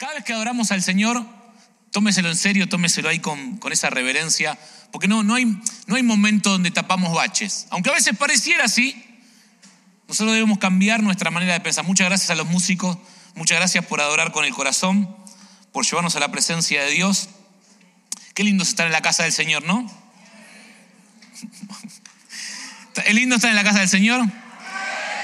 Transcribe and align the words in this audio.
Cada 0.00 0.14
vez 0.14 0.24
que 0.24 0.32
adoramos 0.32 0.72
al 0.72 0.82
Señor, 0.82 1.22
tómeselo 1.90 2.30
en 2.30 2.36
serio, 2.36 2.66
tómeselo 2.66 3.10
ahí 3.10 3.18
con, 3.18 3.58
con 3.58 3.70
esa 3.70 3.90
reverencia, 3.90 4.58
porque 4.92 5.08
no, 5.08 5.22
no, 5.22 5.34
hay, 5.34 5.44
no 5.44 5.96
hay 5.96 6.02
momento 6.02 6.48
donde 6.48 6.70
tapamos 6.70 7.14
baches. 7.14 7.66
Aunque 7.68 7.90
a 7.90 7.92
veces 7.92 8.16
pareciera 8.16 8.64
así, 8.64 8.96
nosotros 10.08 10.32
debemos 10.32 10.56
cambiar 10.56 11.02
nuestra 11.02 11.30
manera 11.30 11.52
de 11.52 11.60
pensar. 11.60 11.84
Muchas 11.84 12.06
gracias 12.08 12.30
a 12.30 12.34
los 12.34 12.46
músicos, 12.46 12.96
muchas 13.34 13.58
gracias 13.58 13.84
por 13.84 14.00
adorar 14.00 14.32
con 14.32 14.46
el 14.46 14.54
corazón, 14.54 15.14
por 15.70 15.84
llevarnos 15.84 16.16
a 16.16 16.20
la 16.20 16.32
presencia 16.32 16.82
de 16.82 16.92
Dios. 16.92 17.28
Qué 18.32 18.42
lindo 18.42 18.62
es 18.62 18.70
estar 18.70 18.86
en 18.86 18.92
la 18.92 19.02
casa 19.02 19.24
del 19.24 19.32
Señor, 19.32 19.64
¿no? 19.64 19.84
¿Es 23.04 23.14
lindo 23.14 23.36
estar 23.36 23.50
en 23.50 23.56
la 23.56 23.64
casa 23.64 23.80
del 23.80 23.88
Señor? 23.90 24.24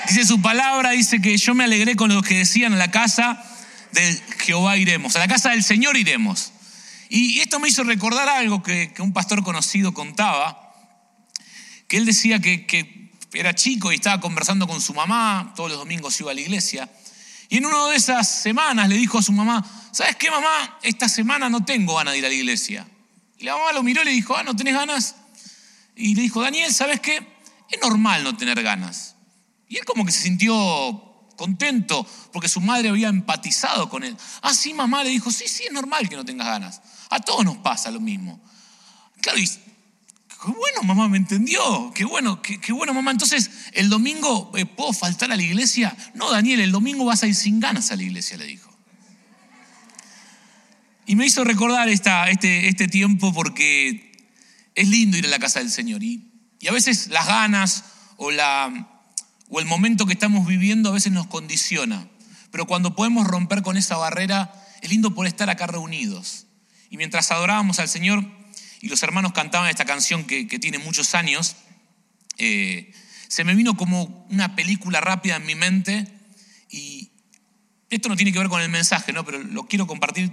Dice 0.06 0.27
su 0.27 0.43
palabra, 0.43 0.90
dice 0.90 1.22
que 1.22 1.34
yo 1.38 1.54
me 1.54 1.64
alegré 1.64 1.96
con 1.96 2.12
los 2.12 2.22
que 2.22 2.36
decían 2.36 2.74
en 2.74 2.79
la 2.79 2.90
casa 2.90 3.43
de 4.03 4.23
Jehová 4.39 4.77
iremos, 4.77 5.17
a 5.17 5.19
la 5.19 5.29
casa 5.29 5.51
del 5.51 5.63
Señor 5.63 5.96
iremos. 5.96 6.53
Y 7.09 7.41
esto 7.41 7.61
me 7.61 7.68
hizo 7.68 7.85
recordar 7.85 8.29
algo 8.29 8.63
que, 8.63 8.93
un 8.99 9.13
pastor 9.13 9.43
conocido 9.43 9.95
contaba, 9.95 10.75
que 11.89 11.96
él 11.96 12.04
decía 12.04 12.40
que, 12.40 12.67
que, 12.67 13.07
era 13.32 13.54
chico 13.54 13.93
y 13.93 13.96
estaba 13.96 14.18
conversando 14.21 14.67
con 14.67 14.81
su 14.81 14.95
mamá, 14.95 15.53
todos 15.54 15.68
los 15.68 15.79
domingos 15.79 16.18
iba 16.21 16.31
a 16.31 16.35
la 16.35 16.40
iglesia, 16.40 16.90
y 17.49 17.59
en 17.59 17.67
una 17.67 17.87
de 17.89 17.96
esas 17.96 18.43
semanas 18.43 18.89
le 18.89 18.96
dijo 18.96 19.18
a 19.18 19.23
su 19.23 19.32
mamá, 19.32 19.64
¿sabes 19.93 20.17
qué 20.17 20.31
mamá? 20.31 20.79
Esta 20.82 21.09
semana 21.09 21.49
no 21.49 21.65
tengo 21.65 21.96
ganas 21.96 22.13
de 22.13 22.18
ir 22.18 22.26
a 22.26 22.29
la 22.29 22.35
iglesia. 22.35 22.89
Y 23.39 23.45
la 23.45 23.57
mamá 23.57 23.73
lo 23.73 23.82
miró 23.82 24.03
y 24.03 24.07
le 24.07 24.11
dijo, 24.13 24.37
ah, 24.37 24.43
¿no 24.43 24.57
tenés 24.57 24.75
ganas? 24.75 25.17
Y 25.95 26.15
le 26.15 26.23
dijo, 26.23 26.40
Daniel, 26.40 26.73
¿sabes 26.73 27.01
qué? 27.01 27.25
Es 27.71 27.81
normal 27.81 28.25
no 28.25 28.37
tener 28.37 28.63
ganas. 28.63 29.15
Y 29.68 29.76
él 29.76 29.85
como 29.85 30.04
que 30.04 30.13
se 30.13 30.23
sintió 30.23 31.06
contento 31.36 32.06
porque 32.33 32.48
su 32.48 32.61
madre 32.61 32.89
había 32.89 33.08
empatizado 33.08 33.89
con 33.89 34.03
él. 34.03 34.17
Ah, 34.42 34.55
sí, 34.55 34.75
mamá 34.75 35.05
le 35.05 35.11
dijo, 35.11 35.31
sí, 35.31 35.47
sí, 35.47 35.64
es 35.64 35.72
normal 35.72 36.09
que 36.09 36.17
no 36.17 36.25
tengas 36.25 36.47
ganas. 36.47 36.81
A 37.11 37.20
todos 37.20 37.45
nos 37.45 37.59
pasa 37.59 37.91
lo 37.91 38.00
mismo. 38.00 38.41
Claro, 39.20 39.39
y 39.39 39.47
qué 39.47 40.53
bueno, 40.53 40.83
mamá, 40.83 41.09
me 41.09 41.17
entendió. 41.17 41.92
Qué 41.95 42.05
bueno, 42.05 42.42
qué, 42.42 42.73
bueno, 42.73 42.92
mamá. 42.95 43.11
Entonces, 43.11 43.51
el 43.73 43.89
domingo, 43.89 44.53
eh, 44.57 44.67
¿puedo 44.67 44.92
faltar 44.92 45.31
a 45.31 45.37
la 45.37 45.42
iglesia? 45.42 45.97
No, 46.14 46.31
Daniel, 46.31 46.61
el 46.61 46.73
domingo 46.73 47.05
vas 47.05 47.23
a 47.23 47.27
ir 47.27 47.34
sin 47.34 47.61
ganas 47.61 47.91
a 47.91 47.97
la 47.97 48.03
iglesia, 48.03 48.37
le 48.37 48.47
dijo. 48.47 48.70
Y 51.07 51.14
me 51.14 51.27
hizo 51.27 51.45
recordar 51.45 51.89
esta, 51.89 52.29
este, 52.31 52.69
este 52.69 52.89
tiempo 52.89 53.33
porque 53.33 54.12
es 54.75 54.89
lindo 54.89 55.17
ir 55.17 55.27
a 55.27 55.29
la 55.29 55.39
casa 55.39 55.61
del 55.61 55.70
Señor. 55.70 56.03
Y, 56.03 56.33
y 56.59 56.69
a 56.69 56.73
veces 56.73 57.09
las 57.09 57.27
ganas 57.27 57.84
o, 58.17 58.31
la, 58.31 58.95
o 59.48 59.61
el 59.61 59.66
momento 59.66 60.06
que 60.06 60.12
estamos 60.12 60.47
viviendo 60.47 60.89
a 60.91 60.92
veces 60.92 61.12
nos 61.12 61.27
condiciona. 61.27 62.08
Pero 62.50 62.66
cuando 62.66 62.94
podemos 62.94 63.27
romper 63.27 63.62
con 63.62 63.77
esa 63.77 63.97
barrera, 63.97 64.52
es 64.83 64.91
lindo 64.91 65.14
por 65.14 65.27
estar 65.27 65.50
acá 65.50 65.66
reunidos. 65.66 66.47
Y 66.91 66.97
mientras 66.97 67.30
adorábamos 67.30 67.78
al 67.78 67.89
Señor 67.89 68.24
y 68.80 68.89
los 68.89 69.02
hermanos 69.02 69.33
cantaban 69.33 69.69
esta 69.69 69.84
canción 69.84 70.24
que, 70.24 70.44
tiene 70.44 70.78
muchos 70.78 71.14
años, 71.14 71.56
eh, 72.39 72.92
se 73.28 73.44
me 73.44 73.55
vino 73.55 73.77
como 73.77 74.27
una 74.30 74.55
película 74.55 75.00
rápida 75.00 75.36
en 75.36 75.47
mi 75.47 75.55
mente 75.55 76.06
y 76.70 77.11
esto 77.91 78.08
no 78.08 78.17
tiene 78.17 78.33
que 78.33 78.39
ver 78.39 78.48
con 78.48 78.62
el 78.62 78.69
mensaje, 78.69 79.12
¿no? 79.12 79.24
pero 79.24 79.42
lo 79.42 79.64
quiero 79.64 79.86
compartir 79.86 80.33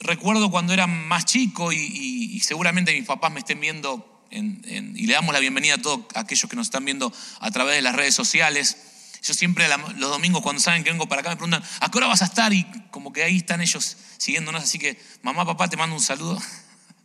recuerdo 0.00 0.50
cuando 0.50 0.72
era 0.72 0.86
más 0.86 1.24
chico 1.24 1.72
y, 1.72 2.40
seguramente 2.40 2.92
mis 2.92 3.04
papás 3.04 3.32
me 3.32 3.40
estén 3.40 3.60
viendo 3.60 4.17
y 4.30 5.06
le 5.06 5.12
damos 5.12 5.32
la 5.32 5.40
bienvenida 5.40 5.74
a 5.74 5.78
todos 5.78 6.00
aquellos 6.14 6.48
que 6.48 6.56
nos 6.56 6.66
están 6.66 6.84
viendo 6.84 7.12
a 7.40 7.50
través 7.50 7.76
de 7.76 7.82
las 7.82 7.94
redes 7.94 8.14
sociales. 8.14 8.76
Yo 9.22 9.34
siempre 9.34 9.66
los 9.96 10.10
domingos 10.10 10.42
cuando 10.42 10.60
saben 10.60 10.84
que 10.84 10.90
vengo 10.90 11.08
para 11.08 11.20
acá 11.20 11.30
me 11.30 11.36
preguntan, 11.36 11.62
¿a 11.80 11.90
qué 11.90 11.98
hora 11.98 12.06
vas 12.06 12.22
a 12.22 12.26
estar? 12.26 12.52
Y 12.52 12.64
como 12.90 13.12
que 13.12 13.24
ahí 13.24 13.38
están 13.38 13.60
ellos 13.60 13.96
siguiéndonos, 14.18 14.62
así 14.62 14.78
que 14.78 15.00
mamá, 15.22 15.44
papá, 15.44 15.68
te 15.68 15.76
mando 15.76 15.96
un 15.96 16.02
saludo. 16.02 16.40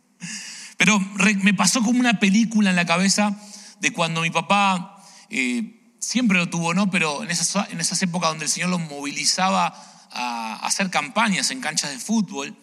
Pero 0.76 0.98
me 0.98 1.54
pasó 1.54 1.82
como 1.82 2.00
una 2.00 2.18
película 2.18 2.70
en 2.70 2.76
la 2.76 2.86
cabeza 2.86 3.36
de 3.80 3.92
cuando 3.92 4.22
mi 4.22 4.30
papá 4.30 5.02
eh, 5.30 5.94
siempre 5.98 6.38
lo 6.38 6.48
tuvo, 6.48 6.74
¿no? 6.74 6.90
Pero 6.90 7.22
en 7.22 7.30
esas, 7.30 7.70
en 7.70 7.80
esas 7.80 8.00
épocas 8.02 8.30
donde 8.30 8.44
el 8.44 8.50
Señor 8.50 8.70
lo 8.70 8.78
movilizaba 8.78 9.74
a 10.10 10.56
hacer 10.66 10.90
campañas 10.90 11.50
en 11.50 11.60
canchas 11.60 11.90
de 11.90 11.98
fútbol, 11.98 12.56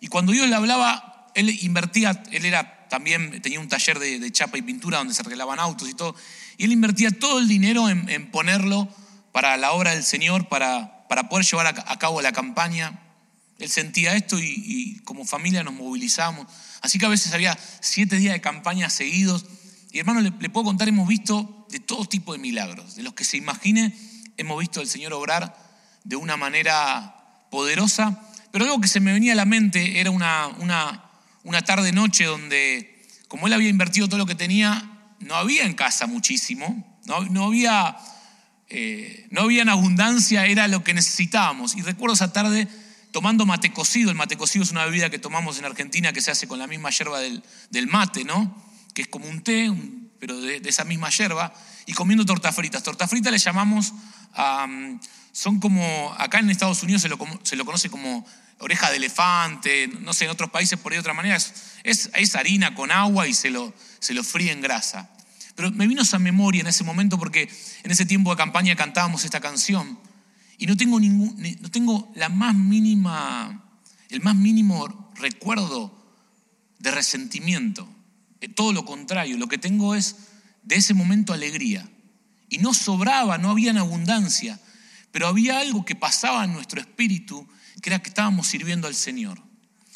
y 0.00 0.08
cuando 0.08 0.32
Dios 0.32 0.48
le 0.48 0.56
hablaba, 0.56 1.30
él 1.36 1.48
invertía, 1.62 2.22
él 2.32 2.44
era 2.44 2.81
también 2.92 3.40
tenía 3.40 3.58
un 3.58 3.70
taller 3.70 3.98
de, 3.98 4.30
chapa 4.32 4.58
y 4.58 4.62
pintura 4.62 4.98
donde 4.98 5.14
se 5.14 5.22
arreglaban 5.22 5.58
autos 5.58 5.88
y 5.88 5.94
todo, 5.94 6.14
y 6.58 6.64
él 6.66 6.72
invertía 6.72 7.10
todo 7.10 7.38
el 7.38 7.48
dinero 7.48 7.88
en, 7.88 8.30
ponerlo 8.30 8.86
para 9.32 9.56
la 9.56 9.72
obra 9.72 9.92
del 9.92 10.04
Señor, 10.04 10.46
para, 10.50 11.08
para 11.08 11.30
poder 11.30 11.46
llevar 11.46 11.68
a, 11.68 11.98
cabo 11.98 12.20
la 12.20 12.32
campaña. 12.32 13.00
Él 13.58 13.70
sentía 13.70 14.14
esto 14.14 14.38
y, 14.38 15.00
como 15.04 15.24
familia 15.24 15.64
nos 15.64 15.72
movilizamos. 15.72 16.46
Así 16.82 16.98
que 16.98 17.06
a 17.06 17.08
veces 17.08 17.32
había 17.32 17.58
siete 17.80 18.16
días 18.16 18.34
de 18.34 18.42
campaña 18.42 18.90
seguidos. 18.90 19.46
Y 19.90 19.98
hermano, 19.98 20.20
le, 20.20 20.50
puedo 20.50 20.64
contar, 20.64 20.86
hemos 20.86 21.08
visto 21.08 21.66
de 21.70 21.80
todo 21.80 22.04
tipo 22.04 22.34
de 22.34 22.40
milagros. 22.40 22.94
De 22.94 23.02
los 23.02 23.14
que 23.14 23.24
se 23.24 23.38
imagine, 23.38 23.96
hemos 24.36 24.60
visto 24.60 24.80
al 24.80 24.86
Señor 24.86 25.14
obrar 25.14 25.56
de 26.04 26.16
una 26.16 26.36
manera 26.36 27.46
poderosa 27.50 28.20
pero 28.52 28.66
algo 28.66 28.82
que 28.82 28.88
se 28.88 29.00
me 29.00 29.14
venía 29.14 29.32
a 29.32 29.36
la 29.36 29.46
mente 29.46 29.98
era 29.98 30.10
una, 30.10 30.48
una, 30.58 31.04
una 31.44 31.62
tarde-noche 31.62 32.24
donde, 32.24 33.04
como 33.28 33.46
él 33.46 33.52
había 33.52 33.68
invertido 33.68 34.08
todo 34.08 34.18
lo 34.18 34.26
que 34.26 34.34
tenía, 34.34 34.90
no 35.20 35.34
había 35.34 35.64
en 35.64 35.74
casa 35.74 36.06
muchísimo, 36.06 37.00
no, 37.06 37.24
no 37.26 37.44
había, 37.46 37.96
eh, 38.68 39.26
no 39.30 39.42
había 39.42 39.62
en 39.62 39.68
abundancia, 39.68 40.46
era 40.46 40.68
lo 40.68 40.84
que 40.84 40.94
necesitábamos. 40.94 41.76
Y 41.76 41.82
recuerdo 41.82 42.14
esa 42.14 42.32
tarde 42.32 42.68
tomando 43.10 43.46
mate 43.46 43.72
cocido. 43.72 44.10
El 44.10 44.16
mate 44.16 44.36
cocido 44.36 44.64
es 44.64 44.70
una 44.70 44.84
bebida 44.84 45.10
que 45.10 45.18
tomamos 45.18 45.58
en 45.58 45.64
Argentina 45.64 46.12
que 46.12 46.22
se 46.22 46.30
hace 46.30 46.48
con 46.48 46.58
la 46.58 46.66
misma 46.66 46.90
yerba 46.90 47.20
del, 47.20 47.86
mate, 47.88 48.24
¿no? 48.24 48.56
Que 48.94 49.02
es 49.02 49.08
como 49.08 49.26
un 49.26 49.42
té, 49.42 49.72
pero 50.18 50.40
de, 50.40 50.60
esa 50.64 50.84
misma 50.84 51.10
yerba. 51.10 51.52
Y 51.86 51.92
comiendo 51.92 52.24
tortas 52.24 52.54
fritas. 52.54 52.82
Tortas 52.82 53.10
fritas 53.10 53.32
le 53.32 53.38
llamamos 53.38 53.92
son 55.32 55.60
como, 55.60 56.14
acá 56.18 56.38
en 56.38 56.50
Estados 56.50 56.82
Unidos 56.82 57.02
se 57.02 57.08
lo, 57.08 57.18
se 57.42 57.56
lo 57.56 57.64
conoce 57.64 57.88
como 57.88 58.26
oreja 58.62 58.90
de 58.90 58.96
elefante, 58.96 59.88
no 59.88 60.14
sé, 60.14 60.24
en 60.24 60.30
otros 60.30 60.50
países 60.50 60.78
por 60.78 60.92
ahí 60.92 60.96
de 60.96 61.00
otra 61.00 61.14
manera, 61.14 61.36
es, 61.36 61.52
es, 61.84 62.36
harina 62.36 62.74
con 62.74 62.92
agua 62.92 63.26
y 63.26 63.34
se 63.34 63.50
lo, 63.50 63.74
se 63.98 64.14
lo 64.14 64.22
fríe 64.22 64.52
en 64.52 64.60
grasa. 64.60 65.10
Pero 65.56 65.70
me 65.72 65.86
vino 65.86 66.02
esa 66.02 66.18
memoria 66.18 66.60
en 66.60 66.68
ese 66.68 66.84
momento 66.84 67.18
porque 67.18 67.50
en 67.82 67.90
ese 67.90 68.06
tiempo 68.06 68.30
de 68.30 68.36
campaña 68.36 68.76
cantábamos 68.76 69.24
esta 69.24 69.40
canción 69.40 69.98
y 70.58 70.66
no 70.66 70.76
tengo, 70.76 71.00
ningún, 71.00 71.36
no 71.60 71.70
tengo 71.70 72.12
la 72.14 72.28
más 72.28 72.54
mínima, 72.54 73.64
el 74.08 74.20
más 74.20 74.36
mínimo 74.36 75.12
recuerdo 75.16 75.92
de 76.78 76.90
resentimiento. 76.92 77.88
Eh, 78.40 78.48
todo 78.48 78.72
lo 78.72 78.84
contrario, 78.84 79.36
lo 79.38 79.48
que 79.48 79.58
tengo 79.58 79.96
es 79.96 80.16
de 80.62 80.76
ese 80.76 80.94
momento 80.94 81.32
alegría. 81.32 81.88
Y 82.48 82.58
no 82.58 82.74
sobraba, 82.74 83.38
no 83.38 83.50
había 83.50 83.72
en 83.72 83.78
abundancia, 83.78 84.60
pero 85.10 85.26
había 85.26 85.58
algo 85.58 85.84
que 85.84 85.96
pasaba 85.96 86.44
en 86.44 86.52
nuestro 86.52 86.80
espíritu 86.80 87.48
que 87.82 87.90
era 87.90 88.00
que 88.00 88.08
estábamos 88.08 88.46
sirviendo 88.46 88.86
al 88.86 88.94
Señor. 88.94 89.42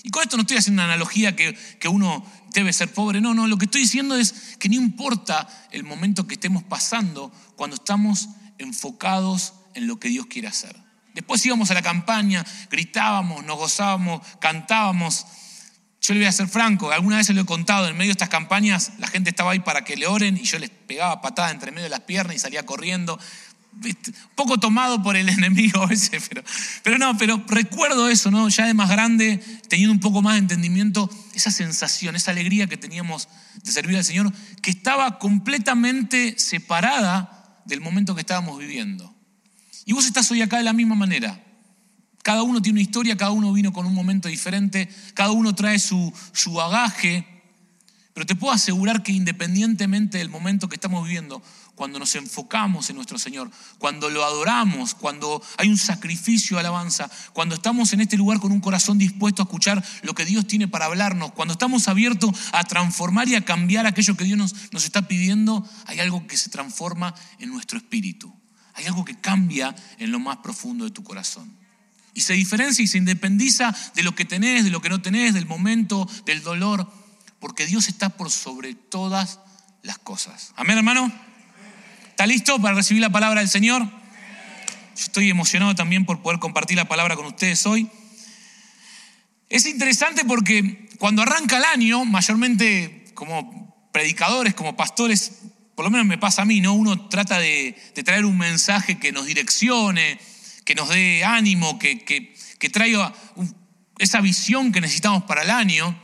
Y 0.03 0.11
con 0.11 0.23
esto 0.23 0.37
no 0.37 0.43
estoy 0.43 0.59
haciendo 0.59 0.83
una 0.83 0.93
analogía 0.93 1.35
que, 1.35 1.55
que 1.55 1.89
uno 1.89 2.25
debe 2.53 2.73
ser 2.73 2.93
pobre, 2.93 3.21
no, 3.21 3.35
no, 3.35 3.47
lo 3.47 3.57
que 3.57 3.65
estoy 3.65 3.83
diciendo 3.83 4.17
es 4.17 4.57
que 4.59 4.69
no 4.69 4.75
importa 4.75 5.49
el 5.71 5.85
momento 5.85 6.27
que 6.27 6.35
estemos 6.35 6.63
pasando 6.63 7.33
cuando 7.57 7.77
estamos 7.77 8.29
enfocados 8.59 9.55
en 9.75 9.87
lo 9.87 9.99
que 9.99 10.09
Dios 10.09 10.27
quiere 10.27 10.49
hacer. 10.49 10.77
Después 11.15 11.45
íbamos 11.47 11.71
a 11.71 11.75
la 11.75 11.83
campaña, 11.83 12.45
gritábamos, 12.71 13.45
nos 13.45 13.57
gozábamos, 13.57 14.21
cantábamos. 14.39 15.27
Yo 16.01 16.15
le 16.15 16.21
voy 16.21 16.27
a 16.27 16.33
ser 16.33 16.47
franco, 16.47 16.93
alguna 16.93 17.17
vez 17.17 17.27
se 17.27 17.33
lo 17.33 17.41
he 17.41 17.47
contado, 17.47 17.89
en 17.89 17.97
medio 17.97 18.11
de 18.11 18.13
estas 18.13 18.29
campañas 18.29 18.93
la 18.99 19.07
gente 19.09 19.31
estaba 19.31 19.53
ahí 19.53 19.61
para 19.61 19.83
que 19.83 19.97
le 19.97 20.07
oren 20.07 20.37
y 20.37 20.43
yo 20.43 20.59
les 20.59 20.71
pegaba 20.71 21.21
patada 21.23 21.51
entre 21.51 21.73
medio 21.73 21.85
de 21.85 21.91
las 21.91 22.01
piernas 22.01 22.37
y 22.37 22.39
salía 22.39 22.67
corriendo 22.67 23.19
un 23.85 24.15
poco 24.35 24.59
tomado 24.59 25.03
por 25.03 25.17
el 25.17 25.29
enemigo 25.29 25.83
a 25.83 25.87
veces, 25.87 26.31
pero, 26.83 26.99
no, 26.99 27.17
pero 27.17 27.43
recuerdo 27.49 28.09
eso, 28.09 28.31
¿no? 28.31 28.49
Ya 28.49 28.67
de 28.67 28.75
más 28.75 28.89
grande, 28.89 29.43
teniendo 29.69 29.93
un 29.93 30.01
poco 30.01 30.23
más 30.23 30.35
de 30.35 30.41
entendimiento, 30.41 31.11
esa 31.35 31.51
sensación, 31.51 32.17
esa 32.17 32.31
alegría 32.31 32.67
que 32.67 32.77
teníamos 32.77 33.29
de 33.63 33.73
servir 33.73 33.97
al 33.97 34.05
Señor, 34.05 34.33
que 34.63 34.71
estaba 34.71 35.19
completamente 35.19 36.39
separada 36.39 37.63
del 37.65 37.81
momento 37.81 38.15
que 38.15 38.21
estábamos 38.21 38.59
viviendo. 38.59 39.15
Y 39.85 39.93
vos 39.93 40.07
estás 40.07 40.31
hoy 40.31 40.43
acá 40.43 40.59
de 40.59 40.65
la 40.65 40.73
misma 40.73 40.95
manera. 40.95 41.43
Cada 42.23 42.43
uno 42.43 42.61
tiene 42.61 42.81
una 42.81 42.83
historia, 42.83 43.17
cada 43.17 43.31
uno 43.31 43.53
vino 43.53 43.73
con 43.73 43.87
un 43.87 43.95
momento 43.95 44.29
diferente, 44.29 44.89
cada 45.15 45.31
uno 45.31 45.55
trae 45.55 45.79
su, 45.79 46.13
su 46.33 46.53
bagaje, 46.55 47.25
pero 48.13 48.27
te 48.27 48.35
puedo 48.35 48.53
asegurar 48.53 49.03
que 49.03 49.13
independientemente 49.13 50.19
del 50.19 50.29
momento 50.29 50.69
que 50.69 50.75
estamos 50.75 51.05
viviendo, 51.05 51.43
cuando 51.77 51.99
nos 51.99 52.17
enfocamos 52.17 52.91
en 52.91 52.97
nuestro 52.97 53.19
Señor, 53.19 53.51
cuando 53.79 54.11
lo 54.11 54.25
adoramos, 54.25 54.95
cuando 54.95 55.41
hay 55.59 55.69
un 55.69 55.77
sacrificio, 55.77 56.59
alabanza, 56.59 57.09
cuando 57.35 57.55
estamos 57.55 57.93
en 57.93 58.01
este 58.01 58.17
lugar 58.17 58.41
con 58.41 58.51
un 58.51 58.61
corazón 58.61 58.99
dispuesto 58.99 59.43
a 59.43 59.45
escuchar 59.45 59.85
lo 60.03 60.15
que 60.15 60.25
Dios 60.25 60.47
tiene 60.47 60.67
para 60.67 60.87
hablarnos, 60.87 61.33
cuando 61.33 61.53
estamos 61.53 61.87
abiertos 61.87 62.31
a 62.53 62.65
transformar 62.65 63.29
y 63.29 63.35
a 63.35 63.45
cambiar 63.45 63.87
aquello 63.87 64.17
que 64.17 64.25
Dios 64.25 64.39
nos, 64.39 64.55
nos 64.73 64.85
está 64.85 65.07
pidiendo, 65.07 65.69
hay 65.85 66.01
algo 66.01 66.27
que 66.27 66.39
se 66.39 66.51
transforma 66.51 67.15
en 67.39 67.51
nuestro 67.51 67.79
espíritu. 67.79 68.35
Hay 68.73 68.87
algo 68.87 69.05
que 69.05 69.19
cambia 69.21 69.75
en 69.99 70.11
lo 70.11 70.19
más 70.19 70.39
profundo 70.39 70.85
de 70.85 70.91
tu 70.91 71.03
corazón. 71.03 71.57
Y 72.15 72.23
se 72.23 72.33
diferencia 72.33 72.83
y 72.83 72.87
se 72.87 72.99
independiza 72.99 73.75
de 73.95 74.03
lo 74.03 74.15
que 74.15 74.25
tenés, 74.25 74.65
de 74.65 74.71
lo 74.71 74.81
que 74.81 74.89
no 74.89 75.03
tenés, 75.03 75.35
del 75.35 75.47
momento, 75.47 76.09
del 76.25 76.43
dolor, 76.43 76.91
porque 77.39 77.67
Dios 77.67 77.89
está 77.89 78.09
por 78.09 78.31
sobre 78.31 78.75
todas 78.75 79.41
las 79.83 79.99
cosas. 79.99 80.53
Amén, 80.57 80.79
hermano. 80.79 81.26
¿Está 82.17 82.27
listo 82.27 82.59
para 82.63 82.75
recibir 82.75 83.03
la 83.03 83.11
palabra 83.11 83.41
del 83.41 83.51
Señor? 83.51 83.83
Yo 83.83 83.91
estoy 84.97 85.29
emocionado 85.29 85.75
también 85.75 86.07
por 86.07 86.23
poder 86.23 86.39
compartir 86.39 86.75
la 86.75 86.89
palabra 86.89 87.15
con 87.15 87.27
ustedes 87.27 87.67
hoy. 87.67 87.91
Es 89.51 89.67
interesante 89.67 90.25
porque 90.25 90.89
cuando 90.99 91.21
arranca 91.21 91.59
el 91.59 91.65
año, 91.65 92.07
mayormente 92.07 93.05
como 93.13 93.91
predicadores, 93.93 94.55
como 94.55 94.79
pastores, 94.79 95.43
por 95.75 95.85
lo 95.85 95.91
menos 95.91 96.07
me 96.07 96.17
pasa 96.17 96.41
a 96.41 96.45
mí, 96.47 96.63
¿no? 96.63 96.73
Uno 96.73 97.07
trata 97.11 97.39
de, 97.39 97.77
traer 98.03 98.25
un 98.25 98.39
mensaje 98.39 98.99
que 98.99 99.13
nos 99.13 99.27
direccione, 99.27 100.19
que 100.65 100.75
nos 100.75 100.89
dé 100.89 101.23
ánimo, 101.23 101.79
que, 101.79 102.35
traiga 102.73 103.13
esa 103.99 104.23
visión 104.23 104.73
que 104.73 104.81
necesitamos 104.81 105.25
para 105.25 105.43
el 105.43 105.51
año. 105.51 105.95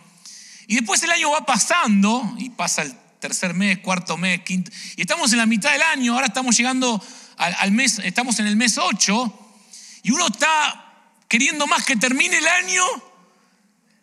Y 0.66 0.74
después 0.74 1.02
el 1.04 1.10
año 1.10 1.30
va 1.30 1.46
pasando 1.46 2.36
y 2.36 2.50
pasa 2.50 2.82
el 2.82 3.01
tercer 3.22 3.54
mes, 3.54 3.78
cuarto 3.78 4.18
mes, 4.18 4.42
quinto. 4.42 4.70
Y 4.96 5.02
estamos 5.02 5.32
en 5.32 5.38
la 5.38 5.46
mitad 5.46 5.72
del 5.72 5.80
año, 5.80 6.12
ahora 6.12 6.26
estamos 6.26 6.56
llegando 6.56 7.02
al, 7.38 7.72
mes, 7.72 8.00
estamos 8.00 8.38
en 8.40 8.48
el 8.48 8.56
mes 8.56 8.76
8, 8.76 9.38
y 10.02 10.10
uno 10.10 10.26
está 10.26 11.06
queriendo 11.28 11.66
más 11.66 11.84
que 11.84 11.96
termine 11.96 12.36
el 12.36 12.46
año. 12.46 12.82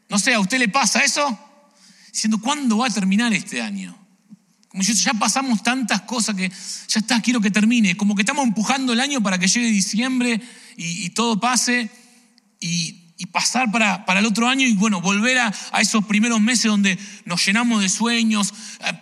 No 0.08 0.18
sé, 0.18 0.34
¿a 0.34 0.40
usted 0.40 0.58
le 0.58 0.70
pasa 0.70 1.04
eso? 1.04 1.38
Diciendo, 2.12 2.40
¿cuándo 2.42 2.78
va 2.78 2.88
a 2.88 2.90
terminar 2.90 3.32
este 3.34 3.62
año? 3.62 3.96
Como 4.70 4.84
ya 4.84 5.14
pasamos 5.16 5.62
tantas 5.64 6.02
cosas 6.02 6.36
que 6.36 6.50
ya 6.50 7.00
está, 7.00 7.22
quiero 7.22 7.42
que 7.42 7.52
termine. 7.52 7.98
Como 7.98 8.16
que 8.16 8.22
estamos 8.22 8.46
empujando 8.46 8.94
el 8.94 9.02
año 9.02 9.22
para 9.22 9.38
que 9.38 9.48
llegue 9.48 9.68
diciembre 9.68 10.40
y, 10.78 11.10
todo 11.10 11.40
pase 11.40 11.90
y, 12.60 12.99
pasar 13.28 13.72
para, 13.72 14.06
para, 14.06 14.22
el 14.22 14.26
otro 14.26 14.48
año 14.48 14.66
y 14.66 14.74
bueno, 14.76 15.02
volver 15.02 15.38
a, 15.40 15.54
esos 15.80 16.06
primeros 16.06 16.40
meses 16.40 16.66
donde 16.66 16.98
nos 17.26 17.46
llenamos 17.46 17.82
de 17.82 17.90
sueños, 17.90 18.54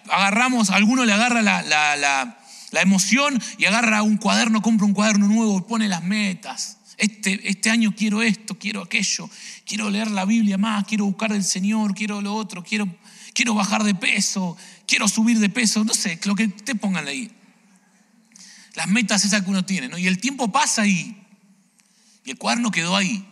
agarramos, 0.10 0.72
alguno 0.72 1.06
le 1.06 1.14
agarra 1.14 1.42
la, 1.42 1.62
la, 1.64 2.38
emoción 2.82 3.42
y 3.58 3.66
agarra 3.66 4.04
un 4.04 4.18
cuaderno, 4.18 4.62
compra 4.62 4.86
un 4.86 4.94
cuaderno 4.94 5.28
nuevo 5.28 5.60
y 5.60 5.62
pone 5.62 5.88
las 5.88 6.04
metas. 6.04 6.78
Este, 6.98 7.48
este 7.48 7.70
año 7.70 7.94
quiero 7.96 8.24
esto, 8.24 8.58
quiero 8.58 8.82
aquello, 8.82 9.30
quiero 9.66 9.90
leer 9.90 10.10
la 10.10 10.26
Biblia 10.26 10.58
más, 10.58 10.86
quiero 10.86 11.06
buscar 11.06 11.32
del 11.32 11.44
Señor, 11.44 11.94
quiero 11.94 12.22
lo 12.22 12.34
otro, 12.34 12.64
quiero, 12.64 12.88
quiero 13.34 13.54
bajar 13.54 13.84
de 13.84 13.94
peso, 13.94 14.58
quiero 14.88 15.08
subir 15.08 15.38
de 15.40 15.50
peso, 15.50 15.84
no 15.84 15.94
sé, 15.94 16.20
lo 16.26 16.34
que 16.34 16.48
te 16.48 16.74
pongan 16.74 17.08
ahí. 17.08 17.32
Las 18.74 18.88
metas 18.88 19.26
esas 19.26 19.44
que 19.44 19.50
uno 19.50 19.66
tiene, 19.66 19.90
¿no? 19.90 19.98
Y 19.98 20.08
el 20.08 20.20
tiempo 20.20 20.52
pasa 20.52 20.84
ahí. 20.84 21.24
Y 22.24 22.32
el 22.32 22.38
cuaderno 22.38 22.72
quedó 22.72 22.96
ahí, 22.96 23.26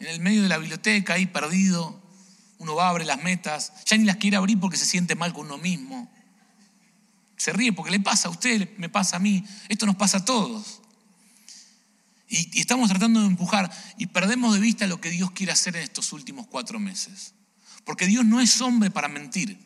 en 0.00 0.06
el 0.06 0.20
medio 0.20 0.42
de 0.42 0.48
la 0.48 0.58
biblioteca, 0.58 1.14
ahí 1.14 1.26
perdido. 1.26 2.00
Uno 2.58 2.74
va, 2.74 2.88
abre 2.88 3.04
las 3.04 3.22
metas, 3.22 3.72
ya 3.86 3.96
ni 3.96 4.04
las 4.04 4.16
quiere 4.16 4.36
abrir 4.36 4.58
porque 4.58 4.76
se 4.76 4.84
siente 4.86 5.14
mal 5.14 5.32
con 5.32 5.46
uno 5.46 5.58
mismo. 5.58 6.10
Se 7.36 7.52
ríe 7.52 7.72
porque 7.72 7.90
le 7.90 8.00
pasa 8.00 8.28
a 8.28 8.30
usted, 8.30 8.76
me 8.76 8.88
pasa 8.88 9.16
a 9.16 9.18
mí. 9.18 9.44
Esto 9.68 9.86
nos 9.86 9.96
pasa 9.96 10.18
a 10.18 10.24
todos. 10.24 10.80
Y, 12.28 12.58
y 12.58 12.60
estamos 12.60 12.88
tratando 12.88 13.20
de 13.20 13.26
empujar 13.26 13.70
y 13.98 14.06
perdemos 14.06 14.54
de 14.54 14.60
vista 14.60 14.86
lo 14.86 15.00
que 15.00 15.10
Dios 15.10 15.30
quiere 15.32 15.52
hacer 15.52 15.76
en 15.76 15.82
estos 15.82 16.12
últimos 16.12 16.46
cuatro 16.46 16.78
meses. 16.78 17.34
Porque 17.84 18.06
Dios 18.06 18.24
no 18.24 18.40
es 18.40 18.60
hombre 18.60 18.90
para 18.90 19.08
mentir. 19.08 19.58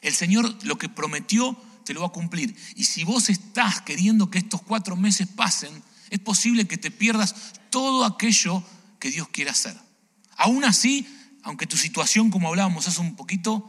El 0.00 0.14
Señor 0.14 0.64
lo 0.64 0.78
que 0.78 0.88
prometió 0.88 1.56
te 1.84 1.94
lo 1.94 2.00
va 2.00 2.08
a 2.08 2.12
cumplir. 2.12 2.56
Y 2.76 2.84
si 2.84 3.04
vos 3.04 3.30
estás 3.30 3.80
queriendo 3.82 4.30
que 4.30 4.38
estos 4.38 4.62
cuatro 4.62 4.96
meses 4.96 5.28
pasen, 5.28 5.82
es 6.10 6.18
posible 6.18 6.66
que 6.66 6.78
te 6.78 6.90
pierdas 6.90 7.34
todo 7.70 8.04
aquello 8.04 8.62
que 9.02 9.10
Dios 9.10 9.28
quiere 9.28 9.50
hacer. 9.50 9.76
Aún 10.36 10.62
así, 10.62 11.04
aunque 11.42 11.66
tu 11.66 11.76
situación, 11.76 12.30
como 12.30 12.46
hablábamos 12.46 12.86
hace 12.86 13.00
un 13.00 13.16
poquito, 13.16 13.68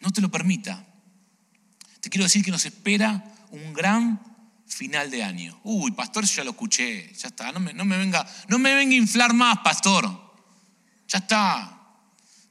no 0.00 0.10
te 0.10 0.20
lo 0.20 0.28
permita. 0.28 0.84
Te 2.00 2.10
quiero 2.10 2.24
decir 2.24 2.44
que 2.44 2.50
nos 2.50 2.66
espera 2.66 3.24
un 3.52 3.72
gran 3.72 4.20
final 4.66 5.08
de 5.08 5.22
año. 5.22 5.56
Uy, 5.62 5.92
pastor, 5.92 6.24
ya 6.24 6.42
lo 6.42 6.50
escuché, 6.50 7.14
ya 7.14 7.28
está. 7.28 7.52
No 7.52 7.60
me, 7.60 7.72
no 7.74 7.84
me, 7.84 7.96
venga, 7.96 8.26
no 8.48 8.58
me 8.58 8.74
venga 8.74 8.92
a 8.92 8.98
inflar 8.98 9.34
más, 9.34 9.58
pastor. 9.58 10.34
Ya 11.06 11.18
está. 11.18 11.78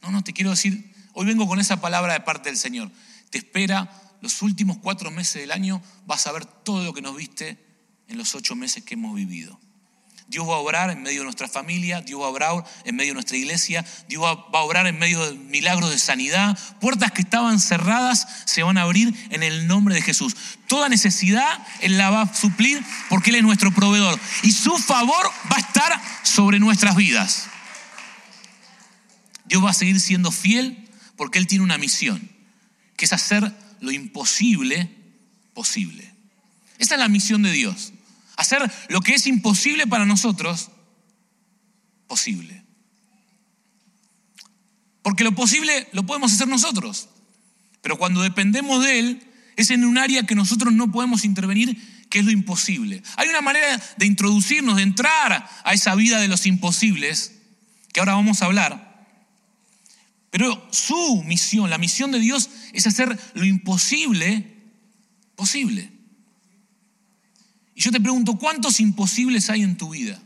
No, 0.02 0.10
no, 0.10 0.24
te 0.24 0.32
quiero 0.32 0.52
decir 0.52 0.90
Hoy 1.14 1.26
vengo 1.26 1.46
con 1.48 1.60
esa 1.60 1.82
palabra 1.82 2.14
de 2.14 2.22
parte 2.22 2.48
del 2.48 2.58
Señor. 2.58 2.90
Te 3.30 3.38
espera 3.38 3.92
los 4.22 4.42
últimos 4.42 4.78
cuatro 4.78 5.12
meses 5.12 5.42
del 5.42 5.52
año, 5.52 5.82
vas 6.06 6.28
a 6.28 6.32
ver 6.32 6.46
todo 6.46 6.84
lo 6.86 6.94
que 6.94 7.02
nos 7.02 7.18
viste 7.18 7.58
en 8.08 8.18
los 8.18 8.36
ocho 8.36 8.56
meses 8.56 8.84
que 8.84 8.94
hemos 8.94 9.16
vivido. 9.16 9.60
Dios 10.32 10.48
va 10.48 10.56
a 10.56 10.60
obrar 10.60 10.90
en 10.92 11.04
medio 11.04 11.20
de 11.20 11.24
nuestra 11.26 11.50
familia, 11.50 12.00
Dios 12.02 12.22
va 12.22 12.28
a 12.28 12.30
obrar 12.30 12.64
en 12.86 12.96
medio 12.96 13.10
de 13.10 13.16
nuestra 13.16 13.36
iglesia, 13.36 13.86
Dios 14.08 14.24
va 14.24 14.30
a 14.30 14.64
obrar 14.64 14.88
en 14.88 14.98
medio 14.98 15.26
de 15.26 15.38
milagros 15.38 15.90
de 15.90 16.00
sanidad. 16.00 16.58
Puertas 16.80 17.12
que 17.12 17.22
estaban 17.22 17.60
cerradas 17.60 18.26
se 18.46 18.64
van 18.64 18.78
a 18.78 18.84
abrir 18.84 19.14
en 19.30 19.44
el 19.44 19.68
nombre 19.68 19.94
de 19.94 20.02
Jesús. 20.02 20.34
Toda 20.68 20.88
necesidad 20.88 21.60
Él 21.82 21.98
la 21.98 22.12
va 22.12 22.22
a 22.22 22.34
suplir 22.34 22.82
porque 23.10 23.32
Él 23.32 23.36
es 23.36 23.44
nuestro 23.44 23.72
proveedor. 23.74 24.18
Y 24.44 24.54
su 24.54 24.78
favor 24.78 25.30
va 25.52 25.58
a 25.58 25.60
estar 25.60 26.02
sobre 26.24 26.60
nuestras 26.60 26.96
vidas. 26.96 27.48
Dios 29.44 29.62
va 29.62 29.72
a 29.72 29.74
seguir 29.74 30.00
siendo 30.00 30.32
fiel 30.32 30.90
porque 31.18 31.40
Él 31.40 31.48
tiene 31.48 31.66
una 31.66 31.78
misión, 31.78 32.32
que 32.96 33.04
es 33.04 33.12
hacer 33.12 33.54
lo 33.82 33.92
imposible 33.92 34.90
posible. 35.54 36.10
Esa 36.78 36.96
es 36.96 37.00
la 37.00 37.10
misión 37.10 37.42
de 37.42 37.52
Dios. 37.52 37.92
Hacer 38.52 38.72
lo 38.90 39.02
que 39.02 39.14
es 39.14 39.28
imposible 39.28 39.88
para 39.88 40.06
nosotros 40.06 40.70
posible. 42.08 42.64
Porque 45.02 45.24
lo 45.24 45.34
posible 45.34 45.88
lo 45.94 46.06
podemos 46.06 46.34
hacer 46.34 46.48
nosotros. 46.48 47.08
Pero 47.82 47.98
cuando 47.98 48.22
dependemos 48.22 48.84
de 48.84 49.00
Él, 49.00 49.28
es 49.56 49.70
en 49.70 49.86
un 49.86 49.98
área 49.98 50.26
que 50.26 50.36
nosotros 50.36 50.74
no 50.74 50.92
podemos 50.92 51.24
intervenir, 51.24 51.78
que 52.10 52.20
es 52.20 52.26
lo 52.26 52.32
imposible. 52.32 53.02
Hay 53.16 53.30
una 53.30 53.42
manera 53.42 53.82
de 53.98 54.06
introducirnos, 54.06 54.76
de 54.76 54.84
entrar 54.84 55.50
a 55.64 55.74
esa 55.74 55.96
vida 55.96 56.20
de 56.20 56.28
los 56.28 56.46
imposibles, 56.46 57.40
que 57.94 58.02
ahora 58.02 58.16
vamos 58.16 58.42
a 58.42 58.48
hablar. 58.48 59.08
Pero 60.30 60.68
su 60.72 61.24
misión, 61.24 61.70
la 61.70 61.78
misión 61.78 62.12
de 62.12 62.20
Dios 62.20 62.50
es 62.74 62.86
hacer 62.86 63.18
lo 63.34 63.46
imposible 63.46 64.58
posible. 65.36 65.91
Y 67.76 67.82
yo 67.82 67.92
te 67.92 68.00
pregunto, 68.00 68.38
¿cuántos 68.38 68.80
imposibles 68.80 69.50
hay 69.50 69.64
en 69.64 69.78
tu 69.78 69.90
vida? 69.90 70.20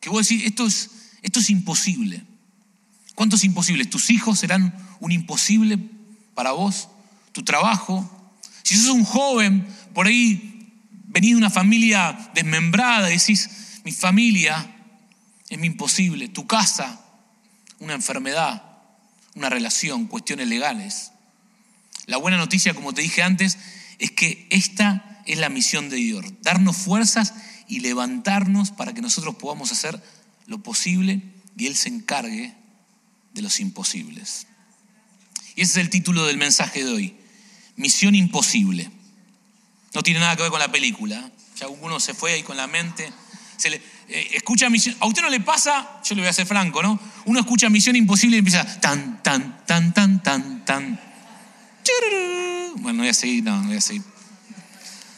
Que 0.00 0.10
vos 0.10 0.28
decís, 0.28 0.44
esto 0.44 0.66
es, 0.66 0.90
esto 1.22 1.40
es 1.40 1.50
imposible. 1.50 2.22
¿Cuántos 3.14 3.44
imposibles? 3.44 3.88
¿Tus 3.88 4.10
hijos 4.10 4.38
serán 4.38 4.74
un 5.00 5.12
imposible 5.12 5.78
para 6.34 6.52
vos? 6.52 6.88
¿Tu 7.32 7.42
trabajo? 7.42 8.10
Si 8.62 8.76
sos 8.76 8.88
un 8.88 9.04
joven, 9.04 9.66
por 9.94 10.06
ahí 10.06 10.70
venís 11.06 11.30
de 11.30 11.36
una 11.36 11.50
familia 11.50 12.30
desmembrada, 12.34 13.08
decís, 13.08 13.48
mi 13.84 13.92
familia 13.92 14.74
es 15.48 15.58
mi 15.58 15.68
imposible. 15.68 16.28
Tu 16.28 16.46
casa, 16.46 17.00
una 17.78 17.94
enfermedad 17.94 18.66
una 19.36 19.50
relación, 19.50 20.06
cuestiones 20.06 20.48
legales. 20.48 21.12
La 22.06 22.16
buena 22.16 22.38
noticia, 22.38 22.74
como 22.74 22.92
te 22.92 23.02
dije 23.02 23.22
antes, 23.22 23.58
es 23.98 24.10
que 24.10 24.46
esta 24.50 25.15
es 25.26 25.38
la 25.38 25.48
misión 25.48 25.88
de 25.90 25.96
Dios, 25.96 26.24
darnos 26.42 26.76
fuerzas 26.76 27.34
y 27.68 27.80
levantarnos 27.80 28.70
para 28.70 28.94
que 28.94 29.02
nosotros 29.02 29.36
podamos 29.36 29.72
hacer 29.72 30.02
lo 30.46 30.62
posible 30.62 31.22
y 31.56 31.66
Él 31.66 31.76
se 31.76 31.88
encargue 31.88 32.54
de 33.34 33.42
los 33.42 33.60
imposibles. 33.60 34.46
Y 35.54 35.62
ese 35.62 35.72
es 35.72 35.76
el 35.78 35.90
título 35.90 36.26
del 36.26 36.36
mensaje 36.36 36.84
de 36.84 36.90
hoy, 36.90 37.16
Misión 37.76 38.14
Imposible. 38.14 38.90
No 39.94 40.02
tiene 40.02 40.20
nada 40.20 40.36
que 40.36 40.42
ver 40.42 40.50
con 40.50 40.60
la 40.60 40.70
película, 40.70 41.30
ya 41.58 41.68
uno 41.68 41.98
se 42.00 42.14
fue 42.14 42.32
ahí 42.32 42.42
con 42.42 42.56
la 42.56 42.66
mente. 42.66 43.10
Se 43.56 43.70
le, 43.70 43.76
eh, 44.08 44.30
escucha 44.34 44.68
misión. 44.68 44.94
A 45.00 45.06
usted 45.06 45.22
no 45.22 45.30
le 45.30 45.40
pasa, 45.40 46.00
yo 46.04 46.14
le 46.14 46.20
voy 46.20 46.26
a 46.26 46.30
hacer 46.30 46.46
franco, 46.46 46.82
¿no? 46.82 47.00
Uno 47.24 47.40
escucha 47.40 47.70
Misión 47.70 47.96
Imposible 47.96 48.36
y 48.36 48.38
empieza 48.40 48.80
tan, 48.80 49.22
tan, 49.22 49.64
tan, 49.66 49.94
tan, 49.94 50.22
tan, 50.22 50.64
tan. 50.64 51.00
Bueno, 52.76 52.98
no 52.98 53.02
voy 53.02 53.08
a 53.08 53.14
seguir, 53.14 53.42
no, 53.42 53.62
no 53.62 53.68
voy 53.68 53.78
a 53.78 53.80
seguir. 53.80 54.02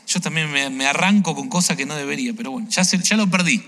Yo 0.08 0.20
también 0.20 0.50
me, 0.50 0.86
arranco 0.86 1.34
con 1.34 1.48
cosas 1.48 1.76
que 1.76 1.84
no 1.84 1.94
debería, 1.94 2.32
pero 2.32 2.50
bueno, 2.50 2.68
ya, 2.70 2.82
ya 2.82 3.16
lo 3.16 3.28
perdí. 3.28 3.62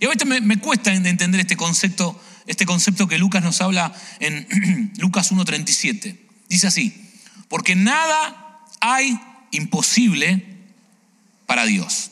Y 0.00 0.06
a 0.06 0.08
veces 0.08 0.26
me, 0.26 0.58
cuesta 0.58 0.92
entender 0.92 1.40
este 1.40 1.56
concepto, 1.56 2.18
este 2.46 2.64
concepto 2.64 3.06
que 3.06 3.18
Lucas 3.18 3.44
nos 3.44 3.60
habla 3.60 3.92
en 4.20 4.92
Lucas 4.98 5.32
1.37. 5.32 6.18
Dice 6.48 6.66
así, 6.66 7.10
porque 7.48 7.76
nada 7.76 8.64
hay 8.80 9.20
imposible 9.50 10.44
para 11.46 11.66
Dios. 11.66 12.10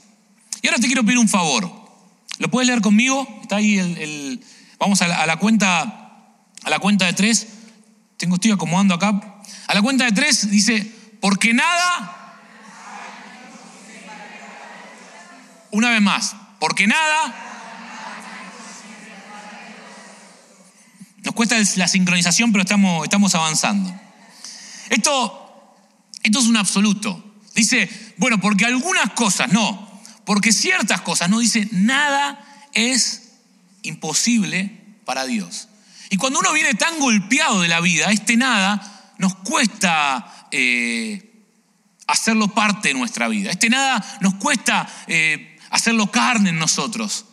Y 0.61 0.69
ahora 0.69 0.79
te 0.79 0.87
quiero 0.87 1.05
pedir 1.05 1.19
un 1.19 1.29
favor. 1.29 1.71
¿Lo 2.39 2.51
puedes 2.51 2.69
leer 2.69 2.83
conmigo? 2.83 3.27
Está 3.43 3.57
ahí 3.57 3.79
el. 3.79 4.45
vamos 4.79 5.01
a 5.01 5.09
la, 5.09 5.37
cuenta. 5.37 6.37
A 6.63 6.71
la 6.71 6.79
cuenta 6.79 7.07
de 7.07 7.15
tres. 7.15 7.47
Tengo, 8.19 8.35
estoy 8.37 8.51
acomodando 8.53 8.95
acá. 8.95 9.41
A 9.67 9.75
la 9.75 9.83
cuenta 9.83 10.05
de 10.05 10.13
tres 10.13 10.51
dice, 10.51 11.02
porque 11.23 11.55
nada. 11.55 12.19
Una 15.71 15.91
vez 15.91 16.03
más, 16.03 16.37
porque 16.59 16.87
nada... 16.89 17.33
Nos 21.23 21.35
cuesta 21.35 21.57
la 21.77 21.87
sincronización, 21.87 22.51
pero 22.51 22.65
estamos, 22.65 23.35
avanzando. 23.37 23.95
Esto, 24.91 25.77
esto 26.25 26.41
es 26.41 26.47
un 26.47 26.57
absoluto. 26.57 27.37
Dice, 27.55 27.89
bueno, 28.17 28.41
porque 28.41 28.67
algunas 28.67 29.13
cosas, 29.13 29.53
no, 29.53 30.03
porque 30.25 30.51
ciertas 30.53 31.03
cosas, 31.03 31.31
no, 31.31 31.39
dice, 31.39 31.69
nada 31.71 32.45
es 32.75 33.35
imposible 33.83 34.97
para 35.05 35.25
Dios. 35.25 35.69
Y 36.11 36.17
cuando 36.17 36.41
uno 36.41 36.53
viene 36.53 36.75
tan 36.75 36.99
golpeado 36.99 37.61
de 37.61 37.69
la 37.69 37.81
vida, 37.81 38.11
este 38.11 38.37
nada 38.37 39.15
nos 39.19 39.37
cuesta 39.37 40.42
eh, 40.53 41.45
hacerlo 42.07 42.49
parte 42.49 42.89
de 42.89 42.95
nuestra 42.95 43.29
vida. 43.29 43.51
Este 43.51 43.69
nada 43.69 44.05
nos 44.21 44.35
cuesta 44.35 44.89
eh, 45.07 45.59
hacerlo 45.71 46.11
carne 46.11 46.51
en 46.51 46.59
nosotros. 46.59 47.25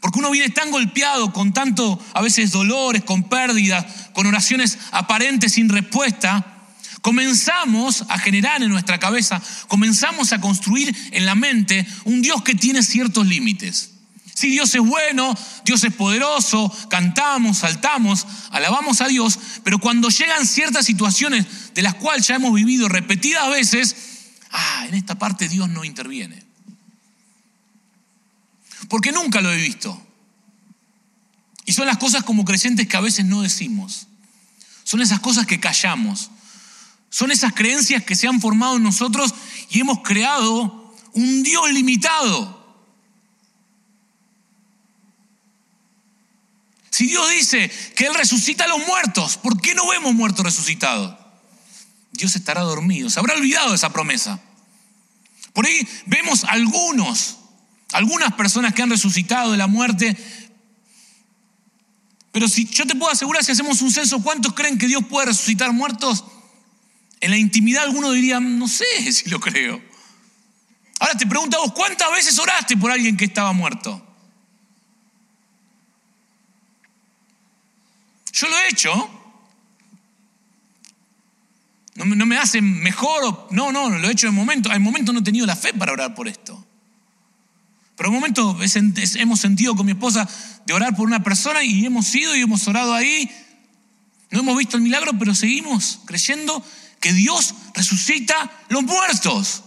Porque 0.00 0.20
uno 0.20 0.30
viene 0.30 0.50
tan 0.50 0.70
golpeado 0.70 1.32
con 1.32 1.52
tanto, 1.52 2.00
a 2.14 2.22
veces, 2.22 2.52
dolores, 2.52 3.02
con 3.02 3.24
pérdidas, 3.24 3.84
con 4.12 4.26
oraciones 4.26 4.78
aparentes 4.92 5.54
sin 5.54 5.68
respuesta, 5.68 6.68
comenzamos 7.00 8.04
a 8.08 8.18
generar 8.18 8.62
en 8.62 8.68
nuestra 8.68 8.98
cabeza, 8.98 9.42
comenzamos 9.66 10.32
a 10.32 10.40
construir 10.40 10.94
en 11.10 11.26
la 11.26 11.34
mente 11.34 11.86
un 12.04 12.22
Dios 12.22 12.42
que 12.42 12.54
tiene 12.54 12.82
ciertos 12.82 13.26
límites. 13.26 13.97
Si 14.38 14.50
Dios 14.50 14.72
es 14.72 14.80
bueno, 14.80 15.36
Dios 15.64 15.82
es 15.82 15.92
poderoso, 15.92 16.72
cantamos, 16.88 17.58
saltamos, 17.58 18.24
alabamos 18.52 19.00
a 19.00 19.08
Dios, 19.08 19.36
pero 19.64 19.80
cuando 19.80 20.10
llegan 20.10 20.46
ciertas 20.46 20.86
situaciones 20.86 21.74
de 21.74 21.82
las 21.82 21.94
cuales 21.94 22.24
ya 22.28 22.36
hemos 22.36 22.54
vivido 22.54 22.88
repetidas 22.88 23.50
veces, 23.50 23.96
ah, 24.52 24.84
en 24.86 24.94
esta 24.94 25.18
parte 25.18 25.48
Dios 25.48 25.68
no 25.68 25.84
interviene. 25.84 26.40
Porque 28.88 29.10
nunca 29.10 29.40
lo 29.40 29.50
he 29.50 29.56
visto. 29.56 30.00
Y 31.64 31.72
son 31.72 31.88
las 31.88 31.98
cosas 31.98 32.22
como 32.22 32.44
creyentes 32.44 32.86
que 32.86 32.96
a 32.96 33.00
veces 33.00 33.24
no 33.24 33.42
decimos. 33.42 34.06
Son 34.84 35.00
esas 35.00 35.18
cosas 35.18 35.46
que 35.46 35.58
callamos. 35.58 36.30
Son 37.10 37.32
esas 37.32 37.54
creencias 37.54 38.04
que 38.04 38.14
se 38.14 38.28
han 38.28 38.40
formado 38.40 38.76
en 38.76 38.84
nosotros 38.84 39.34
y 39.68 39.80
hemos 39.80 39.98
creado 40.04 40.94
un 41.14 41.42
Dios 41.42 41.72
limitado. 41.72 42.57
Si 46.98 47.06
Dios 47.06 47.30
dice 47.30 47.70
que 47.94 48.06
Él 48.06 48.14
resucita 48.14 48.64
a 48.64 48.66
los 48.66 48.84
muertos, 48.84 49.36
¿por 49.36 49.60
qué 49.60 49.72
no 49.72 49.86
vemos 49.86 50.16
muertos 50.16 50.44
resucitados? 50.44 51.14
Dios 52.10 52.34
estará 52.34 52.62
dormido, 52.62 53.08
se 53.08 53.20
habrá 53.20 53.34
olvidado 53.34 53.72
esa 53.72 53.92
promesa. 53.92 54.40
Por 55.52 55.64
ahí 55.64 55.86
vemos 56.06 56.42
algunos, 56.42 57.36
algunas 57.92 58.34
personas 58.34 58.74
que 58.74 58.82
han 58.82 58.90
resucitado 58.90 59.52
de 59.52 59.58
la 59.58 59.68
muerte, 59.68 60.16
pero 62.32 62.48
si 62.48 62.66
yo 62.66 62.84
te 62.84 62.96
puedo 62.96 63.12
asegurar, 63.12 63.44
si 63.44 63.52
hacemos 63.52 63.80
un 63.80 63.92
censo, 63.92 64.20
¿cuántos 64.20 64.54
creen 64.54 64.76
que 64.76 64.88
Dios 64.88 65.04
puede 65.08 65.26
resucitar 65.26 65.72
muertos? 65.72 66.24
En 67.20 67.30
la 67.30 67.36
intimidad 67.36 67.84
alguno 67.84 68.10
diría, 68.10 68.40
no 68.40 68.66
sé 68.66 69.12
si 69.12 69.30
lo 69.30 69.38
creo. 69.38 69.80
Ahora 70.98 71.14
te 71.16 71.28
pregunto 71.28 71.58
a 71.58 71.60
vos, 71.60 71.72
¿cuántas 71.74 72.10
veces 72.10 72.36
oraste 72.40 72.76
por 72.76 72.90
alguien 72.90 73.16
que 73.16 73.26
estaba 73.26 73.52
muerto? 73.52 74.04
Yo 78.38 78.48
lo 78.48 78.56
he 78.56 78.68
hecho. 78.68 79.10
No, 81.96 82.04
me 82.04 82.36
hace 82.36 82.62
mejor, 82.62 83.48
no, 83.50 83.72
no, 83.72 83.90
lo 83.90 84.08
he 84.08 84.12
hecho 84.12 84.28
en 84.28 84.34
momentos. 84.34 84.72
En 84.72 84.80
momentos 84.80 85.12
no 85.12 85.20
he 85.20 85.24
tenido 85.24 85.44
la 85.44 85.56
fe 85.56 85.74
para 85.74 85.92
orar 85.92 86.14
por 86.14 86.28
esto. 86.28 86.64
Pero 87.96 88.10
en 88.10 88.14
momentos 88.14 88.56
hemos 89.16 89.40
sentido 89.40 89.74
con 89.74 89.86
mi 89.86 89.92
esposa 89.92 90.28
de 90.64 90.72
orar 90.72 90.94
por 90.94 91.08
una 91.08 91.24
persona 91.24 91.64
y 91.64 91.84
hemos 91.84 92.14
ido 92.14 92.36
y 92.36 92.42
hemos 92.42 92.68
orado 92.68 92.94
ahí. 92.94 93.28
No 94.30 94.38
hemos 94.40 94.56
visto 94.56 94.76
el 94.76 94.84
milagro, 94.84 95.18
pero 95.18 95.34
seguimos 95.34 95.98
creyendo 96.04 96.64
que 97.00 97.12
Dios 97.12 97.56
resucita 97.74 98.52
los 98.68 98.84
muertos. 98.84 99.64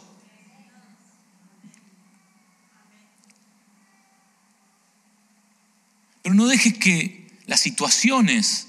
Pero 6.21 6.35
no 6.35 6.47
dejes 6.47 6.77
que 6.77 7.20
las 7.51 7.59
situaciones, 7.59 8.67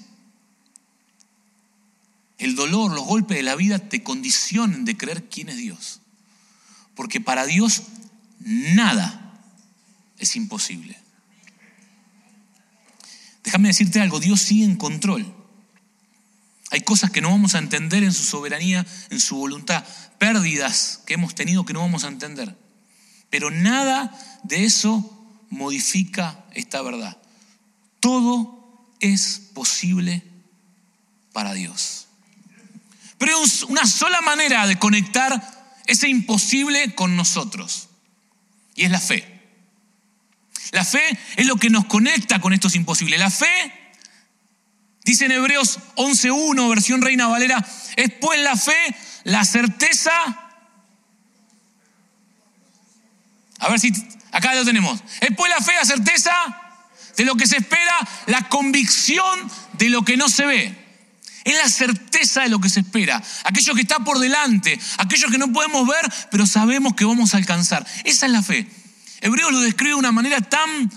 el 2.37 2.53
dolor, 2.53 2.91
los 2.91 3.05
golpes 3.05 3.37
de 3.37 3.43
la 3.43 3.55
vida 3.55 3.79
te 3.79 4.03
condicionen 4.03 4.83
de 4.83 4.97
creer 4.97 5.29
quién 5.29 5.47
es 5.47 5.55
Dios. 5.55 6.01
Porque 6.93 7.21
para 7.21 7.45
Dios 7.45 7.83
nada 8.41 9.41
es 10.17 10.35
imposible. 10.35 10.99
Déjame 13.45 13.69
decirte 13.69 14.01
algo, 14.01 14.19
Dios 14.19 14.41
sigue 14.41 14.65
en 14.65 14.75
control. 14.75 15.33
Hay 16.69 16.81
cosas 16.81 17.09
que 17.09 17.21
no 17.21 17.29
vamos 17.29 17.55
a 17.55 17.59
entender 17.59 18.03
en 18.03 18.11
su 18.11 18.25
soberanía, 18.25 18.85
en 19.11 19.21
su 19.21 19.37
voluntad, 19.37 19.85
pérdidas 20.19 20.99
que 21.05 21.13
hemos 21.13 21.35
tenido 21.35 21.63
que 21.63 21.71
no 21.71 21.79
vamos 21.79 22.03
a 22.03 22.09
entender. 22.09 22.57
Pero 23.29 23.49
nada 23.49 24.13
de 24.43 24.65
eso 24.65 25.25
modifica 25.49 26.43
esta 26.51 26.81
verdad. 26.81 27.17
Todo 28.01 28.62
es 29.03 29.41
posible 29.53 30.23
para 31.33 31.53
Dios. 31.53 32.07
Pero 33.17 33.37
hay 33.37 33.51
una 33.67 33.85
sola 33.85 34.21
manera 34.21 34.65
de 34.65 34.79
conectar 34.79 35.75
ese 35.85 36.07
imposible 36.07 36.95
con 36.95 37.15
nosotros. 37.15 37.89
Y 38.75 38.85
es 38.85 38.91
la 38.91 38.99
fe. 38.99 39.29
La 40.71 40.85
fe 40.85 41.17
es 41.35 41.45
lo 41.45 41.57
que 41.57 41.69
nos 41.69 41.85
conecta 41.85 42.39
con 42.39 42.53
estos 42.53 42.75
imposibles. 42.75 43.19
La 43.19 43.29
fe 43.29 43.83
Dice 45.05 45.25
en 45.25 45.33
Hebreos 45.33 45.79
11.1, 45.95 46.69
versión 46.69 47.01
Reina 47.01 47.27
Valera, 47.27 47.65
es 47.97 48.09
pues 48.21 48.39
la 48.39 48.55
fe, 48.55 48.95
la 49.25 49.43
certeza. 49.43 50.11
A 53.59 53.69
ver 53.69 53.81
si 53.81 53.91
acá 54.31 54.55
lo 54.55 54.63
tenemos. 54.63 55.03
Es 55.19 55.31
pues 55.35 55.51
la 55.51 55.59
fe, 55.59 55.73
la 55.75 55.85
certeza 55.85 56.31
de 57.17 57.25
lo 57.25 57.35
que 57.35 57.47
se 57.47 57.57
espera, 57.57 57.95
la 58.27 58.47
convicción 58.49 59.51
de 59.73 59.89
lo 59.89 60.03
que 60.03 60.17
no 60.17 60.29
se 60.29 60.45
ve. 60.45 60.77
Es 61.43 61.57
la 61.57 61.69
certeza 61.69 62.41
de 62.41 62.49
lo 62.49 62.59
que 62.59 62.69
se 62.69 62.79
espera. 62.79 63.21
Aquello 63.43 63.75
que 63.75 63.81
está 63.81 63.99
por 63.99 64.19
delante, 64.19 64.79
aquello 64.97 65.27
que 65.27 65.37
no 65.37 65.51
podemos 65.51 65.85
ver, 65.87 66.11
pero 66.31 66.45
sabemos 66.45 66.93
que 66.93 67.05
vamos 67.05 67.33
a 67.33 67.37
alcanzar. 67.37 67.85
Esa 68.05 68.25
es 68.25 68.31
la 68.31 68.41
fe. 68.41 68.67
Hebreos 69.21 69.51
lo 69.51 69.59
describe 69.59 69.91
de 69.91 69.99
una 69.99 70.11
manera 70.11 70.41
tan 70.41 70.89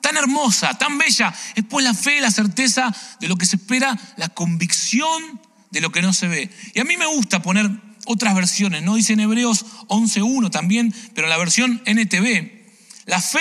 tan, 0.00 0.16
hermosa, 0.16 0.76
tan 0.76 0.98
bella. 0.98 1.32
Es 1.54 1.64
pues 1.64 1.84
la 1.84 1.94
fe, 1.94 2.20
la 2.20 2.30
certeza 2.30 2.94
de 3.20 3.28
lo 3.28 3.36
que 3.36 3.46
se 3.46 3.56
espera, 3.56 3.96
la 4.16 4.28
convicción 4.28 5.40
de 5.70 5.80
lo 5.80 5.90
que 5.92 6.02
no 6.02 6.12
se 6.12 6.26
ve. 6.26 6.50
Y 6.74 6.80
a 6.80 6.84
mí 6.84 6.96
me 6.96 7.06
gusta 7.06 7.42
poner 7.42 7.70
otras 8.06 8.34
versiones, 8.34 8.82
¿no? 8.82 8.96
Dice 8.96 9.12
en 9.12 9.20
Hebreos 9.20 9.64
11.1 9.88 10.50
también, 10.50 10.94
pero 11.14 11.28
la 11.28 11.36
versión 11.36 11.82
NTV. 11.86 12.50
La 13.06 13.20
fe 13.20 13.40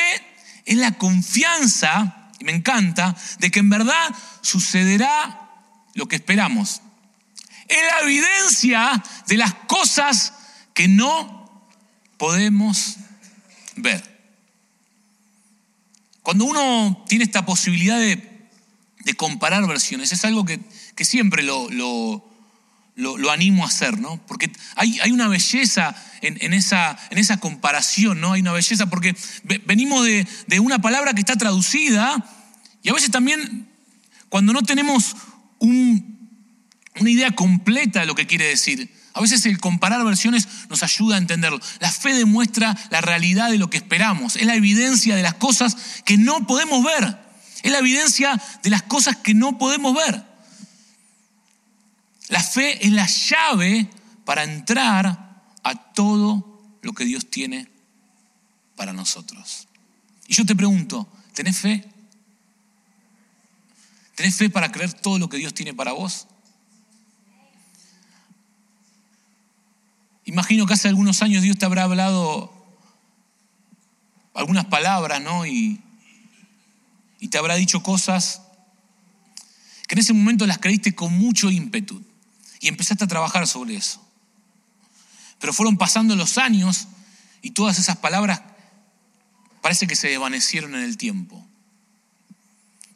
es 0.65 0.77
la 0.77 0.97
confianza, 0.97 2.31
y 2.39 2.43
me 2.43 2.51
encanta, 2.51 3.15
de 3.39 3.51
que 3.51 3.59
en 3.59 3.69
verdad 3.69 4.13
sucederá 4.41 5.49
lo 5.93 6.07
que 6.07 6.17
esperamos. 6.17 6.81
Es 7.67 7.77
la 7.91 7.99
evidencia 8.01 9.03
de 9.27 9.37
las 9.37 9.53
cosas 9.53 10.33
que 10.73 10.87
no 10.87 11.67
podemos 12.17 12.97
ver. 13.75 14.15
Cuando 16.21 16.45
uno 16.45 17.05
tiene 17.07 17.23
esta 17.23 17.45
posibilidad 17.45 17.99
de, 17.99 18.33
comparar 19.17 19.65
versiones, 19.67 20.11
es 20.11 20.25
algo 20.25 20.45
que, 20.45 20.59
siempre 21.05 21.43
lo, 21.43 21.69
animo 23.31 23.63
a 23.63 23.67
hacer, 23.67 23.99
¿no? 23.99 24.19
Porque 24.25 24.51
hay, 24.75 24.99
hay 25.01 25.11
una 25.11 25.27
belleza 25.27 25.95
en, 26.27 26.53
esa, 26.53 26.97
en, 27.09 27.17
esa, 27.17 27.37
comparación, 27.37 28.21
¿no? 28.21 28.33
Hay 28.33 28.41
una 28.41 28.51
belleza 28.51 28.87
porque 28.87 29.15
venimos 29.65 30.05
de, 30.05 30.59
una 30.59 30.79
palabra 30.79 31.13
que 31.13 31.21
está 31.21 31.35
traducida 31.35 32.23
y 32.81 32.89
a 32.89 32.93
veces 32.93 33.11
también 33.11 33.67
cuando 34.29 34.53
no 34.53 34.61
tenemos 34.61 35.15
una 35.59 37.09
idea 37.09 37.31
completa 37.31 38.01
de 38.01 38.05
lo 38.05 38.15
que 38.15 38.27
quiere 38.27 38.45
decir, 38.45 38.91
a 39.15 39.21
veces 39.21 39.45
el 39.45 39.59
comparar 39.59 40.03
versiones 40.03 40.47
nos 40.69 40.83
ayuda 40.83 41.15
a 41.15 41.19
entenderlo. 41.19 41.59
La 41.79 41.89
fe 41.89 42.13
demuestra 42.13 42.75
la 42.89 42.99
realidad 42.99 43.49
de 43.49 43.57
lo 43.57 43.69
que 43.69 43.77
esperamos. 43.77 44.35
Es 44.35 44.45
la 44.45 44.55
evidencia 44.55 45.15
de 45.15 45.23
las 45.23 45.35
cosas 45.35 45.77
que 46.03 46.17
no 46.17 46.45
podemos 46.45 46.83
ver. 46.83 47.17
Es 47.63 47.71
la 47.71 47.79
evidencia 47.79 48.39
de 48.61 48.69
las 48.69 48.83
cosas 48.83 49.15
que 49.15 49.33
no 49.33 49.57
podemos 49.57 49.95
ver. 49.95 50.21
La 52.27 52.43
fe 52.43 52.85
es 52.85 52.91
la 52.91 53.07
llave 53.07 53.89
para 54.25 54.43
entrar 54.43 55.24
a 55.65 55.73
todo 55.93 56.61
lo 56.83 56.93
que 56.93 57.05
Dios 57.05 57.29
tiene 57.29 57.67
para 58.75 58.93
nosotros. 58.93 59.67
Y 60.27 60.35
yo 60.35 60.45
te 60.45 60.55
pregunto, 60.55 61.07
¿tenés 61.33 61.57
fe? 61.57 61.83
¿Tenés 64.13 64.35
fe 64.35 64.49
para 64.51 64.71
creer 64.71 64.93
todo 64.93 65.17
lo 65.17 65.27
que 65.27 65.37
Dios 65.37 65.55
tiene 65.55 65.73
para 65.73 65.91
vos? 65.91 66.27
Imagino 70.25 70.67
que 70.67 70.75
hace 70.75 70.87
algunos 70.87 71.23
años 71.23 71.41
Dios 71.41 71.57
te 71.57 71.65
habrá 71.65 71.83
hablado 71.83 72.53
algunas 74.35 74.65
palabras, 74.65 75.19
¿no? 75.19 75.47
Y, 75.47 75.81
y 77.19 77.29
te 77.29 77.39
habrá 77.39 77.55
dicho 77.55 77.81
cosas 77.81 78.43
que 79.87 79.95
en 79.95 79.99
ese 79.99 80.13
momento 80.13 80.45
las 80.45 80.59
creíste 80.59 80.93
con 80.93 81.11
mucho 81.11 81.49
ímpetu 81.49 82.03
y 82.59 82.67
empezaste 82.67 83.03
a 83.03 83.07
trabajar 83.07 83.47
sobre 83.47 83.75
eso. 83.75 84.04
Pero 85.45 85.53
fueron 85.53 85.77
pasando 85.77 86.15
los 86.15 86.39
años 86.39 86.87
y 87.43 87.51
todas 87.51 87.77
esas 87.77 87.97
palabras 87.97 88.41
parece 89.61 89.85
que 89.85 89.95
se 89.95 90.07
desvanecieron 90.07 90.73
en 90.73 90.81
el 90.81 90.97
tiempo. 90.97 91.47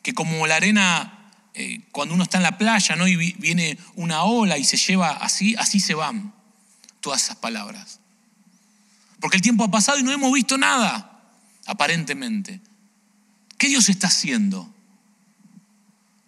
Que 0.02 0.16
como 0.16 0.48
la 0.48 0.56
arena, 0.56 1.32
eh, 1.54 1.84
cuando 1.92 2.16
uno 2.16 2.24
está 2.24 2.38
en 2.38 2.44
la 2.44 2.58
playa 2.58 2.96
¿no? 2.96 3.08
y 3.08 3.16
viene 3.34 3.78
una 3.94 4.24
ola 4.24 4.58
y 4.58 4.64
se 4.64 4.78
lleva 4.78 5.12
así, 5.12 5.56
así 5.60 5.80
se 5.80 5.94
van 5.94 6.34
todas 7.02 7.22
esas 7.22 7.36
palabras. 7.36 8.00
Porque 9.20 9.38
el 9.38 9.44
tiempo 9.44 9.64
ha 9.64 9.70
pasado 9.70 10.00
y 10.00 10.04
no 10.04 10.12
hemos 10.12 10.34
visto 10.34 10.58
nada, 10.58 11.22
aparentemente. 11.68 12.62
¿Qué 13.60 13.68
Dios 13.68 13.90
está 13.90 14.08
haciendo? 14.08 14.74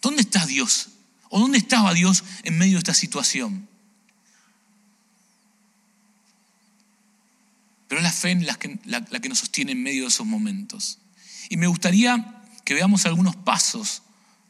¿Dónde 0.04 0.22
está 0.22 0.46
Dios? 0.46 0.90
¿O 1.30 1.40
dónde 1.40 1.58
estaba 1.58 1.96
Dios 1.96 2.24
en 2.44 2.60
medio 2.60 2.74
de 2.74 2.80
esta 2.82 2.94
situación? 2.94 3.71
Pero 7.92 8.00
es 8.00 8.06
la 8.06 8.14
fe 8.14 8.36
la 8.36 8.56
que, 8.56 8.80
la 8.86 9.20
que 9.20 9.28
nos 9.28 9.40
sostiene 9.40 9.74
en 9.74 9.84
medio 9.84 10.04
de 10.04 10.08
esos 10.08 10.26
momentos. 10.26 11.00
Y 11.50 11.58
me 11.58 11.68
gustaría 11.68 12.42
que 12.64 12.74
veamos 12.74 13.06
algunos 13.06 13.36
pasos 13.36 14.02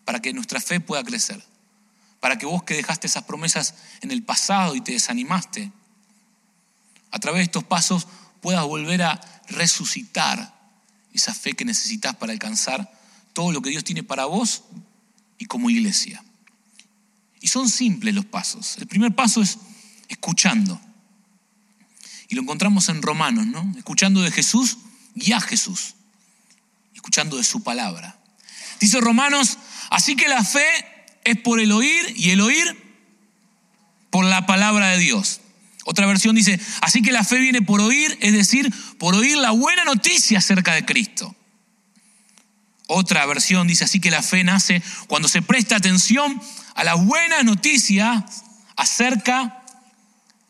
para 0.06 0.22
que 0.22 0.32
nuestra 0.32 0.62
fe 0.62 0.80
pueda 0.80 1.04
crecer. 1.04 1.44
Para 2.20 2.38
que 2.38 2.46
vos 2.46 2.62
que 2.62 2.76
dejaste 2.76 3.08
esas 3.08 3.24
promesas 3.24 3.74
en 4.02 4.12
el 4.12 4.22
pasado 4.22 4.76
y 4.76 4.82
te 4.82 4.92
desanimaste, 4.92 5.72
a 7.10 7.18
través 7.18 7.40
de 7.40 7.46
estos 7.46 7.64
pasos 7.64 8.08
puedas 8.42 8.64
volver 8.64 9.02
a 9.02 9.20
resucitar 9.48 10.56
esa 11.12 11.34
fe 11.34 11.54
que 11.54 11.66
necesitas 11.66 12.16
para 12.18 12.34
alcanzar 12.34 12.94
todo 13.34 13.52
lo 13.52 13.64
que 13.64 13.72
Dios 13.72 13.84
tiene 13.84 14.04
para 14.04 14.26
vos 14.26 14.66
y 15.40 15.46
como 15.46 15.72
iglesia. 15.72 16.24
Y 17.40 17.48
son 17.48 17.70
simples 17.70 18.14
los 18.14 18.26
pasos. 18.26 18.78
El 18.78 18.86
primer 18.86 19.16
paso 19.16 19.42
es 19.42 19.58
escuchando. 20.10 20.80
Y 22.32 22.36
lo 22.36 22.44
encontramos 22.44 22.88
en 22.88 23.02
Romanos, 23.02 23.46
¿no? 23.46 23.74
Escuchando 23.78 24.22
de 24.22 24.32
Jesús 24.32 24.78
y 25.16 25.34
a 25.34 25.42
Jesús. 25.42 25.96
Escuchando 26.96 27.36
de 27.36 27.44
su 27.44 27.62
palabra. 27.62 28.18
Dice 28.80 29.02
Romanos, 29.02 29.58
así 29.90 30.16
que 30.16 30.30
la 30.30 30.42
fe 30.42 30.66
es 31.26 31.36
por 31.36 31.60
el 31.60 31.74
oír 31.74 32.14
y 32.16 32.30
el 32.30 32.40
oír 32.40 32.94
por 34.10 34.24
la 34.24 34.46
palabra 34.46 34.88
de 34.92 34.98
Dios. 35.00 35.42
Otra 35.84 36.06
versión 36.06 36.34
dice, 36.34 36.58
así 36.80 37.02
que 37.02 37.12
la 37.12 37.26
fe 37.26 37.38
viene 37.38 37.62
por 37.62 37.82
oír, 37.82 38.18
es 38.22 38.32
decir, 38.32 38.74
por 38.98 39.14
oír 39.14 39.36
la 39.36 39.52
buena 39.52 39.84
noticia 39.84 40.38
acerca 40.38 40.74
de 40.74 40.86
Cristo. 40.86 41.36
Otra 42.88 43.26
versión 43.26 43.68
dice, 43.68 43.84
así 43.84 44.00
que 44.00 44.10
la 44.10 44.24
fe 44.24 44.46
nace 44.46 44.82
cuando 45.08 45.28
se 45.28 45.42
presta 45.42 45.76
atención 45.76 46.42
a 46.76 46.86
la 46.86 46.94
buena 46.94 47.44
noticia 47.44 48.26
acerca 48.78 49.66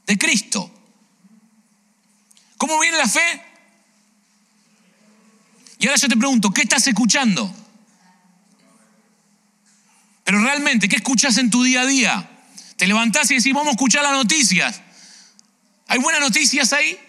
de 0.05 0.19
Cristo. 0.19 0.71
¿Cómo 2.61 2.79
viene 2.79 2.95
la 2.95 3.07
fe? 3.07 3.41
Y 5.79 5.87
ahora 5.87 5.99
yo 5.99 6.07
te 6.07 6.15
pregunto, 6.15 6.51
¿qué 6.51 6.61
estás 6.61 6.85
escuchando? 6.85 7.51
Pero 10.23 10.43
realmente, 10.43 10.87
¿qué 10.87 10.97
escuchas 10.97 11.39
en 11.39 11.49
tu 11.49 11.63
día 11.63 11.81
a 11.81 11.87
día? 11.87 12.29
Te 12.77 12.85
levantás 12.85 13.31
y 13.31 13.37
decís, 13.37 13.51
vamos 13.51 13.69
a 13.69 13.71
escuchar 13.71 14.03
las 14.03 14.11
noticias. 14.11 14.79
¿Hay 15.87 15.97
buenas 15.97 16.21
noticias 16.21 16.71
ahí? 16.73 16.99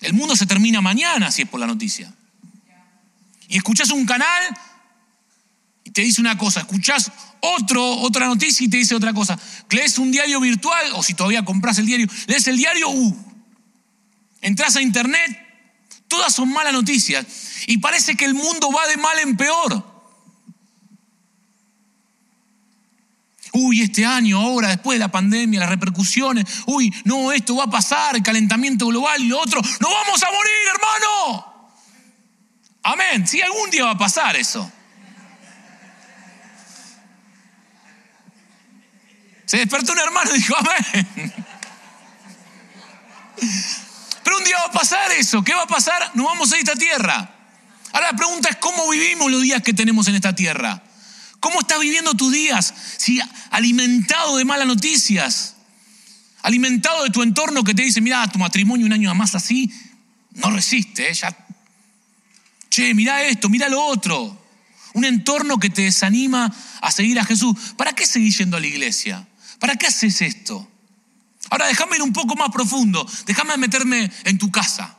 El 0.00 0.14
mundo 0.14 0.36
se 0.36 0.46
termina 0.46 0.80
mañana 0.80 1.30
si 1.30 1.42
es 1.42 1.48
por 1.50 1.60
la 1.60 1.66
noticia. 1.66 2.10
Y 3.46 3.58
escuchás 3.58 3.90
un 3.90 4.06
canal 4.06 4.56
y 5.84 5.90
te 5.90 6.00
dice 6.00 6.22
una 6.22 6.38
cosa, 6.38 6.60
escuchás 6.60 7.12
otro, 7.40 7.86
otra 7.98 8.26
noticia 8.26 8.64
y 8.64 8.70
te 8.70 8.78
dice 8.78 8.94
otra 8.94 9.12
cosa. 9.12 9.38
Lees 9.68 9.98
un 9.98 10.10
diario 10.10 10.40
virtual, 10.40 10.92
o 10.94 11.02
si 11.02 11.12
todavía 11.12 11.44
compras 11.44 11.76
el 11.76 11.84
diario, 11.84 12.06
lees 12.26 12.48
el 12.48 12.56
diario, 12.56 12.88
uh, 12.88 13.29
Entras 14.40 14.76
a 14.76 14.82
internet, 14.82 15.38
todas 16.08 16.34
son 16.34 16.52
malas 16.52 16.72
noticias. 16.72 17.26
Y 17.66 17.78
parece 17.78 18.16
que 18.16 18.24
el 18.24 18.34
mundo 18.34 18.70
va 18.72 18.86
de 18.86 18.96
mal 18.96 19.18
en 19.18 19.36
peor. 19.36 19.90
Uy, 23.52 23.82
este 23.82 24.06
año, 24.06 24.38
ahora, 24.38 24.68
después 24.68 24.94
de 24.96 25.00
la 25.00 25.10
pandemia, 25.10 25.60
las 25.60 25.68
repercusiones. 25.68 26.44
Uy, 26.66 26.94
no, 27.04 27.32
esto 27.32 27.56
va 27.56 27.64
a 27.64 27.70
pasar, 27.70 28.16
el 28.16 28.22
calentamiento 28.22 28.86
global 28.86 29.20
y 29.20 29.28
lo 29.28 29.40
otro. 29.40 29.60
¡No 29.80 29.90
vamos 29.90 30.22
a 30.22 30.26
morir, 30.30 30.52
hermano! 30.74 31.50
Amén. 32.82 33.26
Sí, 33.26 33.40
algún 33.42 33.70
día 33.70 33.84
va 33.84 33.90
a 33.90 33.98
pasar 33.98 34.36
eso. 34.36 34.70
Se 39.44 39.56
despertó 39.58 39.92
un 39.92 39.98
hermano 39.98 40.30
y 40.32 40.38
dijo, 40.38 40.54
amén. 40.56 41.34
Pero 44.30 44.38
un 44.38 44.44
día 44.44 44.58
va 44.58 44.66
a 44.66 44.70
pasar 44.70 45.10
eso. 45.10 45.42
¿Qué 45.42 45.52
va 45.52 45.62
a 45.62 45.66
pasar? 45.66 46.12
No 46.14 46.26
vamos 46.26 46.52
a 46.52 46.56
esta 46.56 46.76
tierra. 46.76 47.34
Ahora 47.92 48.12
la 48.12 48.16
pregunta 48.16 48.48
es 48.48 48.56
cómo 48.58 48.88
vivimos 48.88 49.28
los 49.28 49.42
días 49.42 49.60
que 49.60 49.74
tenemos 49.74 50.06
en 50.06 50.14
esta 50.14 50.36
tierra. 50.36 50.84
¿Cómo 51.40 51.58
estás 51.58 51.80
viviendo 51.80 52.14
tus 52.14 52.30
días? 52.30 52.72
Si 52.96 53.20
alimentado 53.50 54.36
de 54.36 54.44
malas 54.44 54.68
noticias, 54.68 55.56
alimentado 56.42 57.02
de 57.02 57.10
tu 57.10 57.24
entorno 57.24 57.64
que 57.64 57.74
te 57.74 57.82
dice, 57.82 58.00
mira, 58.00 58.24
tu 58.28 58.38
matrimonio 58.38 58.86
un 58.86 58.92
año 58.92 59.12
más 59.16 59.34
así, 59.34 59.68
no 60.34 60.52
resiste, 60.52 61.10
¿eh? 61.10 61.14
ya. 61.14 61.36
Che, 62.68 62.94
mira 62.94 63.24
esto, 63.24 63.48
mira 63.48 63.68
lo 63.68 63.82
otro. 63.82 64.46
Un 64.92 65.06
entorno 65.06 65.58
que 65.58 65.70
te 65.70 65.82
desanima 65.82 66.54
a 66.80 66.92
seguir 66.92 67.18
a 67.18 67.24
Jesús. 67.24 67.56
¿Para 67.76 67.94
qué 67.94 68.06
seguís 68.06 68.38
yendo 68.38 68.56
a 68.56 68.60
la 68.60 68.68
iglesia? 68.68 69.26
¿Para 69.58 69.74
qué 69.74 69.88
haces 69.88 70.22
esto? 70.22 70.70
Ahora 71.50 71.66
déjame 71.66 71.96
ir 71.96 72.02
un 72.02 72.12
poco 72.12 72.36
más 72.36 72.50
profundo, 72.50 73.06
déjame 73.26 73.56
meterme 73.56 74.10
en 74.24 74.38
tu 74.38 74.50
casa. 74.50 74.96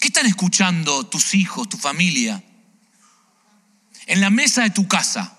¿Qué 0.00 0.08
están 0.08 0.24
escuchando 0.24 1.06
tus 1.06 1.34
hijos, 1.34 1.68
tu 1.68 1.76
familia? 1.76 2.42
En 4.06 4.20
la 4.20 4.30
mesa 4.30 4.62
de 4.62 4.70
tu 4.70 4.88
casa. 4.88 5.36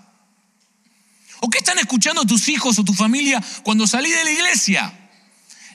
¿O 1.40 1.50
qué 1.50 1.58
están 1.58 1.80
escuchando 1.80 2.24
tus 2.26 2.48
hijos 2.48 2.78
o 2.78 2.86
tu 2.86 2.94
familia 2.94 3.44
cuando 3.64 3.88
salís 3.88 4.16
de 4.16 4.24
la 4.24 4.32
iglesia? 4.32 5.10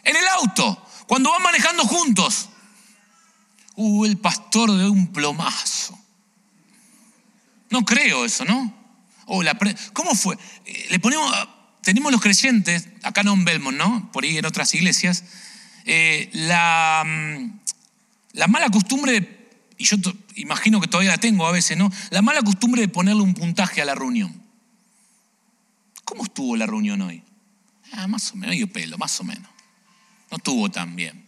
En 0.04 0.14
el 0.14 0.26
auto, 0.28 0.86
cuando 1.08 1.30
van 1.30 1.42
manejando 1.42 1.84
juntos. 1.84 2.48
Uh, 3.74 4.06
el 4.06 4.16
pastor 4.18 4.70
de 4.72 4.88
un 4.88 5.12
plomazo. 5.12 5.98
No 7.70 7.84
creo 7.84 8.24
eso, 8.24 8.44
¿no? 8.44 8.72
Oh, 9.26 9.42
la 9.42 9.58
¿Cómo 9.92 10.14
fue? 10.14 10.38
Eh, 10.64 10.86
le 10.90 11.00
ponemos, 11.00 11.30
tenemos 11.86 12.10
los 12.10 12.20
creyentes, 12.20 12.88
acá 13.04 13.22
no 13.22 13.32
en 13.32 13.44
Belmont, 13.44 13.78
¿no? 13.78 14.10
Por 14.10 14.24
ahí 14.24 14.36
en 14.36 14.44
otras 14.44 14.74
iglesias, 14.74 15.22
eh, 15.84 16.28
la, 16.32 17.04
mm, 17.06 17.60
la, 18.32 18.48
mala 18.48 18.68
costumbre, 18.70 19.46
y 19.78 19.84
yo 19.84 19.96
imagino 20.34 20.80
que 20.80 20.88
todavía 20.88 21.12
la 21.12 21.18
tengo 21.18 21.46
a 21.46 21.52
veces, 21.52 21.78
¿no? 21.78 21.88
La 22.10 22.22
mala 22.22 22.42
costumbre 22.42 22.82
de 22.82 22.88
ponerle 22.88 23.22
un 23.22 23.34
puntaje 23.34 23.82
a 23.82 23.84
la 23.84 23.94
reunión. 23.94 24.34
¿Cómo 26.04 26.24
estuvo 26.24 26.56
la 26.56 26.66
reunión 26.66 27.02
hoy? 27.02 27.22
Ah, 27.92 28.08
más 28.08 28.32
o 28.32 28.34
menos, 28.34 28.56
medio 28.56 28.66
pelo, 28.66 28.98
más 28.98 29.20
o 29.20 29.24
menos. 29.24 29.48
No 30.32 30.38
estuvo 30.38 30.68
tan 30.68 30.96
bien. 30.96 31.24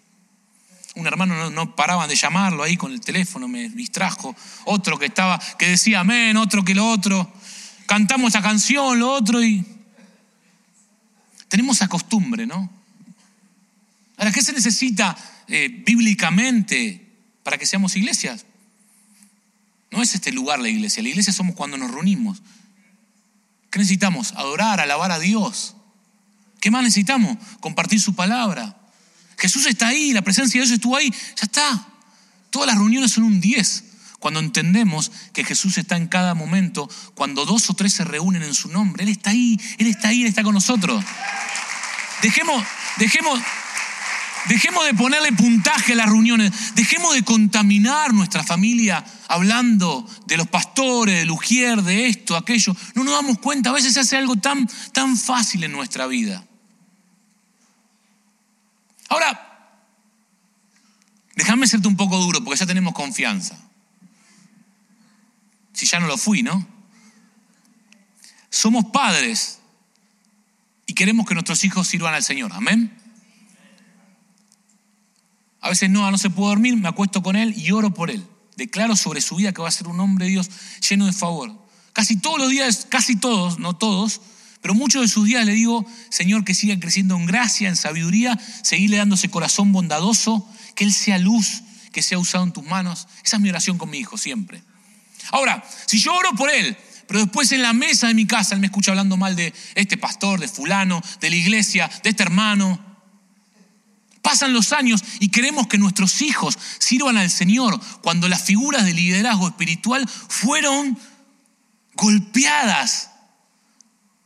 Un 0.96 1.06
hermano 1.06 1.36
no, 1.36 1.50
no 1.50 1.76
paraban 1.76 2.08
de 2.08 2.16
llamarlo 2.16 2.64
ahí 2.64 2.76
con 2.76 2.90
el 2.90 3.00
teléfono, 3.00 3.46
me 3.46 3.68
distrajo. 3.68 4.34
Otro 4.64 4.98
que 4.98 5.06
estaba, 5.06 5.40
que 5.56 5.68
decía 5.68 6.00
amén, 6.00 6.36
otro 6.36 6.64
que 6.64 6.74
lo 6.74 6.90
otro. 6.90 7.32
Cantamos 7.86 8.30
esa 8.30 8.42
canción, 8.42 8.98
lo 8.98 9.12
otro 9.12 9.40
y 9.40 9.77
tenemos 11.48 11.76
esa 11.76 11.88
costumbre, 11.88 12.46
¿no? 12.46 12.70
Ahora, 14.16 14.32
¿qué 14.32 14.42
se 14.42 14.52
necesita 14.52 15.16
eh, 15.46 15.82
bíblicamente 15.84 17.06
para 17.42 17.56
que 17.56 17.66
seamos 17.66 17.96
iglesias? 17.96 18.44
No 19.90 20.02
es 20.02 20.14
este 20.14 20.32
lugar 20.32 20.58
la 20.58 20.68
iglesia. 20.68 21.02
La 21.02 21.08
iglesia 21.08 21.32
somos 21.32 21.54
cuando 21.54 21.76
nos 21.76 21.90
reunimos. 21.90 22.42
¿Qué 23.70 23.78
necesitamos? 23.78 24.32
Adorar, 24.32 24.80
alabar 24.80 25.12
a 25.12 25.18
Dios. 25.18 25.74
¿Qué 26.60 26.70
más 26.70 26.82
necesitamos? 26.82 27.38
Compartir 27.60 28.00
su 28.00 28.14
palabra. 28.14 28.76
Jesús 29.38 29.66
está 29.66 29.88
ahí, 29.88 30.12
la 30.12 30.22
presencia 30.22 30.60
de 30.60 30.66
Dios 30.66 30.74
estuvo 30.74 30.96
ahí, 30.96 31.10
ya 31.10 31.44
está. 31.44 31.88
Todas 32.50 32.66
las 32.66 32.76
reuniones 32.76 33.12
son 33.12 33.24
un 33.24 33.40
10. 33.40 33.84
Cuando 34.18 34.40
entendemos 34.40 35.12
que 35.32 35.44
Jesús 35.44 35.78
está 35.78 35.96
en 35.96 36.08
cada 36.08 36.34
momento, 36.34 36.88
cuando 37.14 37.44
dos 37.44 37.70
o 37.70 37.74
tres 37.74 37.92
se 37.92 38.04
reúnen 38.04 38.42
en 38.42 38.54
su 38.54 38.68
nombre, 38.68 39.04
Él 39.04 39.10
está 39.10 39.30
ahí, 39.30 39.58
Él 39.78 39.86
está 39.86 40.08
ahí, 40.08 40.22
Él 40.22 40.28
está 40.28 40.42
con 40.42 40.54
nosotros. 40.54 41.04
Dejemos, 42.22 42.64
dejemos, 42.96 43.40
dejemos 44.48 44.84
de 44.86 44.94
ponerle 44.94 45.32
puntaje 45.32 45.92
a 45.92 45.96
las 45.96 46.06
reuniones, 46.06 46.74
dejemos 46.74 47.14
de 47.14 47.22
contaminar 47.22 48.12
nuestra 48.12 48.42
familia 48.42 49.04
hablando 49.28 50.08
de 50.26 50.36
los 50.36 50.48
pastores, 50.48 51.24
de 51.24 51.30
Ujier, 51.30 51.82
de 51.82 52.08
esto, 52.08 52.36
aquello. 52.36 52.74
No 52.94 53.04
nos 53.04 53.14
damos 53.14 53.38
cuenta, 53.38 53.70
a 53.70 53.74
veces 53.74 53.94
se 53.94 54.00
hace 54.00 54.16
algo 54.16 54.36
tan, 54.36 54.68
tan 54.92 55.16
fácil 55.16 55.62
en 55.62 55.72
nuestra 55.72 56.06
vida. 56.06 56.44
Ahora, 59.08 59.48
Déjame 61.38 61.68
serte 61.68 61.86
un 61.86 61.96
poco 61.96 62.18
duro 62.18 62.42
porque 62.42 62.58
ya 62.58 62.66
tenemos 62.66 62.94
confianza. 62.94 63.56
Si 65.78 65.86
ya 65.86 66.00
no 66.00 66.08
lo 66.08 66.16
fui, 66.16 66.42
¿no? 66.42 66.66
Somos 68.50 68.86
padres 68.86 69.60
y 70.86 70.94
queremos 70.94 71.24
que 71.24 71.34
nuestros 71.34 71.62
hijos 71.62 71.86
sirvan 71.86 72.14
al 72.14 72.24
Señor. 72.24 72.52
Amén. 72.52 72.92
A 75.60 75.68
veces 75.68 75.88
no, 75.88 76.10
no 76.10 76.18
se 76.18 76.30
puede 76.30 76.48
dormir, 76.48 76.76
me 76.76 76.88
acuesto 76.88 77.22
con 77.22 77.36
él 77.36 77.54
y 77.56 77.70
oro 77.70 77.94
por 77.94 78.10
él. 78.10 78.26
Declaro 78.56 78.96
sobre 78.96 79.20
su 79.20 79.36
vida 79.36 79.52
que 79.52 79.62
va 79.62 79.68
a 79.68 79.70
ser 79.70 79.86
un 79.86 80.00
hombre 80.00 80.24
de 80.24 80.32
Dios 80.32 80.50
lleno 80.88 81.06
de 81.06 81.12
favor. 81.12 81.56
Casi 81.92 82.16
todos 82.16 82.40
los 82.40 82.50
días, 82.50 82.88
casi 82.90 83.14
todos, 83.14 83.60
no 83.60 83.76
todos, 83.76 84.20
pero 84.60 84.74
muchos 84.74 85.02
de 85.02 85.06
sus 85.06 85.26
días 85.26 85.46
le 85.46 85.52
digo, 85.52 85.86
Señor, 86.10 86.44
que 86.44 86.54
siga 86.54 86.80
creciendo 86.80 87.14
en 87.14 87.26
gracia, 87.26 87.68
en 87.68 87.76
sabiduría, 87.76 88.36
seguirle 88.64 88.96
dándose 88.96 89.30
corazón 89.30 89.70
bondadoso, 89.70 90.44
que 90.74 90.82
Él 90.82 90.92
sea 90.92 91.18
luz, 91.18 91.62
que 91.92 92.02
sea 92.02 92.18
usado 92.18 92.42
en 92.42 92.52
tus 92.52 92.64
manos. 92.64 93.06
Esa 93.24 93.36
es 93.36 93.42
mi 93.42 93.48
oración 93.48 93.78
con 93.78 93.90
mi 93.90 93.98
hijo 93.98 94.18
siempre. 94.18 94.64
Ahora, 95.30 95.64
si 95.86 95.98
yo 95.98 96.14
oro 96.14 96.32
por 96.32 96.50
Él, 96.50 96.76
pero 97.06 97.20
después 97.20 97.52
en 97.52 97.62
la 97.62 97.72
mesa 97.72 98.08
de 98.08 98.14
mi 98.14 98.26
casa 98.26 98.54
Él 98.54 98.60
me 98.60 98.66
escucha 98.66 98.90
hablando 98.90 99.16
mal 99.16 99.36
de 99.36 99.52
este 99.74 99.96
pastor, 99.96 100.40
de 100.40 100.48
fulano, 100.48 101.02
de 101.20 101.30
la 101.30 101.36
iglesia, 101.36 101.90
de 102.02 102.10
este 102.10 102.22
hermano, 102.22 102.86
Pasan 104.20 104.52
los 104.52 104.72
años 104.72 105.02
y 105.20 105.28
queremos 105.28 105.68
que 105.68 105.78
nuestros 105.78 106.20
hijos 106.20 106.58
sirvan 106.78 107.16
al 107.16 107.30
Señor 107.30 107.80
cuando 108.02 108.28
las 108.28 108.42
figuras 108.42 108.84
de 108.84 108.92
liderazgo 108.92 109.48
espiritual 109.48 110.06
fueron 110.06 110.98
golpeadas 111.94 113.08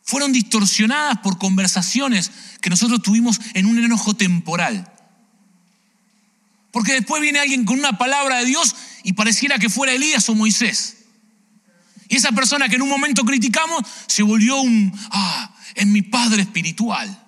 fueron 0.02 0.32
distorsionadas 0.32 1.18
por 1.18 1.38
conversaciones 1.38 2.30
que 2.60 2.68
nosotros 2.70 3.02
tuvimos 3.02 3.40
en 3.54 3.66
un 3.66 3.82
enojo 3.82 4.14
temporal. 4.14 4.92
Porque 6.70 6.94
después 6.94 7.22
viene 7.22 7.38
alguien 7.38 7.64
con 7.64 7.78
una 7.78 7.96
palabra 7.98 8.38
de 8.38 8.46
Dios 8.46 8.74
y 9.02 9.12
pareciera 9.12 9.58
que 9.58 9.68
fuera 9.68 9.92
Elías 9.92 10.28
o 10.28 10.34
Moisés. 10.34 10.98
Y 12.08 12.16
esa 12.16 12.32
persona 12.32 12.68
que 12.68 12.76
en 12.76 12.82
un 12.82 12.88
momento 12.88 13.24
criticamos 13.24 13.82
se 14.06 14.22
volvió 14.22 14.60
un, 14.60 14.92
ah, 15.10 15.54
es 15.74 15.86
mi 15.86 16.02
padre 16.02 16.42
espiritual. 16.42 17.18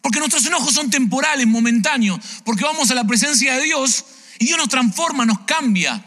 Porque 0.00 0.18
nuestros 0.18 0.44
enojos 0.46 0.74
son 0.74 0.90
temporales, 0.90 1.46
momentáneos, 1.46 2.20
porque 2.44 2.64
vamos 2.64 2.90
a 2.90 2.94
la 2.94 3.04
presencia 3.04 3.54
de 3.56 3.64
Dios 3.64 4.04
y 4.38 4.46
Dios 4.46 4.58
nos 4.58 4.68
transforma, 4.68 5.24
nos 5.24 5.40
cambia. 5.40 6.04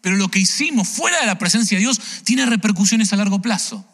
Pero 0.00 0.16
lo 0.16 0.28
que 0.28 0.38
hicimos 0.38 0.88
fuera 0.88 1.20
de 1.20 1.26
la 1.26 1.38
presencia 1.38 1.76
de 1.76 1.82
Dios 1.82 2.00
tiene 2.24 2.46
repercusiones 2.46 3.12
a 3.12 3.16
largo 3.16 3.40
plazo. 3.40 3.86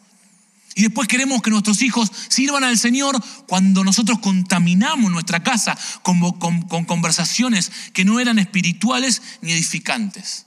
Y 0.79 0.83
después 0.83 1.09
queremos 1.09 1.41
que 1.41 1.49
nuestros 1.49 1.81
hijos 1.81 2.09
sirvan 2.29 2.63
al 2.63 2.77
Señor 2.77 3.21
cuando 3.47 3.83
nosotros 3.83 4.19
contaminamos 4.19 5.11
nuestra 5.11 5.43
casa 5.43 5.77
con, 6.03 6.31
con, 6.39 6.85
conversaciones 6.85 7.69
que 7.91 8.05
no 8.05 8.21
eran 8.21 8.39
espirituales 8.39 9.21
ni 9.41 9.51
edificantes. 9.51 10.45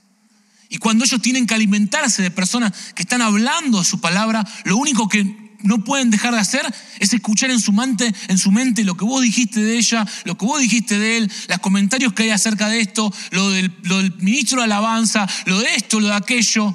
Y 0.70 0.78
cuando 0.78 1.04
ellos 1.04 1.20
tienen 1.20 1.46
que 1.46 1.52
alimentarse 1.52 2.22
de 2.22 2.30
personas 2.30 2.72
que 2.94 3.02
están 3.02 3.20
hablando 3.20 3.80
de 3.80 3.84
su 3.84 4.00
palabra, 4.00 4.42
lo 4.64 4.78
único 4.78 5.06
que 5.06 5.52
no 5.64 5.84
pueden 5.84 6.08
dejar 6.08 6.32
de 6.32 6.40
hacer 6.40 6.64
es 6.98 7.12
escuchar 7.12 7.50
en 7.50 7.60
su, 7.60 7.74
mente, 7.74 8.10
en 8.28 8.38
su 8.38 8.50
mente 8.50 8.84
lo 8.84 8.96
que 8.96 9.04
vos 9.04 9.20
dijiste 9.20 9.60
de 9.60 9.76
ella, 9.76 10.06
lo 10.24 10.38
que 10.38 10.46
vos 10.46 10.62
dijiste 10.62 10.98
de 10.98 11.18
él, 11.18 11.32
los 11.46 11.58
comentarios 11.58 12.14
que 12.14 12.22
hay 12.22 12.30
acerca 12.30 12.70
de 12.70 12.80
esto, 12.80 13.12
lo 13.32 13.50
del, 13.50 13.70
ministro 14.20 14.60
de 14.60 14.64
alabanza, 14.64 15.28
lo 15.44 15.58
de 15.58 15.74
esto, 15.74 16.00
lo 16.00 16.06
de 16.06 16.14
aquello. 16.14 16.74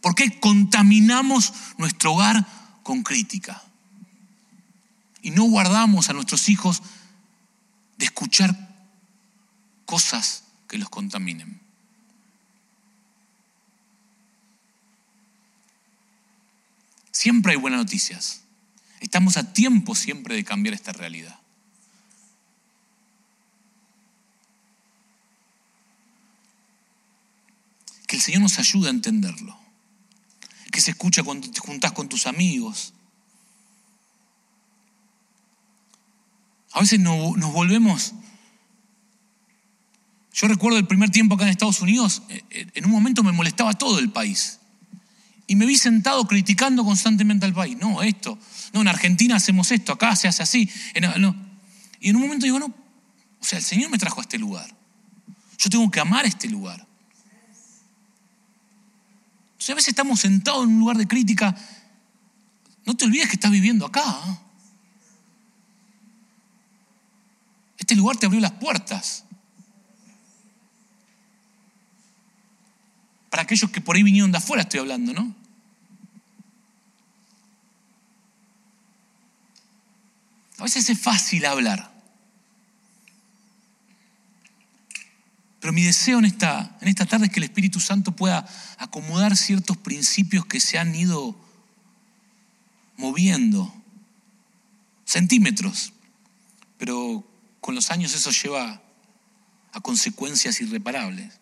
¿Por 0.00 0.14
qué 0.14 0.38
contaminamos 0.38 1.52
nuestro 1.78 2.12
hogar 2.12 2.46
con 2.86 3.02
crítica. 3.02 3.60
Y 5.20 5.32
no 5.32 5.42
guardamos 5.42 6.08
a 6.08 6.12
nuestros 6.12 6.48
hijos 6.48 6.84
de 7.98 8.04
escuchar 8.04 8.56
cosas 9.86 10.44
que 10.68 10.78
los 10.78 10.88
contaminen. 10.88 11.60
Siempre 17.10 17.54
hay 17.54 17.58
buenas 17.58 17.80
noticias. 17.80 18.42
Estamos 19.00 19.36
a 19.36 19.52
tiempo 19.52 19.96
siempre 19.96 20.36
de 20.36 20.44
cambiar 20.44 20.72
esta 20.72 20.92
realidad. 20.92 21.40
Que 28.06 28.14
el 28.14 28.22
Señor 28.22 28.42
nos 28.42 28.60
ayude 28.60 28.86
a 28.86 28.90
entenderlo 28.90 29.65
que 30.76 30.82
se 30.82 30.90
escucha 30.90 31.22
cuando 31.22 31.50
te 31.50 31.58
juntás 31.58 31.92
con 31.92 32.06
tus 32.06 32.26
amigos. 32.26 32.92
A 36.72 36.80
veces 36.80 37.00
nos 37.00 37.52
volvemos... 37.52 38.12
Yo 40.34 40.48
recuerdo 40.48 40.76
el 40.76 40.86
primer 40.86 41.08
tiempo 41.08 41.34
acá 41.34 41.44
en 41.44 41.48
Estados 41.48 41.80
Unidos, 41.80 42.22
eh, 42.28 42.44
eh, 42.50 42.66
en 42.74 42.84
un 42.84 42.90
momento 42.90 43.22
me 43.22 43.32
molestaba 43.32 43.72
todo 43.72 43.98
el 43.98 44.10
país. 44.10 44.58
Y 45.46 45.56
me 45.56 45.64
vi 45.64 45.78
sentado 45.78 46.26
criticando 46.26 46.84
constantemente 46.84 47.46
al 47.46 47.54
país. 47.54 47.78
No, 47.80 48.02
esto. 48.02 48.38
No, 48.74 48.82
en 48.82 48.88
Argentina 48.88 49.36
hacemos 49.36 49.72
esto, 49.72 49.94
acá 49.94 50.14
se 50.14 50.28
hace 50.28 50.42
así. 50.42 50.68
Y 52.00 52.10
en 52.10 52.16
un 52.16 52.20
momento 52.20 52.44
digo, 52.44 52.58
no, 52.58 52.66
o 52.66 53.44
sea, 53.44 53.60
el 53.60 53.64
Señor 53.64 53.88
me 53.88 53.96
trajo 53.96 54.20
a 54.20 54.24
este 54.24 54.36
lugar. 54.36 54.76
Yo 55.56 55.70
tengo 55.70 55.90
que 55.90 56.00
amar 56.00 56.26
este 56.26 56.48
lugar 56.50 56.86
a 59.72 59.74
veces 59.74 59.88
estamos 59.88 60.20
sentados 60.20 60.64
en 60.64 60.70
un 60.70 60.80
lugar 60.80 60.96
de 60.96 61.08
crítica. 61.08 61.54
No 62.84 62.96
te 62.96 63.04
olvides 63.04 63.28
que 63.28 63.34
estás 63.34 63.50
viviendo 63.50 63.84
acá. 63.84 64.02
¿eh? 64.02 64.38
Este 67.78 67.94
lugar 67.96 68.16
te 68.16 68.26
abrió 68.26 68.40
las 68.40 68.52
puertas. 68.52 69.24
Para 73.30 73.42
aquellos 73.42 73.70
que 73.70 73.80
por 73.80 73.96
ahí 73.96 74.02
vinieron 74.02 74.30
de 74.30 74.38
afuera 74.38 74.62
estoy 74.62 74.80
hablando, 74.80 75.12
¿no? 75.12 75.34
A 80.58 80.62
veces 80.62 80.88
es 80.88 81.00
fácil 81.00 81.44
hablar. 81.44 81.95
Pero 85.66 85.74
mi 85.74 85.82
deseo 85.82 86.20
en 86.20 86.26
esta, 86.26 86.78
en 86.80 86.86
esta 86.86 87.06
tarde 87.06 87.26
es 87.26 87.32
que 87.32 87.40
el 87.40 87.44
Espíritu 87.44 87.80
Santo 87.80 88.12
pueda 88.12 88.48
acomodar 88.78 89.36
ciertos 89.36 89.76
principios 89.76 90.46
que 90.46 90.60
se 90.60 90.78
han 90.78 90.94
ido 90.94 91.34
moviendo 92.96 93.74
centímetros, 95.04 95.92
pero 96.78 97.28
con 97.60 97.74
los 97.74 97.90
años 97.90 98.14
eso 98.14 98.30
lleva 98.30 98.80
a 99.72 99.80
consecuencias 99.80 100.60
irreparables. 100.60 101.34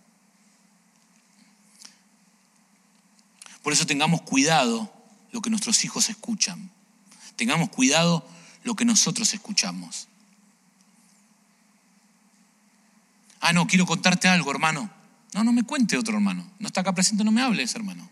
Por 3.63 3.75
eso 3.75 3.85
tengamos 3.85 4.23
cuidado 4.23 4.91
lo 5.33 5.43
que 5.43 5.51
nuestros 5.51 5.85
hijos 5.85 6.09
escuchan. 6.09 6.71
Tengamos 7.37 7.69
cuidado 7.69 8.27
lo 8.63 8.75
que 8.75 8.87
nosotros 8.87 9.35
escuchamos. 9.35 10.09
Ah, 13.47 13.53
no, 13.53 13.67
quiero 13.67 13.85
contarte 13.85 14.27
algo, 14.27 14.51
hermano. 14.51 14.91
No, 15.35 15.45
no 15.45 15.53
me 15.53 15.65
cuente 15.65 15.99
otro 15.99 16.15
hermano. 16.15 16.51
No 16.59 16.67
está 16.67 16.81
acá 16.81 16.95
presente, 16.95 17.25
no 17.25 17.31
me 17.31 17.43
hables, 17.43 17.75
hermano. 17.75 18.09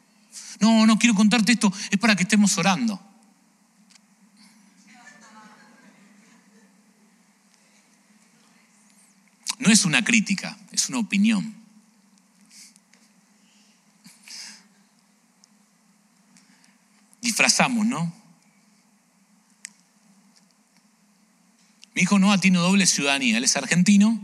No, 0.60 0.86
no 0.86 0.98
quiero 0.98 1.14
contarte 1.14 1.52
esto, 1.52 1.72
es 1.90 1.98
para 1.98 2.14
que 2.14 2.24
estemos 2.24 2.58
orando. 2.58 3.00
No 9.58 9.70
es 9.70 9.86
una 9.86 10.04
crítica, 10.04 10.58
es 10.70 10.90
una 10.90 10.98
opinión. 10.98 11.54
Disfrazamos, 17.22 17.86
¿no? 17.86 18.12
Mi 21.94 22.02
hijo 22.02 22.18
Noah 22.18 22.36
tiene 22.36 22.58
doble 22.58 22.84
ciudadanía. 22.84 23.38
Él 23.38 23.44
es 23.44 23.56
argentino 23.56 24.20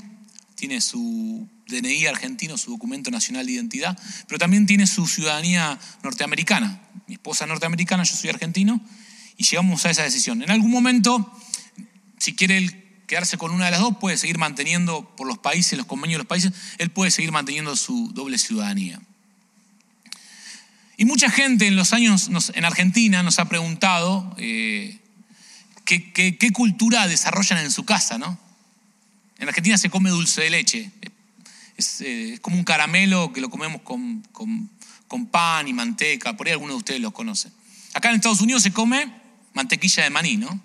tiene 0.59 0.81
su 0.81 1.49
DNI 1.69 2.07
argentino, 2.07 2.59
su 2.59 2.73
documento 2.73 3.13
nacional 3.13 3.47
de 3.47 3.53
identidad, 3.53 3.97
pero 4.27 4.41
también 4.41 4.67
tiene 4.67 4.89
su 4.89 5.07
ciudadanía 5.07 5.79
norteamericana. 6.03 6.83
Mi 7.07 7.15
esposa 7.15 7.45
es 7.45 7.49
norteamericana, 7.49 8.03
yo 8.03 8.17
soy 8.17 8.31
argentino, 8.31 8.81
y 9.37 9.45
llegamos 9.45 9.87
a 9.87 9.91
esa 9.91 10.03
decisión. 10.03 10.43
En 10.43 10.51
algún 10.51 10.73
momento, 10.73 11.33
si 12.19 12.35
quiere 12.35 13.03
quedarse 13.07 13.39
con 13.39 13.53
una 13.53 13.67
de 13.67 13.71
las 13.71 13.81
dos, 13.81 13.99
puede 14.01 14.17
seguir 14.17 14.37
manteniendo 14.37 15.15
por 15.17 15.29
los 15.29 15.39
países, 15.39 15.79
los 15.79 15.87
convenios 15.87 16.19
de 16.19 16.25
los 16.25 16.29
países, 16.29 16.53
él 16.79 16.91
puede 16.91 17.13
seguir 17.13 17.31
manteniendo 17.31 17.77
su 17.77 18.11
doble 18.13 18.37
ciudadanía. 18.37 19.01
Y 20.97 21.05
mucha 21.05 21.31
gente 21.31 21.69
en 21.69 21.77
los 21.77 21.93
años 21.93 22.31
en 22.53 22.65
Argentina 22.65 23.23
nos 23.23 23.39
ha 23.39 23.49
preguntado 23.49 24.35
eh, 24.39 24.99
qué 25.85 26.51
cultura 26.53 27.07
desarrollan 27.07 27.59
en 27.59 27.71
su 27.71 27.85
casa, 27.85 28.19
¿no? 28.19 28.48
En 29.39 29.49
Argentina 29.49 29.79
se 29.79 29.89
come 29.89 30.11
dulce 30.11 30.43
de 30.43 30.51
leche. 30.51 30.91
Es, 31.77 32.01
eh, 32.01 32.39
como 32.43 32.57
un 32.57 32.65
caramelo 32.65 33.33
que 33.33 33.41
lo 33.41 33.49
comemos 33.51 33.83
con, 33.83 34.23
pan 35.31 35.69
y 35.69 35.73
manteca. 35.73 36.37
Por 36.37 36.47
ahí 36.47 36.53
algunos 36.53 36.75
de 36.75 36.79
ustedes 36.79 37.01
lo 37.01 37.13
conocen. 37.13 37.53
Acá 37.95 38.11
en 38.11 38.17
Estados 38.17 38.41
Unidos 38.41 38.63
se 38.63 38.73
come 38.73 39.13
mantequilla 39.55 40.05
de 40.05 40.11
maní, 40.11 40.37
¿no? 40.37 40.61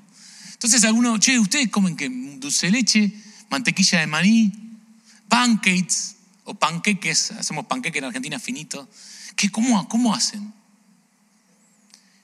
Entonces 0.52 0.84
algunos, 0.84 1.20
che, 1.20 1.40
¿ustedes 1.40 1.70
comen 1.70 1.96
que 1.96 2.10
dulce 2.10 2.68
de 2.68 2.72
leche, 2.72 3.14
mantequilla 3.50 4.00
de 4.00 4.08
maní? 4.08 4.52
pancakes 5.34 6.16
o 6.44 6.54
panqueques, 6.54 7.32
hacemos 7.32 7.66
panqueques 7.66 7.98
en 7.98 8.06
Argentina 8.06 8.38
finito. 8.38 8.88
¿Qué, 9.36 9.50
cómo, 9.50 9.88
¿Cómo 9.90 10.14
hacen? 10.14 10.54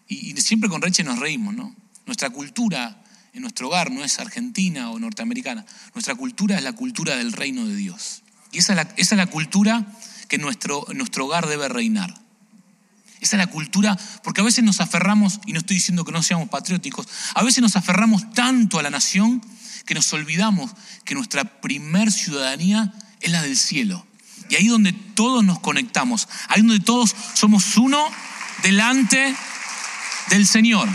Y, 0.07 0.31
y 0.31 0.41
siempre 0.41 0.69
con 0.69 0.79
Reche 0.79 1.03
nos 1.03 1.17
reímos, 1.17 1.55
¿no? 1.55 1.75
Nuestra 2.05 2.29
cultura 2.29 3.03
en 3.33 3.41
nuestro 3.41 3.67
hogar 3.67 3.91
no 3.91 4.03
es 4.03 4.19
argentina 4.19 4.91
o 4.91 4.99
norteamericana. 4.99 5.65
Nuestra 5.93 6.15
cultura 6.15 6.57
es 6.57 6.63
la 6.63 6.73
cultura 6.73 7.15
del 7.15 7.33
reino 7.33 7.65
de 7.65 7.75
Dios. 7.75 8.23
Y 8.51 8.59
esa 8.59 8.73
es 8.95 9.11
la, 9.11 9.27
cultura 9.27 9.85
que 10.27 10.37
nuestro, 10.37 10.85
nuestro 10.95 11.25
hogar 11.25 11.47
debe 11.47 11.69
reinar. 11.69 12.13
Esa 13.21 13.35
es 13.35 13.39
la 13.39 13.47
cultura, 13.47 13.97
porque 14.23 14.41
a 14.41 14.43
veces 14.43 14.63
nos 14.63 14.79
aferramos, 14.79 15.39
y 15.45 15.53
no 15.53 15.59
estoy 15.59 15.75
diciendo 15.75 16.05
que 16.05 16.11
no 16.11 16.23
seamos 16.23 16.49
patrióticos, 16.49 17.07
a 17.35 17.43
veces 17.43 17.61
nos 17.61 17.75
aferramos 17.75 18.31
tanto 18.33 18.79
a 18.79 18.83
la 18.83 18.89
nación 18.89 19.43
que 19.85 19.93
nos 19.93 20.11
olvidamos 20.13 20.71
que 21.03 21.15
nuestra 21.15 21.61
primer 21.61 22.11
ciudadanía 22.11 22.93
es 23.19 23.31
la 23.31 23.41
del 23.41 23.57
cielo. 23.57 24.05
Y 24.49 24.55
ahí 24.55 24.67
donde 24.67 24.93
todos 24.93 25.43
nos 25.43 25.59
conectamos, 25.59 26.27
ahí 26.47 26.61
donde 26.61 26.79
todos 26.79 27.15
somos 27.33 27.77
uno 27.77 28.03
delante 28.63 29.35
del 30.29 30.47
Señor. 30.47 30.87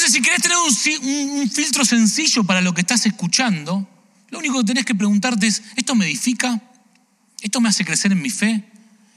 Entonces, 0.00 0.16
si 0.16 0.22
querés 0.22 0.40
tener 0.40 0.56
un, 0.56 1.50
filtro 1.50 1.84
sencillo 1.84 2.42
para 2.44 2.62
lo 2.62 2.72
que 2.72 2.80
estás 2.80 3.04
escuchando, 3.04 3.86
lo 4.30 4.38
único 4.38 4.58
que 4.60 4.64
tenés 4.64 4.86
que 4.86 4.94
preguntarte 4.94 5.46
es, 5.46 5.62
¿esto 5.76 5.94
me 5.94 6.06
edifica? 6.06 6.58
¿Esto 7.42 7.60
me 7.60 7.68
hace 7.68 7.84
crecer 7.84 8.10
en 8.10 8.22
mi 8.22 8.30
fe? 8.30 8.64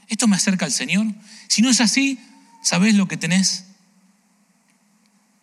¿Esto 0.08 0.28
me 0.28 0.36
acerca 0.36 0.66
al 0.66 0.72
Señor? 0.72 1.06
Si 1.48 1.62
no 1.62 1.70
es 1.70 1.80
así, 1.80 2.18
sabés 2.62 2.96
lo 2.96 3.08
que 3.08 3.16
tenés 3.16 3.64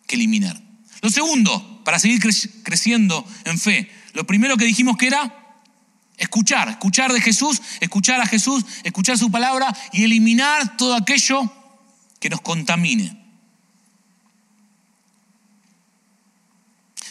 que 0.06 0.13
eliminar. 0.13 0.62
Lo 1.01 1.10
segundo, 1.10 1.82
para 1.84 1.97
seguir 1.97 2.21
creciendo 2.62 3.27
en 3.45 3.58
fe, 3.58 3.89
lo 4.13 4.27
primero 4.27 4.58
que 4.58 4.65
dijimos 4.65 4.95
que 4.95 5.08
era 5.08 5.58
escuchar, 6.17 6.69
escuchar 6.69 7.12
de 7.13 7.19
Jesús, 7.19 7.63
escuchar 7.80 8.21
a 8.21 8.27
Jesús, 8.27 8.63
escuchar 8.84 9.17
su 9.17 9.32
palabra 9.32 9.75
y 9.91 10.04
eliminar 10.04 10.77
todo 10.77 10.93
aquello 10.93 11.51
que 12.19 12.30
nos 12.30 12.41
contamine. 12.41 13.20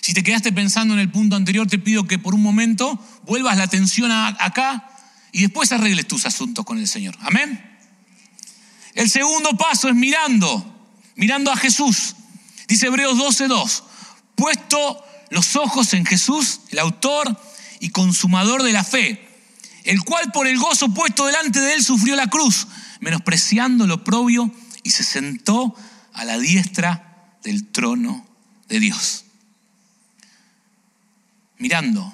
Si 0.00 0.14
te 0.14 0.22
quedaste 0.22 0.52
pensando 0.52 0.94
en 0.94 1.00
el 1.00 1.10
punto 1.10 1.36
anterior, 1.36 1.66
te 1.66 1.78
pido 1.78 2.06
que 2.06 2.18
por 2.18 2.34
un 2.34 2.42
momento 2.42 2.98
vuelvas 3.24 3.56
la 3.58 3.64
atención 3.64 4.10
acá 4.10 4.90
y 5.32 5.42
después 5.42 5.72
arregles 5.72 6.08
tus 6.08 6.26
asuntos 6.26 6.64
con 6.64 6.78
el 6.78 6.88
Señor. 6.88 7.16
Amén. 7.20 7.70
El 8.94 9.08
segundo 9.10 9.56
paso 9.56 9.88
es 9.88 9.94
mirando, 9.94 10.90
mirando 11.16 11.52
a 11.52 11.56
Jesús. 11.56 12.16
Dice 12.66 12.86
Hebreos 12.86 13.18
12:2, 13.18 13.82
puesto 14.34 15.04
los 15.30 15.56
ojos 15.56 15.92
en 15.94 16.04
Jesús, 16.04 16.60
el 16.70 16.78
autor 16.78 17.40
y 17.78 17.90
consumador 17.90 18.62
de 18.62 18.72
la 18.72 18.84
fe, 18.84 19.28
el 19.84 20.02
cual 20.02 20.32
por 20.32 20.46
el 20.46 20.58
gozo 20.58 20.92
puesto 20.92 21.26
delante 21.26 21.60
de 21.60 21.74
él 21.74 21.84
sufrió 21.84 22.16
la 22.16 22.28
cruz, 22.28 22.66
menospreciando 23.00 23.86
lo 23.86 24.02
propio 24.02 24.52
y 24.82 24.90
se 24.90 25.04
sentó 25.04 25.74
a 26.12 26.24
la 26.24 26.38
diestra 26.38 27.36
del 27.42 27.66
trono 27.68 28.26
de 28.68 28.80
Dios. 28.80 29.24
Mirando 31.60 32.12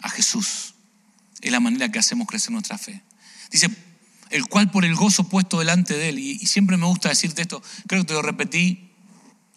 a 0.00 0.08
Jesús 0.08 0.74
es 1.42 1.52
la 1.52 1.60
manera 1.60 1.92
que 1.92 1.98
hacemos 1.98 2.26
crecer 2.26 2.50
nuestra 2.50 2.78
fe. 2.78 3.02
Dice, 3.50 3.70
el 4.30 4.46
cual 4.46 4.70
por 4.70 4.86
el 4.86 4.96
gozo 4.96 5.28
puesto 5.28 5.58
delante 5.58 5.96
de 5.96 6.08
él, 6.08 6.18
y, 6.18 6.38
siempre 6.46 6.78
me 6.78 6.86
gusta 6.86 7.10
decirte 7.10 7.42
esto, 7.42 7.62
creo 7.86 8.02
que 8.02 8.08
te 8.08 8.14
lo 8.14 8.22
repetí 8.22 8.90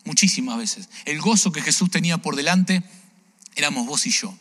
muchísimas 0.04 0.58
veces, 0.58 0.89
el 1.06 1.21
gozo 1.21 1.54
que 1.54 1.62
Jesús 1.62 1.89
tenía 1.89 2.17
por 2.17 2.36
delante 2.36 2.84
éramos 3.56 3.88
vos 3.88 4.06
y 4.06 4.12
yo. 4.12 4.38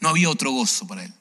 No 0.00 0.10
había 0.10 0.28
otro 0.28 0.52
gozo 0.52 0.86
para 0.86 1.04
él. 1.04 1.14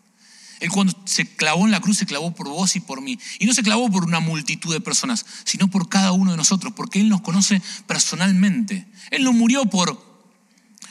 Él 0.60 0.70
cuando 0.70 0.94
se 1.06 1.26
clavó 1.26 1.66
en 1.66 1.72
la 1.72 1.80
cruz 1.80 1.98
se 1.98 2.06
clavó 2.06 2.36
por 2.36 2.50
vos 2.50 2.76
y 2.76 2.82
por 2.82 3.02
mí. 3.02 3.18
Y 3.40 3.46
no 3.46 3.54
se 3.54 3.64
clavó 3.64 3.90
por 3.90 4.04
una 4.04 4.20
multitud 4.20 4.74
de 4.74 4.82
personas, 4.82 5.26
sino 5.46 5.70
por 5.70 5.88
cada 5.88 6.12
uno 6.12 6.32
de 6.32 6.38
nosotros, 6.38 6.74
porque 6.76 7.00
Él 7.00 7.08
nos 7.08 7.22
conoce 7.22 7.62
personalmente. 7.86 8.86
Él 9.12 9.24
no 9.24 9.32
murió 9.34 9.66
por, 9.66 10.04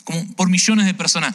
como 0.05 0.27
por 0.33 0.49
millones 0.49 0.87
de 0.87 0.95
personas. 0.95 1.35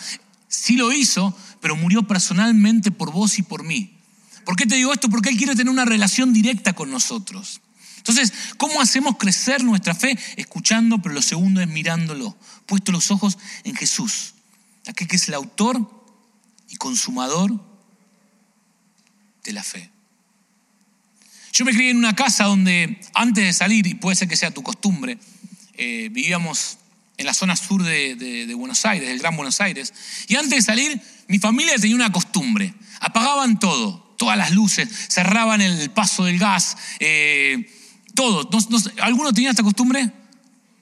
Sí 0.52 0.76
lo 0.76 0.92
hizo, 0.92 1.36
pero 1.62 1.78
murió 1.78 2.04
personalmente 2.04 2.92
por 2.92 3.14
vos 3.14 3.40
y 3.40 3.42
por 3.42 3.64
mí. 3.64 3.98
¿Por 4.44 4.58
qué 4.58 4.66
te 4.66 4.76
digo 4.76 4.92
esto? 4.92 5.10
Porque 5.10 5.30
Él 5.30 5.38
quiere 5.38 5.56
tener 5.56 5.72
una 5.72 5.86
relación 5.86 6.34
directa 6.34 6.74
con 6.74 6.92
nosotros. 6.92 7.62
Entonces, 7.96 8.34
¿cómo 8.58 8.82
hacemos 8.82 9.16
crecer 9.16 9.64
nuestra 9.64 9.96
fe? 9.96 10.20
Escuchando, 10.36 11.02
pero 11.02 11.16
lo 11.16 11.22
segundo 11.22 11.62
es 11.62 11.70
mirándolo, 11.70 12.36
puesto 12.66 12.92
los 12.92 13.12
ojos 13.12 13.38
en 13.64 13.76
Jesús, 13.76 14.34
aquel 14.86 15.08
que 15.08 15.16
es 15.16 15.28
el 15.30 15.36
autor 15.36 15.90
y 16.68 16.76
consumador 16.76 17.64
de 19.46 19.54
la 19.54 19.64
fe. 19.64 19.90
Yo 21.54 21.64
me 21.64 21.72
crié 21.72 21.92
en 21.92 21.98
una 21.98 22.16
casa 22.16 22.44
donde 22.44 23.00
antes 23.14 23.46
de 23.46 23.54
salir, 23.54 23.88
y 23.88 23.94
puede 23.94 24.18
ser 24.18 24.28
que 24.28 24.36
sea 24.36 24.52
tu 24.52 24.64
costumbre, 24.64 25.18
eh, 25.76 26.10
vivíamos 26.12 26.78
en 27.22 27.28
la 27.28 27.34
zona 27.34 27.56
sur 27.56 27.84
de, 27.84 28.54
Buenos 28.56 28.86
Aires, 28.86 29.08
del 29.08 29.20
Gran 29.20 29.36
Buenos 29.36 29.62
Aires. 29.62 29.94
Y 30.28 30.36
antes 30.36 30.52
de 30.52 30.62
salir, 30.62 31.02
mi 31.28 31.40
familia 31.40 31.76
tenía 31.76 31.96
una 31.96 32.12
costumbre. 32.12 32.74
Apagaban 33.00 33.60
todo, 33.60 34.16
todas 34.18 34.38
las 34.38 34.52
luces, 34.52 34.90
cerraban 35.10 35.62
el 35.62 35.90
paso 35.92 36.26
del 36.26 36.38
gas, 36.38 36.78
eh, 37.00 37.72
todo. 38.14 38.50
¿Alguno 39.02 39.34
tenía 39.34 39.52
esta 39.52 39.64
costumbre? 39.64 40.12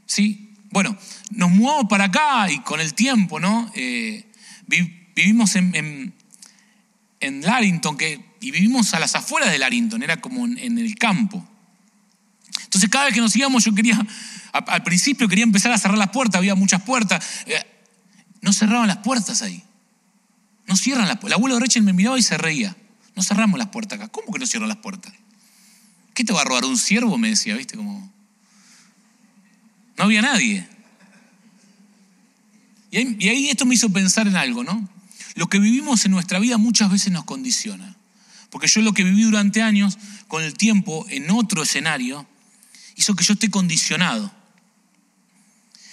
Sí. 0.05 0.55
Bueno, 0.71 0.97
nos 1.31 1.49
mudamos 1.51 1.85
para 1.89 2.05
acá 2.05 2.51
y 2.51 2.59
con 2.59 2.79
el 2.79 2.93
tiempo, 2.93 3.39
¿no? 3.39 3.71
Eh, 3.75 4.25
vivimos 5.15 5.55
en, 5.55 6.13
en, 7.19 7.41
Larrington 7.41 7.97
que, 7.97 8.23
y 8.39 8.51
vivimos 8.51 8.93
a 8.93 8.99
las 8.99 9.15
afueras 9.15 9.51
de 9.51 9.57
Larrington, 9.57 10.03
era 10.03 10.21
como 10.21 10.45
en, 10.45 10.57
en 10.59 10.77
el 10.77 10.95
campo. 10.95 11.48
Entonces 12.63 12.89
cada 12.89 13.05
vez 13.05 13.13
que 13.13 13.21
nos 13.21 13.35
íbamos 13.35 13.63
yo 13.63 13.73
quería 13.73 14.05
al 14.51 14.83
principio 14.83 15.27
quería 15.27 15.43
empezar 15.43 15.71
a 15.71 15.77
cerrar 15.77 15.97
las 15.97 16.09
puertas, 16.09 16.39
había 16.39 16.55
muchas 16.55 16.81
puertas. 16.81 17.23
Eh, 17.45 17.61
no 18.41 18.53
cerraban 18.53 18.87
las 18.87 18.97
puertas 18.97 19.41
ahí. 19.41 19.63
No 20.67 20.75
cierran 20.75 21.07
las 21.07 21.17
puertas. 21.17 21.29
El 21.29 21.33
abuelo 21.33 21.55
de 21.55 21.61
Rachel 21.61 21.83
me 21.83 21.93
miraba 21.93 22.17
y 22.17 22.21
se 22.21 22.37
reía. 22.37 22.75
No 23.15 23.23
cerramos 23.23 23.57
las 23.57 23.69
puertas 23.69 23.99
acá. 23.99 24.07
¿Cómo 24.07 24.31
que 24.31 24.39
no 24.39 24.45
cierran 24.45 24.69
las 24.69 24.77
puertas? 24.77 25.13
¿Qué 26.13 26.23
te 26.23 26.33
va 26.33 26.41
a 26.41 26.43
robar 26.43 26.65
un 26.65 26.77
ciervo? 26.77 27.17
Me 27.17 27.29
decía, 27.29 27.55
¿viste? 27.55 27.75
Como. 27.75 28.11
No 29.97 30.03
había 30.03 30.21
nadie. 30.21 30.67
Y 32.91 32.97
ahí, 32.97 33.17
y 33.19 33.29
ahí 33.29 33.49
esto 33.49 33.65
me 33.65 33.75
hizo 33.75 33.89
pensar 33.89 34.27
en 34.27 34.35
algo, 34.35 34.63
¿no? 34.63 34.87
Lo 35.35 35.47
que 35.47 35.59
vivimos 35.59 36.05
en 36.05 36.11
nuestra 36.11 36.39
vida 36.39 36.57
muchas 36.57 36.91
veces 36.91 37.11
nos 37.11 37.25
condiciona. 37.25 37.95
Porque 38.49 38.67
yo 38.67 38.81
lo 38.81 38.93
que 38.93 39.03
viví 39.03 39.23
durante 39.23 39.61
años, 39.61 39.97
con 40.27 40.43
el 40.43 40.55
tiempo, 40.55 41.05
en 41.09 41.29
otro 41.29 41.63
escenario, 41.63 42.27
hizo 42.99 43.15
que 43.15 43.23
yo 43.23 43.33
esté 43.33 43.49
condicionado. 43.49 44.29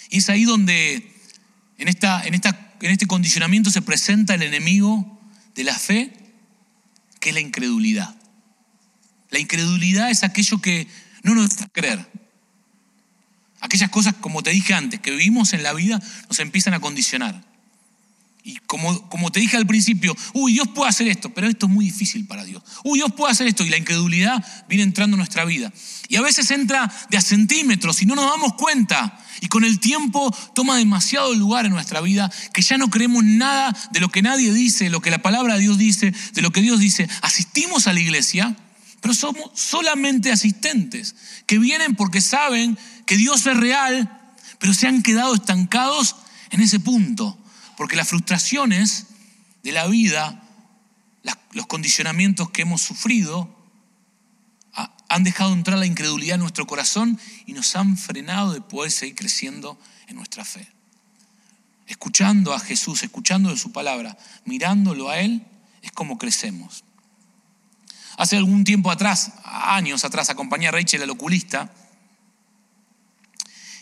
Y 0.09 0.17
es 0.17 0.29
ahí 0.29 0.43
donde 0.43 1.09
en, 1.77 1.87
esta, 1.87 2.21
en, 2.25 2.33
esta, 2.33 2.75
en 2.81 2.91
este 2.91 3.07
condicionamiento 3.07 3.71
se 3.71 3.81
presenta 3.81 4.35
el 4.35 4.43
enemigo 4.43 5.17
de 5.55 5.63
la 5.63 5.73
fe, 5.73 6.13
que 7.21 7.29
es 7.29 7.35
la 7.35 7.39
incredulidad. 7.39 8.13
La 9.29 9.39
incredulidad 9.39 10.11
es 10.11 10.23
aquello 10.23 10.59
que 10.59 10.87
no 11.23 11.33
nos 11.33 11.55
deja 11.55 11.69
creer. 11.69 12.11
Aquellas 13.61 13.89
cosas, 13.89 14.13
como 14.15 14.43
te 14.43 14.49
dije 14.49 14.73
antes, 14.73 14.99
que 14.99 15.11
vivimos 15.11 15.53
en 15.53 15.63
la 15.63 15.73
vida, 15.73 16.01
nos 16.27 16.39
empiezan 16.39 16.73
a 16.73 16.81
condicionar. 16.81 17.46
Y 18.47 18.59
como, 18.65 19.09
como 19.09 19.29
te 19.29 19.41
dije 19.41 19.57
al 19.57 19.67
principio, 19.67 20.15
uy, 20.31 20.53
Dios 20.53 20.69
puede 20.69 20.87
hacer 20.87 21.09
esto, 21.09 21.33
pero 21.33 21.49
esto 21.49 21.65
es 21.65 21.71
muy 21.73 21.83
difícil 21.83 22.25
para 22.25 22.45
Dios. 22.45 22.63
Uy, 22.85 22.99
Dios 22.99 23.11
puede 23.11 23.33
hacer 23.33 23.45
esto 23.45 23.65
y 23.65 23.69
la 23.69 23.75
incredulidad 23.75 24.41
viene 24.69 24.83
entrando 24.83 25.15
en 25.15 25.17
nuestra 25.17 25.43
vida. 25.43 25.73
Y 26.07 26.15
a 26.15 26.21
veces 26.21 26.49
entra 26.51 26.89
de 27.09 27.17
a 27.17 27.21
centímetros 27.21 28.01
y 28.01 28.05
no 28.05 28.15
nos 28.15 28.23
damos 28.31 28.53
cuenta. 28.53 29.19
Y 29.41 29.47
con 29.47 29.65
el 29.65 29.81
tiempo 29.81 30.33
toma 30.55 30.77
demasiado 30.77 31.33
lugar 31.35 31.65
en 31.65 31.73
nuestra 31.73 31.99
vida 31.99 32.31
que 32.53 32.61
ya 32.61 32.77
no 32.77 32.89
creemos 32.89 33.25
nada 33.25 33.75
de 33.91 33.99
lo 33.99 34.07
que 34.07 34.21
nadie 34.21 34.53
dice, 34.53 34.85
de 34.85 34.91
lo 34.91 35.01
que 35.01 35.11
la 35.11 35.21
palabra 35.21 35.55
de 35.55 35.59
Dios 35.59 35.77
dice, 35.77 36.13
de 36.31 36.41
lo 36.41 36.51
que 36.51 36.61
Dios 36.61 36.79
dice. 36.79 37.09
Asistimos 37.23 37.87
a 37.87 37.91
la 37.91 37.99
iglesia, 37.99 38.55
pero 39.01 39.13
somos 39.13 39.51
solamente 39.55 40.31
asistentes, 40.31 41.15
que 41.45 41.59
vienen 41.59 41.95
porque 41.95 42.21
saben 42.21 42.77
que 43.05 43.17
Dios 43.17 43.45
es 43.45 43.57
real, 43.57 44.09
pero 44.57 44.73
se 44.73 44.87
han 44.87 45.03
quedado 45.03 45.35
estancados 45.35 46.15
en 46.51 46.61
ese 46.61 46.79
punto 46.79 47.37
porque 47.77 47.95
las 47.95 48.09
frustraciones 48.09 49.05
de 49.63 49.71
la 49.71 49.87
vida, 49.87 50.43
los 51.51 51.67
condicionamientos 51.67 52.49
que 52.49 52.63
hemos 52.63 52.81
sufrido, 52.81 53.55
han 55.09 55.23
dejado 55.23 55.53
entrar 55.53 55.77
la 55.77 55.85
incredulidad 55.85 56.35
en 56.35 56.41
nuestro 56.41 56.67
corazón 56.67 57.17
y 57.45 57.53
nos 57.53 57.75
han 57.77 57.95
frenado 57.95 58.51
de 58.51 58.61
poder 58.61 58.91
seguir 58.91 59.15
creciendo 59.15 59.79
en 60.07 60.17
nuestra 60.17 60.43
fe. 60.43 60.67
Escuchando 61.85 62.53
a 62.53 62.59
Jesús, 62.59 63.03
escuchando 63.03 63.49
de 63.49 63.57
su 63.57 63.71
palabra, 63.71 64.17
mirándolo 64.43 65.09
a 65.09 65.19
Él, 65.19 65.45
es 65.81 65.91
como 65.91 66.17
crecemos. 66.17 66.83
Hace 68.17 68.35
algún 68.35 68.63
tiempo 68.63 68.91
atrás, 68.91 69.33
años 69.43 70.03
atrás, 70.03 70.29
acompañé 70.29 70.67
a 70.67 70.71
Rachel 70.71 71.03
al 71.03 71.11
oculista 71.11 71.71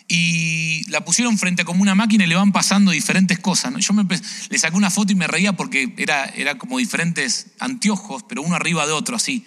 y 0.07 0.83
la 0.89 1.03
pusieron 1.03 1.37
frente 1.37 1.65
como 1.65 1.81
una 1.81 1.95
máquina 1.95 2.25
y 2.25 2.27
le 2.27 2.35
van 2.35 2.51
pasando 2.51 2.91
diferentes 2.91 3.39
cosas. 3.39 3.71
¿no? 3.71 3.79
Yo 3.79 3.93
me, 3.93 4.05
le 4.49 4.57
saqué 4.57 4.75
una 4.75 4.91
foto 4.91 5.11
y 5.11 5.15
me 5.15 5.27
reía 5.27 5.53
porque 5.53 5.93
era, 5.97 6.25
era 6.25 6.57
como 6.57 6.77
diferentes 6.77 7.47
anteojos, 7.59 8.23
pero 8.23 8.41
uno 8.43 8.55
arriba 8.55 8.85
de 8.85 8.93
otro, 8.93 9.15
así, 9.15 9.45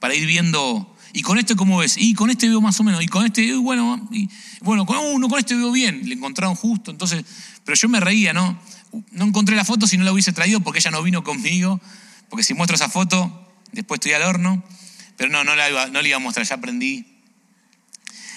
para 0.00 0.14
ir 0.14 0.26
viendo. 0.26 0.94
¿Y 1.14 1.22
con 1.22 1.38
este 1.38 1.56
cómo 1.56 1.78
ves? 1.78 1.96
Y 1.96 2.14
con 2.14 2.28
este 2.28 2.48
veo 2.48 2.60
más 2.60 2.78
o 2.80 2.84
menos. 2.84 3.02
Y 3.02 3.08
con 3.08 3.24
este, 3.24 3.54
bueno, 3.56 4.06
y, 4.10 4.28
bueno, 4.60 4.84
con 4.84 4.98
uno, 4.98 5.28
con 5.28 5.38
este 5.38 5.54
veo 5.54 5.72
bien. 5.72 6.06
Le 6.06 6.14
encontraron 6.16 6.54
justo. 6.54 6.90
Entonces, 6.90 7.24
pero 7.64 7.76
yo 7.76 7.88
me 7.88 8.00
reía, 8.00 8.32
¿no? 8.32 8.58
No 9.12 9.24
encontré 9.24 9.56
la 9.56 9.64
foto 9.64 9.86
si 9.86 9.96
no 9.96 10.04
la 10.04 10.12
hubiese 10.12 10.32
traído 10.32 10.60
porque 10.60 10.80
ella 10.80 10.90
no 10.90 11.02
vino 11.02 11.24
conmigo. 11.24 11.80
Porque 12.28 12.42
si 12.42 12.52
muestro 12.52 12.74
esa 12.74 12.88
foto, 12.88 13.48
después 13.72 13.98
estoy 13.98 14.12
al 14.12 14.22
horno. 14.22 14.62
Pero 15.16 15.30
no, 15.30 15.44
no, 15.44 15.54
la 15.54 15.70
iba, 15.70 15.86
no 15.86 16.02
le 16.02 16.08
iba 16.08 16.16
a 16.16 16.20
mostrar, 16.20 16.44
ya 16.44 16.56
aprendí 16.56 17.13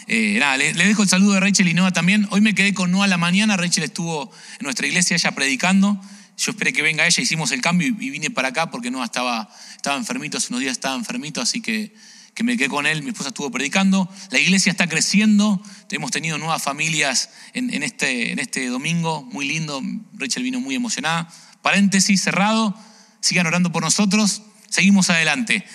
eh, 0.10 0.38
nada, 0.40 0.56
le, 0.56 0.74
dejo 0.74 1.04
el 1.04 1.10
saludo 1.10 1.34
de 1.34 1.42
Rachel 1.42 1.68
y 1.68 1.74
Noah 1.74 1.92
también. 1.92 2.28
Hoy 2.32 2.40
me 2.40 2.56
quedé 2.56 2.74
con 2.74 2.92
Noah 2.92 3.06
a 3.06 3.08
la 3.08 3.18
mañana. 3.18 3.58
Rachel 3.58 3.84
estuvo 3.84 4.32
en 4.60 4.64
nuestra 4.64 4.88
iglesia, 4.88 5.16
ella 5.16 5.32
predicando. 5.32 6.00
Yo 6.38 6.52
esperé 6.52 6.72
que 6.72 6.82
venga 6.82 7.06
ella, 7.06 7.22
hicimos 7.22 7.52
el 7.52 7.62
cambio 7.62 7.88
y, 7.88 7.92
vine 7.92 8.30
para 8.30 8.50
acá 8.50 8.72
porque 8.72 8.90
Noah 8.90 9.06
estaba, 9.06 9.50
enfermito, 9.98 10.38
hace 10.38 10.48
unos 10.50 10.62
días 10.62 10.72
estaba 10.72 10.96
enfermito, 10.96 11.42
así 11.42 11.62
que, 11.62 11.94
que 12.34 12.44
me 12.46 12.56
quedé 12.56 12.70
con 12.70 12.86
él. 12.86 13.04
Mi 13.04 13.10
esposa 13.10 13.30
estuvo 13.30 13.52
predicando. 13.52 14.10
La 14.32 14.40
iglesia 14.40 14.72
está 14.72 14.88
creciendo. 14.88 15.62
Hemos 15.92 16.12
tenido 16.12 16.38
nuevas 16.38 16.64
familias 16.64 17.30
en, 17.54 17.84
este, 17.84 18.32
en 18.32 18.40
este 18.40 18.68
domingo, 18.68 19.24
muy 19.24 19.46
lindo. 19.46 19.82
Rachel 20.14 20.44
vino 20.44 20.62
muy 20.62 20.76
emocionada. 20.76 21.28
Paréntesis 21.62 22.22
cerrado. 22.22 22.74
Sigan 23.20 23.46
orando 23.46 23.74
por 23.74 23.84
nosotros. 23.84 24.44
Seguimos 24.70 25.10
adelante. 25.10 25.66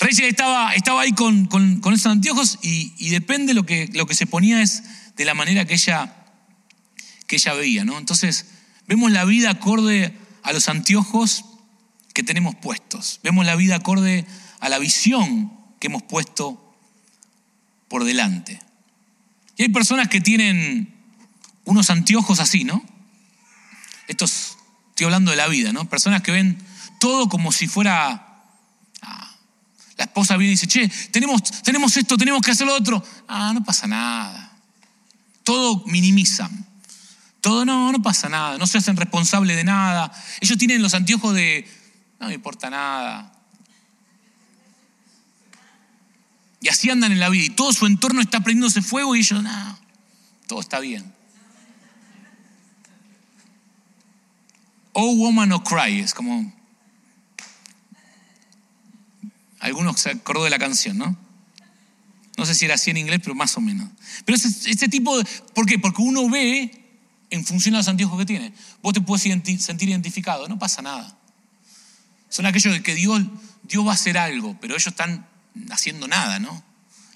Rachel 0.00 0.24
estaba, 0.24 0.74
estaba 0.74 1.02
ahí 1.02 1.12
con, 1.12 1.48
esos 1.92 2.06
anteojos 2.06 2.58
y, 2.62 3.10
depende 3.10 3.52
lo 3.52 3.64
que, 3.64 3.88
lo 3.92 4.06
que 4.06 4.14
se 4.14 4.26
ponía 4.26 4.62
es 4.62 4.82
de 5.16 5.26
la 5.26 5.34
manera 5.34 5.66
que 5.66 5.74
ella, 5.74 6.16
que 7.26 7.36
ella 7.36 7.52
veía, 7.52 7.84
¿no? 7.84 7.98
Entonces, 7.98 8.46
vemos 8.86 9.10
la 9.10 9.26
vida 9.26 9.50
acorde 9.50 10.16
a 10.42 10.52
los 10.52 10.68
anteojos 10.70 11.44
que 12.14 12.22
tenemos 12.22 12.54
puestos. 12.54 13.20
Vemos 13.22 13.44
la 13.44 13.56
vida 13.56 13.76
acorde 13.76 14.24
a 14.60 14.70
la 14.70 14.78
visión 14.78 15.52
que 15.78 15.88
hemos 15.88 16.02
puesto 16.02 16.74
por 17.88 18.04
delante. 18.04 18.58
Y 19.58 19.64
hay 19.64 19.68
personas 19.68 20.08
que 20.08 20.22
tienen 20.22 20.94
unos 21.66 21.90
anteojos 21.90 22.40
así, 22.40 22.64
¿no? 22.64 22.82
Estos, 24.08 24.56
estoy 24.88 25.04
hablando 25.04 25.30
de 25.30 25.36
la 25.36 25.46
vida, 25.48 25.74
¿no? 25.74 25.88
Personas 25.90 26.22
que 26.22 26.32
ven 26.32 26.58
todo 26.98 27.28
como 27.28 27.52
si 27.52 27.68
fuera 27.68 28.29
la 30.00 30.04
esposa 30.04 30.38
viene 30.38 30.52
y 30.52 30.56
dice, 30.56 30.66
che, 30.66 30.88
tenemos, 31.10 31.42
tenemos 31.62 31.94
esto, 31.94 32.16
tenemos 32.16 32.40
que 32.40 32.52
hacer 32.52 32.66
lo 32.66 32.74
otro. 32.74 33.04
Ah, 33.28 33.52
no 33.52 33.62
pasa 33.62 33.86
nada. 33.86 34.50
Todo 35.44 35.84
minimizan. 35.84 36.66
Todo 37.42 37.66
no, 37.66 37.92
no 37.92 38.00
pasa 38.00 38.30
nada. 38.30 38.56
No 38.56 38.66
se 38.66 38.78
hacen 38.78 38.96
responsables 38.96 39.56
de 39.56 39.64
nada. 39.64 40.10
Ellos 40.40 40.56
tienen 40.56 40.80
los 40.80 40.94
anteojos 40.94 41.34
de, 41.34 41.68
no 42.18 42.28
me 42.28 42.34
importa 42.34 42.70
nada. 42.70 43.30
Y 46.62 46.68
así 46.68 46.88
andan 46.88 47.12
en 47.12 47.20
la 47.20 47.28
vida. 47.28 47.44
Y 47.44 47.50
todo 47.50 47.70
su 47.74 47.84
entorno 47.84 48.22
está 48.22 48.40
prendiéndose 48.40 48.80
fuego 48.80 49.14
y 49.14 49.18
ellos, 49.18 49.42
no, 49.42 49.78
todo 50.46 50.60
está 50.60 50.80
bien. 50.80 51.12
Oh 54.94 55.14
woman, 55.14 55.50
no 55.50 55.62
cry. 55.62 56.00
Es 56.00 56.14
como, 56.14 56.50
Algunos 59.70 60.00
se 60.00 60.10
acordó 60.10 60.42
de 60.42 60.50
la 60.50 60.58
canción, 60.58 60.98
¿no? 60.98 61.16
No 62.36 62.44
sé 62.44 62.56
si 62.56 62.64
era 62.64 62.74
así 62.74 62.90
en 62.90 62.96
inglés, 62.96 63.20
pero 63.22 63.36
más 63.36 63.56
o 63.56 63.60
menos. 63.60 63.88
Pero 64.24 64.36
este 64.36 64.88
tipo 64.88 65.16
de... 65.16 65.24
¿Por 65.54 65.64
qué? 65.64 65.78
Porque 65.78 66.02
uno 66.02 66.28
ve 66.28 66.72
en 67.30 67.44
función 67.46 67.76
a 67.76 67.78
los 67.78 67.86
anteojos 67.86 68.18
que 68.18 68.26
tiene. 68.26 68.52
Vos 68.82 68.94
te 68.94 69.00
puedes 69.00 69.22
sentir 69.22 69.88
identificado, 69.88 70.48
no 70.48 70.58
pasa 70.58 70.82
nada. 70.82 71.16
Son 72.28 72.46
aquellos 72.46 72.74
de 72.74 72.82
que 72.82 72.96
Dios, 72.96 73.22
Dios 73.62 73.86
va 73.86 73.92
a 73.92 73.94
hacer 73.94 74.18
algo, 74.18 74.58
pero 74.60 74.74
ellos 74.74 74.88
están 74.88 75.24
haciendo 75.70 76.08
nada, 76.08 76.40
¿no? 76.40 76.64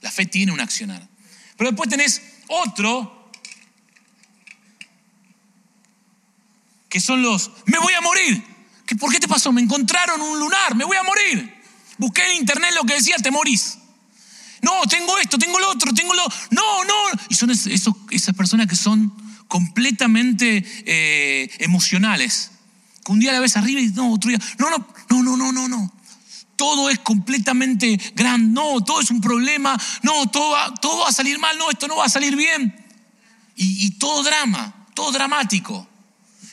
La 0.00 0.12
fe 0.12 0.24
tiene 0.26 0.52
un 0.52 0.60
accionar. 0.60 1.08
Pero 1.56 1.70
después 1.70 1.90
tenés 1.90 2.22
otro 2.46 3.32
que 6.88 7.00
son 7.00 7.20
los, 7.20 7.50
me 7.66 7.78
voy 7.78 7.94
a 7.94 8.00
morir. 8.00 8.44
¿Por 9.00 9.12
qué 9.12 9.18
te 9.18 9.26
pasó? 9.26 9.50
Me 9.50 9.60
encontraron 9.60 10.20
un 10.20 10.38
lunar, 10.38 10.76
me 10.76 10.84
voy 10.84 10.96
a 10.96 11.02
morir. 11.02 11.63
Busqué 11.98 12.22
en 12.30 12.38
internet 12.38 12.72
lo 12.74 12.84
que 12.84 12.94
decía, 12.94 13.16
te 13.16 13.30
morís. 13.30 13.78
No, 14.64 14.72
tengo 14.88 15.18
esto, 15.18 15.38
tengo 15.38 15.60
lo 15.60 15.70
otro, 15.70 15.92
tengo 15.92 16.14
lo... 16.14 16.22
No, 16.50 16.84
no. 16.84 17.20
Y 17.28 17.34
son 17.34 17.50
esas 17.50 18.34
personas 18.34 18.66
que 18.66 18.76
son 18.76 19.12
completamente 19.46 20.64
eh, 20.86 21.50
emocionales. 21.58 22.50
Que 23.04 23.12
un 23.12 23.20
día 23.20 23.32
la 23.32 23.40
ves 23.40 23.58
arriba 23.58 23.80
y 23.80 23.88
no, 23.88 24.12
otro 24.12 24.30
día... 24.30 24.40
No, 24.58 24.70
no, 24.70 24.86
no, 25.10 25.22
no, 25.22 25.36
no, 25.36 25.52
no, 25.52 25.68
no. 25.68 25.92
Todo 26.56 26.88
es 26.88 26.98
completamente 27.00 28.00
grande. 28.14 28.52
No, 28.52 28.80
todo 28.82 29.02
es 29.02 29.10
un 29.10 29.20
problema. 29.20 29.78
No, 30.02 30.30
todo 30.30 30.52
va, 30.52 30.72
todo 30.74 31.00
va 31.00 31.08
a 31.08 31.12
salir 31.12 31.38
mal. 31.38 31.58
No, 31.58 31.70
esto 31.70 31.86
no 31.86 31.96
va 31.96 32.06
a 32.06 32.08
salir 32.08 32.34
bien. 32.34 32.74
Y, 33.56 33.86
y 33.86 33.90
todo 33.92 34.22
drama, 34.22 34.86
todo 34.94 35.12
dramático. 35.12 35.86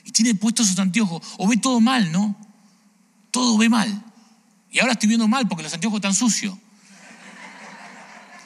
Y 0.03 0.11
tiene 0.11 0.35
puestos 0.35 0.67
sus 0.67 0.79
anteojos. 0.79 1.25
O 1.37 1.47
ve 1.47 1.55
todo 1.55 1.79
mal, 1.79 2.11
¿no? 2.11 2.35
Todo 3.31 3.57
ve 3.57 3.69
mal. 3.69 4.03
Y 4.71 4.79
ahora 4.79 4.93
estoy 4.93 5.09
viendo 5.09 5.27
mal 5.27 5.47
porque 5.47 5.63
los 5.63 5.73
anteojos 5.73 5.97
están 5.97 6.15
sucios. 6.15 6.57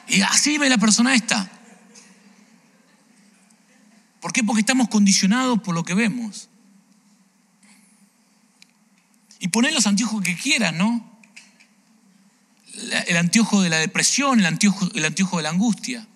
Y 0.08 0.20
así 0.22 0.58
ve 0.58 0.68
la 0.68 0.78
persona 0.78 1.14
esta. 1.14 1.50
¿Por 4.20 4.32
qué? 4.32 4.42
Porque 4.42 4.60
estamos 4.60 4.88
condicionados 4.88 5.60
por 5.62 5.74
lo 5.74 5.84
que 5.84 5.94
vemos. 5.94 6.48
Y 9.38 9.48
poner 9.48 9.72
los 9.72 9.86
anteojos 9.86 10.22
que 10.22 10.36
quieras, 10.36 10.74
¿no? 10.74 11.18
El 13.06 13.16
anteojo 13.16 13.62
de 13.62 13.70
la 13.70 13.78
depresión, 13.78 14.40
el 14.40 14.46
anteojo, 14.46 14.88
el 14.94 15.04
anteojo 15.04 15.36
de 15.36 15.44
la 15.44 15.50
angustia. 15.50 16.06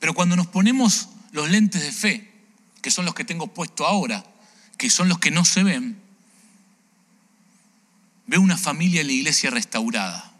Pero 0.00 0.14
cuando 0.14 0.36
nos 0.36 0.48
ponemos 0.48 1.10
los 1.32 1.48
lentes 1.48 1.82
de 1.82 1.92
fe, 1.92 2.32
que 2.82 2.90
son 2.90 3.04
los 3.04 3.14
que 3.14 3.24
tengo 3.24 3.48
puesto 3.48 3.86
ahora, 3.86 4.24
que 4.76 4.90
son 4.90 5.08
los 5.08 5.18
que 5.18 5.30
no 5.30 5.44
se 5.44 5.62
ven, 5.62 6.05
Veo 8.26 8.40
una 8.40 8.56
familia 8.56 9.00
en 9.00 9.06
la 9.06 9.12
iglesia 9.12 9.50
restaurada. 9.50 10.32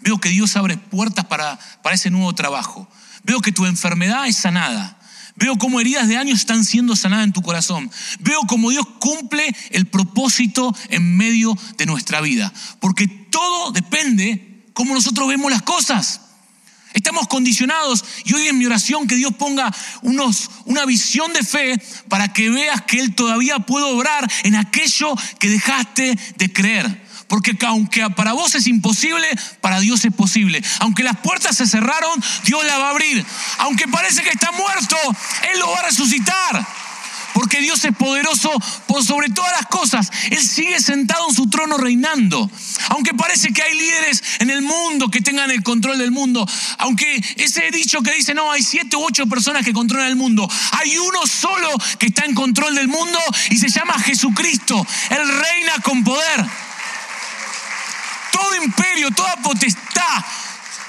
Veo 0.00 0.18
que 0.18 0.28
Dios 0.28 0.56
abre 0.56 0.76
puertas 0.76 1.24
para, 1.24 1.58
para 1.82 1.94
ese 1.94 2.10
nuevo 2.10 2.34
trabajo. 2.34 2.88
Veo 3.24 3.40
que 3.40 3.52
tu 3.52 3.66
enfermedad 3.66 4.26
es 4.26 4.36
sanada. 4.36 4.98
Veo 5.36 5.58
cómo 5.58 5.80
heridas 5.80 6.08
de 6.08 6.16
años 6.16 6.40
están 6.40 6.64
siendo 6.64 6.96
sanadas 6.96 7.24
en 7.24 7.32
tu 7.32 7.42
corazón. 7.42 7.90
Veo 8.20 8.40
cómo 8.48 8.70
Dios 8.70 8.86
cumple 8.98 9.54
el 9.70 9.86
propósito 9.86 10.74
en 10.88 11.16
medio 11.16 11.56
de 11.76 11.86
nuestra 11.86 12.20
vida. 12.20 12.52
Porque 12.80 13.06
todo 13.06 13.72
depende 13.72 14.64
cómo 14.72 14.94
nosotros 14.94 15.28
vemos 15.28 15.50
las 15.50 15.62
cosas. 15.62 16.20
Estamos 16.96 17.28
condicionados 17.28 18.02
y 18.24 18.32
hoy 18.32 18.48
en 18.48 18.56
mi 18.56 18.64
oración 18.64 19.06
que 19.06 19.16
Dios 19.16 19.34
ponga 19.38 19.70
unos, 20.00 20.48
una 20.64 20.86
visión 20.86 21.30
de 21.34 21.42
fe 21.42 21.78
para 22.08 22.32
que 22.32 22.48
veas 22.48 22.80
que 22.82 22.98
Él 22.98 23.14
todavía 23.14 23.58
puede 23.58 23.84
obrar 23.84 24.26
en 24.44 24.56
aquello 24.56 25.14
que 25.38 25.50
dejaste 25.50 26.18
de 26.38 26.52
creer. 26.54 27.04
Porque 27.28 27.54
aunque 27.66 28.08
para 28.16 28.32
vos 28.32 28.54
es 28.54 28.66
imposible, 28.66 29.28
para 29.60 29.78
Dios 29.80 30.06
es 30.06 30.14
posible. 30.14 30.62
Aunque 30.78 31.02
las 31.02 31.18
puertas 31.18 31.58
se 31.58 31.66
cerraron, 31.66 32.18
Dios 32.44 32.64
la 32.64 32.78
va 32.78 32.86
a 32.86 32.90
abrir. 32.92 33.26
Aunque 33.58 33.86
parece 33.88 34.22
que 34.22 34.30
está 34.30 34.50
muerto, 34.52 34.96
Él 35.52 35.60
lo 35.60 35.70
va 35.70 35.80
a 35.80 35.82
resucitar 35.82 36.66
porque 37.36 37.60
Dios 37.60 37.84
es 37.84 37.94
poderoso 37.94 38.50
por 38.86 39.04
sobre 39.04 39.28
todas 39.28 39.52
las 39.52 39.66
cosas. 39.66 40.10
Él 40.30 40.42
sigue 40.42 40.80
sentado 40.80 41.28
en 41.28 41.34
su 41.34 41.50
trono 41.50 41.76
reinando. 41.76 42.50
Aunque 42.88 43.12
parece 43.12 43.52
que 43.52 43.62
hay 43.62 43.74
líderes 43.74 44.22
en 44.38 44.48
el 44.48 44.62
mundo 44.62 45.10
que 45.10 45.20
tengan 45.20 45.50
el 45.50 45.62
control 45.62 45.98
del 45.98 46.12
mundo, 46.12 46.48
aunque 46.78 47.22
ese 47.36 47.70
dicho 47.70 48.00
que 48.00 48.14
dice, 48.14 48.32
no, 48.32 48.50
hay 48.50 48.62
siete 48.62 48.96
u 48.96 49.04
ocho 49.04 49.26
personas 49.26 49.66
que 49.66 49.74
controlan 49.74 50.08
el 50.08 50.16
mundo, 50.16 50.50
hay 50.80 50.96
uno 50.96 51.26
solo 51.26 51.68
que 51.98 52.06
está 52.06 52.24
en 52.24 52.34
control 52.34 52.74
del 52.74 52.88
mundo 52.88 53.18
y 53.50 53.58
se 53.58 53.68
llama 53.68 53.98
Jesucristo. 53.98 54.86
Él 55.10 55.28
reina 55.28 55.74
con 55.82 56.02
poder. 56.04 56.42
Todo 58.32 58.64
imperio, 58.64 59.10
toda 59.10 59.36
potestad, 59.42 60.24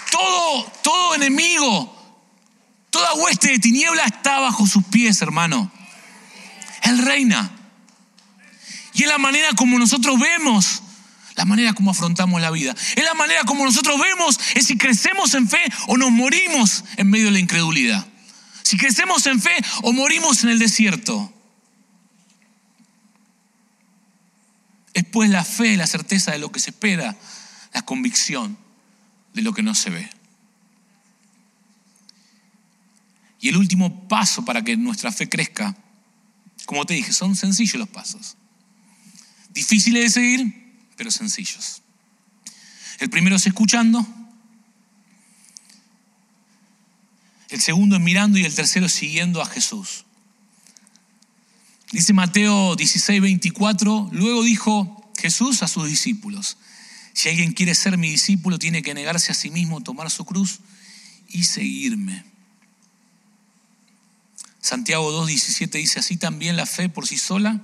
todo, 0.09 0.63
todo 0.82 1.15
enemigo, 1.15 1.93
toda 2.89 3.15
hueste 3.15 3.49
de 3.49 3.59
tiniebla 3.59 4.05
está 4.05 4.39
bajo 4.39 4.65
sus 4.65 4.86
pies, 4.86 5.22
hermano. 5.22 5.74
Él 6.89 6.99
reina. 6.99 7.51
Y 8.93 9.03
es 9.03 9.09
la 9.09 9.17
manera 9.17 9.49
como 9.53 9.77
nosotros 9.77 10.19
vemos, 10.19 10.81
la 11.35 11.45
manera 11.45 11.73
como 11.73 11.91
afrontamos 11.91 12.41
la 12.41 12.49
vida. 12.49 12.75
Es 12.95 13.03
la 13.03 13.13
manera 13.13 13.43
como 13.43 13.63
nosotros 13.63 13.99
vemos, 13.99 14.39
es 14.55 14.65
si 14.65 14.77
crecemos 14.77 15.33
en 15.35 15.47
fe 15.47 15.63
o 15.88 15.97
nos 15.97 16.11
morimos 16.11 16.83
en 16.97 17.09
medio 17.09 17.25
de 17.25 17.31
la 17.31 17.39
incredulidad. 17.39 18.07
Si 18.63 18.77
crecemos 18.77 19.25
en 19.27 19.39
fe 19.39 19.55
o 19.83 19.93
morimos 19.93 20.43
en 20.43 20.49
el 20.49 20.59
desierto. 20.59 21.33
Es 24.93 25.05
pues 25.05 25.29
la 25.29 25.43
fe, 25.43 25.77
la 25.77 25.85
certeza 25.85 26.31
de 26.31 26.39
lo 26.39 26.51
que 26.51 26.59
se 26.59 26.71
espera, 26.71 27.15
la 27.73 27.83
convicción 27.83 28.57
de 29.33 29.43
lo 29.43 29.53
que 29.53 29.61
no 29.61 29.75
se 29.75 29.91
ve. 29.91 30.09
Y 33.39 33.49
el 33.49 33.57
último 33.57 34.07
paso 34.07 34.43
para 34.43 34.63
que 34.63 34.75
nuestra 34.75 35.11
fe 35.11 35.29
crezca, 35.29 35.75
como 36.68 36.86
te 36.86 36.95
dije, 36.95 37.13
son 37.13 37.38
sencillos 37.38 37.76
los 37.76 37.88
pasos. 37.88 38.36
Difíciles 39.51 40.03
de 40.03 40.09
seguir, 40.09 40.76
pero 40.97 41.09
sencillos. 41.09 41.82
El 42.99 43.09
primero 43.09 43.38
es 43.38 43.47
escuchando, 43.47 44.05
el 47.49 47.61
segundo 47.61 47.95
es 47.95 48.01
mirando 48.01 48.38
y 48.38 48.43
el 48.43 48.53
tercero 48.53 48.88
es 48.88 48.91
siguiendo 48.91 49.41
a 49.41 49.45
Jesús. 49.45 50.03
Dice 51.93 52.11
Mateo 52.11 52.76
16, 52.76 53.22
24, 53.22 54.09
luego 54.11 54.43
dijo 54.43 55.13
Jesús 55.18 55.63
a 55.63 55.70
sus 55.70 55.88
discípulos, 55.88 56.57
si 57.13 57.30
alguien 57.30 57.53
quiere 57.53 57.76
ser 57.76 57.97
mi 57.97 58.09
discípulo 58.09 58.59
tiene 58.59 58.84
que 58.84 58.93
negarse 58.93 59.32
a 59.32 59.36
sí 59.36 59.51
mismo, 59.51 59.80
tomar 59.80 60.11
su 60.11 60.26
cruz 60.26 60.59
y 61.30 61.45
seguirme. 61.45 62.26
Santiago 64.62 65.12
2.17 65.26 65.72
dice, 65.72 65.99
así 65.99 66.18
también 66.18 66.55
la 66.55 66.66
fe 66.66 66.89
por 66.89 67.08
sí 67.08 67.18
sola, 67.18 67.62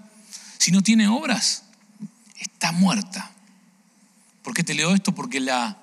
si 0.58 0.72
no 0.72 0.82
tiene 0.82 1.08
obras, 1.08 1.64
está 2.40 2.72
muerta. 2.72 3.32
¿Por 4.42 4.54
qué 4.54 4.64
te 4.64 4.74
leo 4.74 4.94
esto? 4.94 5.14
Porque 5.16 5.40
la, 5.40 5.78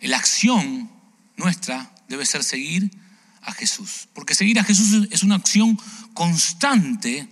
la 0.00 0.16
acción 0.16 0.90
nuestra 1.36 1.92
debe 2.08 2.26
ser 2.26 2.44
seguir 2.44 2.90
a 3.42 3.52
Jesús. 3.52 4.08
Porque 4.12 4.34
seguir 4.34 4.58
a 4.58 4.64
Jesús 4.64 5.08
es 5.10 5.22
una 5.22 5.36
acción 5.36 5.78
constante 6.14 7.28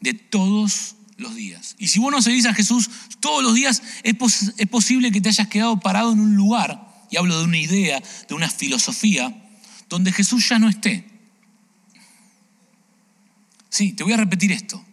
de 0.00 0.14
todos 0.14 0.96
los 1.16 1.34
días. 1.34 1.76
Y 1.78 1.88
si 1.88 1.98
vos 1.98 2.10
no 2.10 2.20
seguís 2.20 2.46
a 2.46 2.54
Jesús 2.54 2.90
todos 3.20 3.42
los 3.42 3.54
días, 3.54 3.82
es, 4.02 4.14
es 4.56 4.66
posible 4.68 5.12
que 5.12 5.20
te 5.20 5.28
hayas 5.28 5.48
quedado 5.48 5.80
parado 5.80 6.12
en 6.12 6.20
un 6.20 6.34
lugar, 6.34 6.88
y 7.10 7.16
hablo 7.16 7.38
de 7.38 7.44
una 7.44 7.58
idea, 7.58 8.02
de 8.28 8.34
una 8.34 8.48
filosofía, 8.48 9.34
donde 9.88 10.12
Jesús 10.12 10.48
ya 10.48 10.58
no 10.58 10.68
esté. 10.68 11.11
Sí, 13.72 13.94
te 13.94 14.04
voy 14.04 14.12
a 14.12 14.18
repetir 14.18 14.52
esto. 14.52 14.84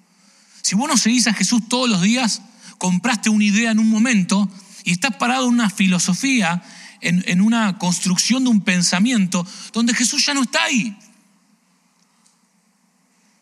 Si 0.62 0.74
vos 0.74 0.88
no 0.88 0.96
seguís 0.96 1.28
a 1.28 1.34
Jesús 1.34 1.68
todos 1.68 1.90
los 1.90 2.02
días, 2.02 2.42
compraste 2.78 3.30
una 3.30 3.44
idea 3.44 3.72
en 3.72 3.80
un 3.80 3.90
momento 3.90 4.50
y 4.86 4.92
estás 4.92 5.18
parado 5.18 5.48
en 5.48 5.56
una 5.56 5.70
filosofía, 5.70 6.64
en, 7.02 7.22
en 7.28 7.42
una 7.42 7.78
construcción 7.78 8.46
de 8.46 8.52
un 8.52 8.62
pensamiento 8.62 9.46
donde 9.74 9.94
Jesús 9.94 10.26
ya 10.26 10.34
no 10.34 10.44
está 10.44 10.64
ahí. 10.64 10.98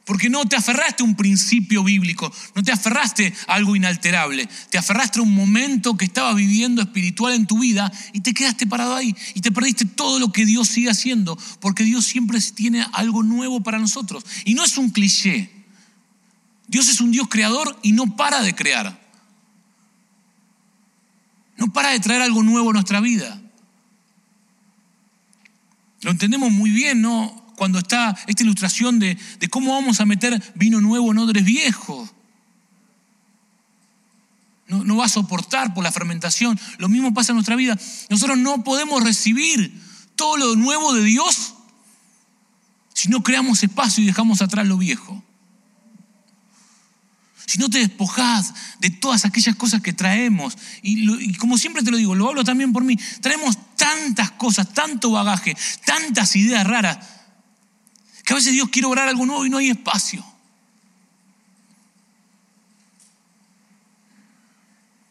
Porque 0.07 0.29
no 0.29 0.45
te 0.45 0.55
aferraste 0.55 1.03
a 1.03 1.05
un 1.05 1.17
principio 1.17 1.83
bíblico, 1.83 2.33
no 2.55 2.63
te 2.63 2.71
aferraste 2.71 3.33
a 3.45 3.55
algo 3.55 3.75
inalterable, 3.75 4.47
te 4.69 4.77
aferraste 4.77 5.19
a 5.19 5.21
un 5.21 5.35
momento 5.35 5.97
que 5.97 6.05
estabas 6.05 6.33
viviendo 6.33 6.81
espiritual 6.81 7.33
en 7.33 7.45
tu 7.45 7.59
vida 7.59 7.91
y 8.13 8.21
te 8.21 8.33
quedaste 8.33 8.65
parado 8.65 8.95
ahí 8.95 9.13
y 9.33 9.41
te 9.41 9.51
perdiste 9.51 9.83
todo 9.83 10.17
lo 10.17 10.31
que 10.31 10.45
Dios 10.45 10.69
sigue 10.69 10.89
haciendo, 10.89 11.37
porque 11.59 11.83
Dios 11.83 12.05
siempre 12.05 12.39
tiene 12.55 12.87
algo 12.93 13.21
nuevo 13.21 13.61
para 13.61 13.79
nosotros. 13.79 14.23
Y 14.45 14.53
no 14.53 14.63
es 14.63 14.77
un 14.77 14.91
cliché. 14.91 15.51
Dios 16.69 16.87
es 16.87 17.01
un 17.01 17.11
Dios 17.11 17.27
creador 17.29 17.77
y 17.83 17.91
no 17.91 18.15
para 18.15 18.41
de 18.41 18.55
crear. 18.55 18.97
No 21.57 21.73
para 21.73 21.89
de 21.89 21.99
traer 21.99 22.21
algo 22.21 22.43
nuevo 22.43 22.69
a 22.69 22.73
nuestra 22.73 23.01
vida. 23.01 23.41
Lo 25.99 26.11
entendemos 26.11 26.49
muy 26.49 26.69
bien, 26.69 27.01
¿no? 27.01 27.36
Cuando 27.57 27.79
está 27.79 28.15
esta 28.27 28.43
ilustración 28.43 28.99
de, 28.99 29.17
cómo 29.49 29.73
vamos 29.73 29.99
a 29.99 30.05
meter 30.05 30.53
vino 30.55 30.79
nuevo 30.79 31.11
en 31.11 31.17
odres 31.17 31.43
viejos. 31.43 32.11
No, 34.67 34.83
no, 34.83 34.97
va 34.97 35.05
a 35.05 35.09
soportar 35.09 35.73
por 35.73 35.83
la 35.83 35.91
fermentación. 35.91 36.59
Lo 36.77 36.87
mismo 36.87 37.13
pasa 37.15 37.31
en 37.31 37.37
nuestra 37.37 37.55
vida. 37.55 37.77
Nosotros 38.09 38.37
no 38.37 38.63
podemos 38.63 39.03
recibir 39.03 39.73
todo 40.15 40.37
lo 40.37 40.55
nuevo 40.55 40.93
de 40.93 41.03
Dios 41.03 41.55
si 42.93 43.09
no 43.09 43.23
creamos 43.23 43.63
espacio 43.63 44.03
y 44.03 44.07
dejamos 44.07 44.41
atrás 44.43 44.67
lo 44.67 44.77
viejo. 44.77 45.23
Si 47.47 47.57
no 47.57 47.69
te 47.69 47.79
despojás 47.79 48.53
de 48.79 48.91
todas 48.91 49.25
aquellas 49.25 49.55
cosas 49.55 49.81
que 49.81 49.93
traemos, 49.93 50.55
y 50.83 51.33
como 51.35 51.57
siempre 51.57 51.81
te 51.81 51.89
lo 51.89 51.97
digo, 51.97 52.13
lo 52.13 52.27
hablo 52.27 52.43
también 52.43 52.71
por 52.73 52.83
mí, 52.83 52.99
traemos 53.21 53.57
tantas 53.77 54.31
cosas, 54.31 54.73
tanto 54.73 55.11
bagaje, 55.11 55.55
tantas 55.85 56.35
ideas 56.35 56.67
raras, 56.67 57.16
que 58.27 58.33
a 58.33 58.35
veces 58.35 58.51
Dios 58.51 58.67
quiere 58.67 58.85
orar 58.89 59.07
algo 59.07 59.25
nuevo 59.25 59.45
y 59.45 59.49
no 59.49 59.57
hay 59.57 59.69
espacio. 59.69 60.21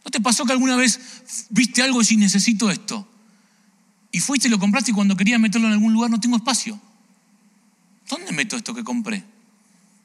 ¿No 0.04 0.10
te 0.10 0.20
pasó 0.20 0.44
que 0.44 0.52
alguna 0.52 0.76
vez 0.76 1.00
viste 1.48 1.80
algo 1.80 2.02
y 2.02 2.04
decís, 2.04 2.18
necesito 2.18 2.70
esto? 2.70 3.08
Y 4.12 4.20
fuiste 4.20 4.48
y 4.48 4.50
lo 4.50 4.58
compraste 4.58 4.90
y 4.90 4.94
cuando 4.94 5.16
querías 5.16 5.40
meterlo 5.40 5.66
en 5.66 5.72
algún 5.72 5.94
lugar 5.94 6.10
no 6.10 6.20
tengo 6.20 6.36
espacio. 6.36 6.78
¿Dónde 8.06 8.32
meto 8.32 8.54
esto 8.54 8.74
que 8.74 8.84
compré? 8.84 9.24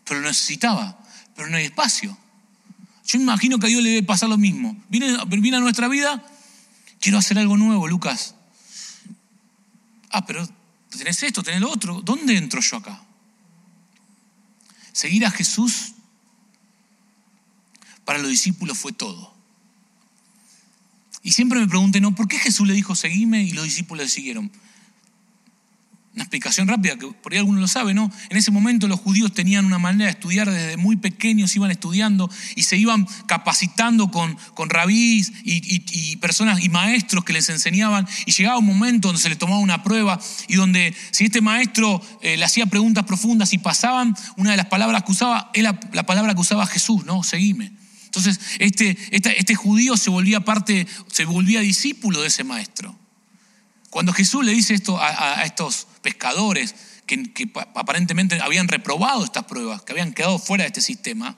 Pero 0.05 0.21
lo 0.21 0.29
necesitaba, 0.29 0.97
pero 1.35 1.49
no 1.49 1.57
hay 1.57 1.65
espacio. 1.65 2.17
Yo 3.05 3.19
imagino 3.19 3.59
que 3.59 3.65
a 3.65 3.69
Dios 3.69 3.83
le 3.83 3.89
debe 3.89 4.03
pasar 4.03 4.29
lo 4.29 4.37
mismo. 4.37 4.81
Viene, 4.87 5.17
viene 5.27 5.57
a 5.57 5.59
nuestra 5.59 5.89
vida, 5.89 6.25
quiero 7.01 7.17
hacer 7.17 7.37
algo 7.37 7.57
nuevo, 7.57 7.89
Lucas. 7.89 8.35
Ah, 10.11 10.25
pero 10.25 10.47
tenés 10.97 11.21
esto, 11.23 11.43
tenés 11.43 11.61
lo 11.61 11.71
otro. 11.71 12.01
¿Dónde 12.01 12.37
entro 12.37 12.61
yo 12.61 12.77
acá? 12.77 13.03
Seguir 14.91 15.25
a 15.25 15.31
Jesús 15.31 15.93
para 18.05 18.19
los 18.19 18.29
discípulos 18.29 18.77
fue 18.77 18.91
todo. 18.91 19.33
Y 21.23 21.33
siempre 21.33 21.59
me 21.59 21.67
pregunté, 21.67 22.01
¿no? 22.01 22.15
¿Por 22.15 22.27
qué 22.27 22.37
Jesús 22.39 22.67
le 22.67 22.73
dijo, 22.73 22.95
seguime 22.95 23.43
y 23.43 23.51
los 23.51 23.65
discípulos 23.65 24.05
le 24.05 24.09
siguieron? 24.09 24.51
Una 26.13 26.23
explicación 26.23 26.67
rápida, 26.67 26.97
que 26.97 27.07
por 27.07 27.31
ahí 27.31 27.39
alguno 27.39 27.61
lo 27.61 27.69
sabe, 27.69 27.93
¿no? 27.93 28.11
En 28.29 28.35
ese 28.35 28.51
momento 28.51 28.89
los 28.89 28.99
judíos 28.99 29.33
tenían 29.33 29.63
una 29.63 29.79
manera 29.79 30.05
de 30.05 30.11
estudiar 30.11 30.51
desde 30.51 30.75
muy 30.75 30.97
pequeños, 30.97 31.55
iban 31.55 31.71
estudiando 31.71 32.29
y 32.57 32.63
se 32.63 32.75
iban 32.75 33.07
capacitando 33.27 34.11
con, 34.11 34.35
con 34.53 34.69
rabís 34.69 35.31
y, 35.45 36.17
personas 36.17 36.61
y 36.61 36.67
maestros 36.67 37.23
que 37.23 37.31
les 37.31 37.47
enseñaban. 37.47 38.05
Y 38.25 38.33
llegaba 38.33 38.57
un 38.57 38.65
momento 38.65 39.07
donde 39.07 39.21
se 39.21 39.29
les 39.29 39.37
tomaba 39.37 39.59
una 39.59 39.83
prueba 39.83 40.19
y 40.49 40.55
donde 40.55 40.93
si 41.11 41.25
este 41.25 41.39
maestro 41.39 42.01
eh, 42.21 42.35
le 42.35 42.43
hacía 42.43 42.65
preguntas 42.65 43.05
profundas 43.05 43.53
y 43.53 43.57
pasaban, 43.57 44.13
una 44.35 44.51
de 44.51 44.57
las 44.57 44.65
palabras 44.65 45.03
que 45.03 45.13
usaba 45.13 45.49
era 45.53 45.79
la 45.93 46.05
palabra 46.05 46.33
que 46.33 46.41
usaba 46.41 46.65
Jesús, 46.65 47.05
¿no? 47.05 47.23
Seguime. 47.23 47.71
Entonces, 48.03 48.37
este, 48.59 48.97
este 49.11 49.55
judío 49.55 49.95
se 49.95 50.09
volvía 50.09 50.41
parte, 50.41 50.85
se 51.09 51.23
volvía 51.23 51.61
discípulo 51.61 52.19
de 52.19 52.27
ese 52.27 52.43
maestro. 52.43 53.00
Cuando 53.91 54.13
Jesús 54.13 54.45
le 54.45 54.53
dice 54.53 54.73
esto 54.73 54.97
a, 54.99 55.43
estos 55.43 55.85
pescadores 56.01 56.73
que, 57.05 57.51
aparentemente 57.75 58.39
habían 58.41 58.69
reprobado 58.69 59.25
estas 59.25 59.43
pruebas, 59.43 59.81
que 59.81 59.91
habían 59.91 60.13
quedado 60.13 60.39
fuera 60.39 60.63
de 60.63 60.69
este 60.69 60.79
sistema, 60.79 61.37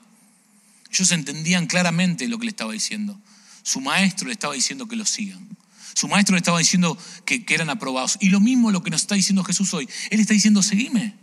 ellos 0.91 1.12
entendían 1.12 1.66
claramente 1.66 2.28
lo 2.28 2.38
que 2.38 2.45
le 2.45 2.51
estaba 2.51 2.72
diciendo. 2.72 3.20
Su 3.64 3.82
maestro 3.82 4.28
le 4.28 4.34
estaba 4.34 4.54
diciendo 4.54 4.88
que 4.88 4.95
lo 4.95 5.04
sigan. 5.04 5.49
Su 5.95 6.08
maestro 6.08 6.36
le 6.36 6.41
estaba 6.41 6.60
diciendo 6.60 6.95
que, 7.26 7.43
eran 7.49 7.72
aprobados. 7.72 8.20
Y 8.22 8.30
lo 8.30 8.39
mismo 8.39 8.70
lo 8.70 8.84
que 8.84 8.91
nos 8.91 9.01
está 9.01 9.16
diciendo 9.16 9.43
Jesús 9.43 9.74
hoy. 9.74 9.89
Él 10.12 10.20
está 10.20 10.36
diciendo, 10.36 10.62
seguime. 10.62 11.16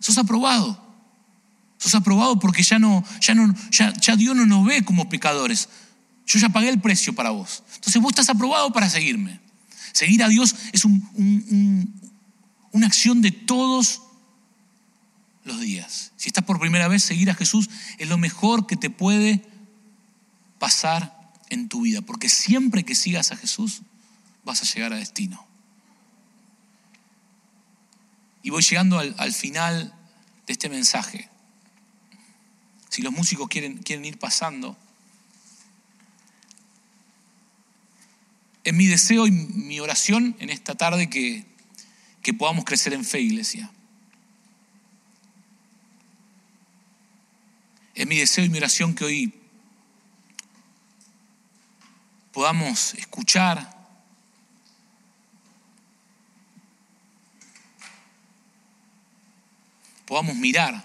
Sos 0.00 0.16
aprobado. 0.16 0.82
Sos 1.76 1.94
aprobado 1.94 2.38
porque 2.38 2.62
ya 2.62 2.78
no, 2.78 3.04
ya 3.20 3.34
no, 3.34 3.54
ya, 3.70 3.92
ya 4.00 4.16
Dios 4.16 4.34
no 4.34 4.46
nos 4.46 4.64
ve 4.64 4.82
como 4.86 5.10
pecadores. 5.10 5.68
Yo 6.24 6.38
ya 6.38 6.48
pagué 6.48 6.70
el 6.70 6.80
precio 6.80 7.14
para 7.14 7.28
vos. 7.28 7.62
Entonces 7.74 8.00
vos 8.00 8.12
estás 8.12 8.30
aprobado 8.30 8.72
para 8.72 8.88
seguirme. 8.88 9.41
Seguir 9.92 10.22
a 10.22 10.28
Dios 10.28 10.54
es 10.72 10.84
una 10.84 11.86
acción 12.86 13.22
de 13.22 13.30
todos 13.30 14.02
los 15.44 15.60
días. 15.60 16.12
Si 16.16 16.28
estás 16.28 16.44
por 16.44 16.58
primera 16.58 16.88
vez, 16.88 17.02
seguir 17.02 17.30
a 17.30 17.34
Jesús 17.34 17.68
es 17.98 18.08
lo 18.08 18.18
mejor 18.18 18.66
que 18.66 18.76
te 18.76 18.90
puede 18.90 19.44
pasar 20.58 21.32
en 21.50 21.68
tu 21.68 21.82
vida, 21.82 22.00
porque 22.00 22.28
siempre 22.28 22.84
que 22.84 22.94
sigas 22.94 23.32
a 23.32 23.36
Jesús 23.36 23.82
vas 24.44 24.62
a 24.62 24.74
llegar 24.74 24.92
a 24.92 24.96
destino. 24.96 25.46
Y 28.42 28.50
voy 28.50 28.62
llegando 28.62 28.98
al, 28.98 29.32
final 29.32 29.94
de 30.46 30.52
este 30.52 30.68
mensaje. 30.68 31.28
Si 32.88 33.02
los 33.02 33.12
músicos 33.12 33.48
quieren, 33.48 33.78
quieren 33.78 34.04
ir 34.04 34.18
pasando. 34.18 34.76
Es 38.64 38.72
mi 38.72 38.86
deseo 38.86 39.26
y 39.26 39.30
mi 39.30 39.80
oración 39.80 40.36
en 40.38 40.50
esta 40.50 40.74
tarde 40.74 41.10
que, 41.10 41.44
que 42.22 42.32
podamos 42.32 42.64
crecer 42.64 42.92
en 42.92 43.04
fe, 43.04 43.20
iglesia. 43.20 43.70
Es 47.94 48.06
mi 48.06 48.18
deseo 48.18 48.44
y 48.44 48.48
mi 48.48 48.58
oración 48.58 48.94
que 48.94 49.04
hoy 49.04 49.34
podamos 52.32 52.94
escuchar, 52.94 53.76
podamos 60.06 60.36
mirar, 60.36 60.82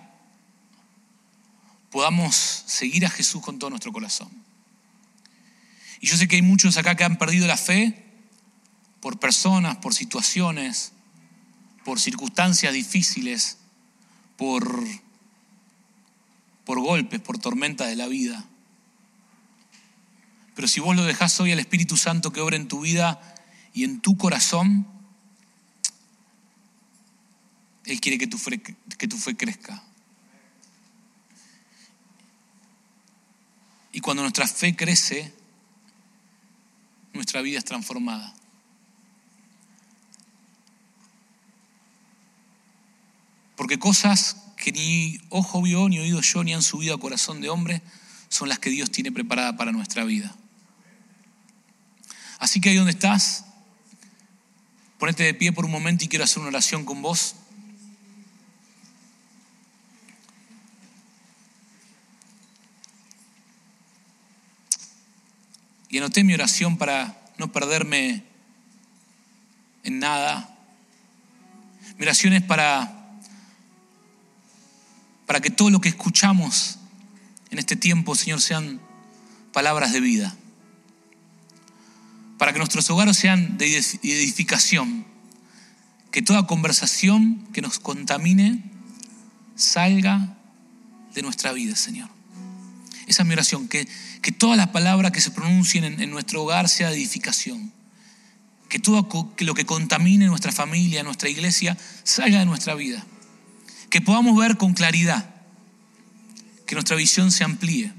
podamos 1.92 2.36
seguir 2.36 3.06
a 3.06 3.10
Jesús 3.10 3.42
con 3.42 3.58
todo 3.58 3.70
nuestro 3.70 3.94
corazón. 3.94 4.30
Y 6.00 6.08
yo 6.08 6.18
sé 6.18 6.28
que 6.28 6.36
hay 6.36 6.42
muchos 6.42 6.78
acá 6.78 6.96
que 6.96 7.04
han 7.04 7.18
perdido 7.18 7.48
la 7.48 7.58
fe 7.58 8.04
por 9.02 9.20
personas, 9.20 9.78
por 9.78 9.94
situaciones, 9.94 10.94
por 11.86 12.00
circunstancias 12.00 12.74
difíciles, 12.74 13.58
por, 14.36 14.86
por 16.66 16.80
golpes, 16.80 17.20
por 17.22 17.40
tormentas 17.40 17.88
de 17.88 17.96
la 17.96 18.08
vida. 18.08 18.46
Pero 20.56 20.68
si 20.68 20.80
vos 20.80 20.96
lo 20.96 21.04
dejás 21.04 21.40
hoy 21.40 21.52
al 21.52 21.60
Espíritu 21.60 21.98
Santo 21.98 22.32
que 22.34 22.42
obra 22.42 22.56
en 22.56 22.68
tu 22.68 22.82
vida 22.82 23.22
y 23.74 23.84
en 23.84 24.02
tu 24.02 24.18
corazón, 24.18 24.88
Él 27.86 28.02
quiere 28.02 28.18
que 28.18 28.28
tu 28.28 28.38
fe, 28.38 28.60
que 28.60 29.08
tu 29.08 29.18
fe 29.18 29.36
crezca. 29.38 29.84
Y 33.94 34.00
cuando 34.02 34.24
nuestra 34.24 34.48
fe 34.48 34.76
crece, 34.76 35.34
nuestra 37.18 37.42
vida 37.42 37.58
es 37.60 37.66
transformada. 37.66 38.34
Porque 43.56 43.80
cosas 43.80 44.38
que 44.56 44.72
ni 44.72 45.20
ojo 45.30 45.62
vio, 45.62 45.90
ni 45.90 46.00
oído 46.00 46.22
yo, 46.22 46.44
ni 46.44 46.54
han 46.54 46.62
subido 46.62 46.96
a 46.96 47.00
corazón 47.00 47.42
de 47.42 47.50
hombre, 47.50 47.82
son 48.30 48.50
las 48.50 48.60
que 48.60 48.70
Dios 48.70 48.92
tiene 48.92 49.12
preparada 49.12 49.58
para 49.58 49.72
nuestra 49.72 50.04
vida. 50.04 50.34
Así 52.40 52.62
que 52.62 52.70
ahí 52.70 52.76
donde 52.76 52.92
estás, 52.92 53.46
ponete 55.00 55.24
de 55.24 55.34
pie 55.34 55.52
por 55.52 55.66
un 55.66 55.72
momento 55.72 56.06
y 56.06 56.08
quiero 56.08 56.26
hacer 56.26 56.40
una 56.40 56.50
oración 56.50 56.86
con 56.86 57.02
vos. 57.02 57.36
Y 65.90 65.98
anoté 65.98 66.24
mi 66.24 66.34
oración 66.34 66.78
para 66.78 67.20
no 67.38 67.52
perderme 67.52 68.24
en 69.84 70.00
nada. 70.00 70.56
Mi 71.98 72.04
oración 72.04 72.34
es 72.34 72.44
para, 72.44 73.20
para 75.26 75.40
que 75.40 75.50
todo 75.50 75.70
lo 75.70 75.82
que 75.82 75.90
escuchamos 75.90 76.78
en 77.50 77.60
este 77.60 77.76
tiempo, 77.76 78.16
Señor, 78.16 78.42
sean 78.42 78.82
palabras 79.54 79.94
de 79.94 80.02
vida 80.02 80.36
para 82.38 82.54
que 82.54 82.60
nuestros 82.60 82.90
hogares 82.90 83.18
sean 83.18 83.58
de 83.58 83.78
edificación, 84.04 85.06
que 86.12 86.22
toda 86.22 86.48
conversación 86.48 87.48
que 87.52 87.62
nos 87.62 87.80
contamine 87.80 88.64
salga 89.56 90.38
de 91.14 91.22
nuestra 91.24 91.52
vida, 91.52 91.76
Señor. 91.76 92.10
Esa 93.08 93.24
es 93.24 93.28
mi 93.28 93.34
oración, 93.34 93.68
que, 93.68 93.88
que 94.22 94.32
todas 94.32 94.58
las 94.58 94.68
palabras 94.68 95.12
que 95.12 95.22
se 95.22 95.32
pronuncien 95.32 95.84
en, 95.86 96.12
nuestro 96.12 96.44
hogar 96.44 96.70
sea 96.70 96.90
de 96.90 96.98
edificación. 96.98 97.74
Que 98.70 98.80
todo 98.80 99.08
lo 99.40 99.54
que 99.54 99.66
contamine 99.66 100.28
nuestra 100.28 100.52
familia, 100.52 101.04
nuestra 101.04 101.30
iglesia, 101.30 101.78
salga 102.04 102.40
de 102.40 102.46
nuestra 102.46 102.76
vida. 102.76 103.04
Que 103.90 104.02
podamos 104.02 104.38
ver 104.38 104.58
con 104.58 104.74
claridad, 104.74 105.34
que 106.66 106.76
nuestra 106.76 106.98
visión 106.98 107.32
se 107.32 107.46
amplíe 107.46 107.94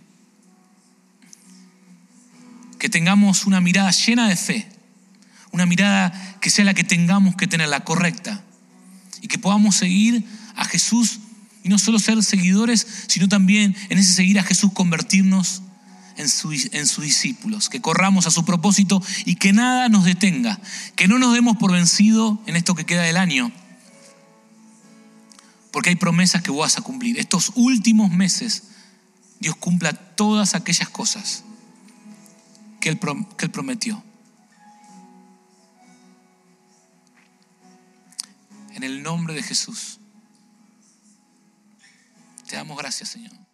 que 2.78 2.88
tengamos 2.88 3.46
una 3.46 3.60
mirada 3.60 3.90
llena 3.90 4.28
de 4.28 4.36
fe, 4.36 4.68
una 5.50 5.66
mirada 5.66 6.38
que 6.40 6.50
sea 6.50 6.64
la 6.64 6.74
que 6.74 6.84
tengamos 6.84 7.36
que 7.36 7.46
tener, 7.46 7.68
la 7.68 7.80
correcta, 7.80 8.44
y 9.20 9.28
que 9.28 9.38
podamos 9.38 9.76
seguir 9.76 10.24
a 10.54 10.64
Jesús 10.64 11.20
y 11.68 11.70
no 11.70 11.78
solo 11.78 11.98
ser 11.98 12.22
seguidores, 12.22 12.86
sino 13.08 13.28
también 13.28 13.76
en 13.90 13.98
ese 13.98 14.14
seguir 14.14 14.38
a 14.38 14.42
Jesús 14.42 14.72
convertirnos 14.72 15.60
en, 16.16 16.24
en 16.72 16.86
sus 16.86 17.04
discípulos, 17.04 17.68
que 17.68 17.82
corramos 17.82 18.26
a 18.26 18.30
su 18.30 18.46
propósito 18.46 19.02
y 19.26 19.34
que 19.34 19.52
nada 19.52 19.90
nos 19.90 20.04
detenga, 20.04 20.58
que 20.96 21.08
no 21.08 21.18
nos 21.18 21.34
demos 21.34 21.58
por 21.58 21.70
vencido 21.70 22.42
en 22.46 22.56
esto 22.56 22.74
que 22.74 22.86
queda 22.86 23.02
del 23.02 23.18
año, 23.18 23.52
porque 25.70 25.90
hay 25.90 25.96
promesas 25.96 26.40
que 26.40 26.50
vas 26.50 26.78
a 26.78 26.80
cumplir. 26.80 27.18
Estos 27.18 27.52
últimos 27.54 28.10
meses 28.10 28.62
Dios 29.38 29.54
cumpla 29.54 29.92
todas 29.92 30.54
aquellas 30.54 30.88
cosas 30.88 31.44
que 32.80 32.98
que 32.98 33.44
él 33.44 33.50
prometió. 33.50 34.02
En 38.74 38.84
el 38.84 39.02
nombre 39.02 39.34
de 39.34 39.42
Jesús. 39.42 39.97
Te 42.48 42.56
damos 42.56 42.78
gracias, 42.78 43.10
Señor. 43.10 43.47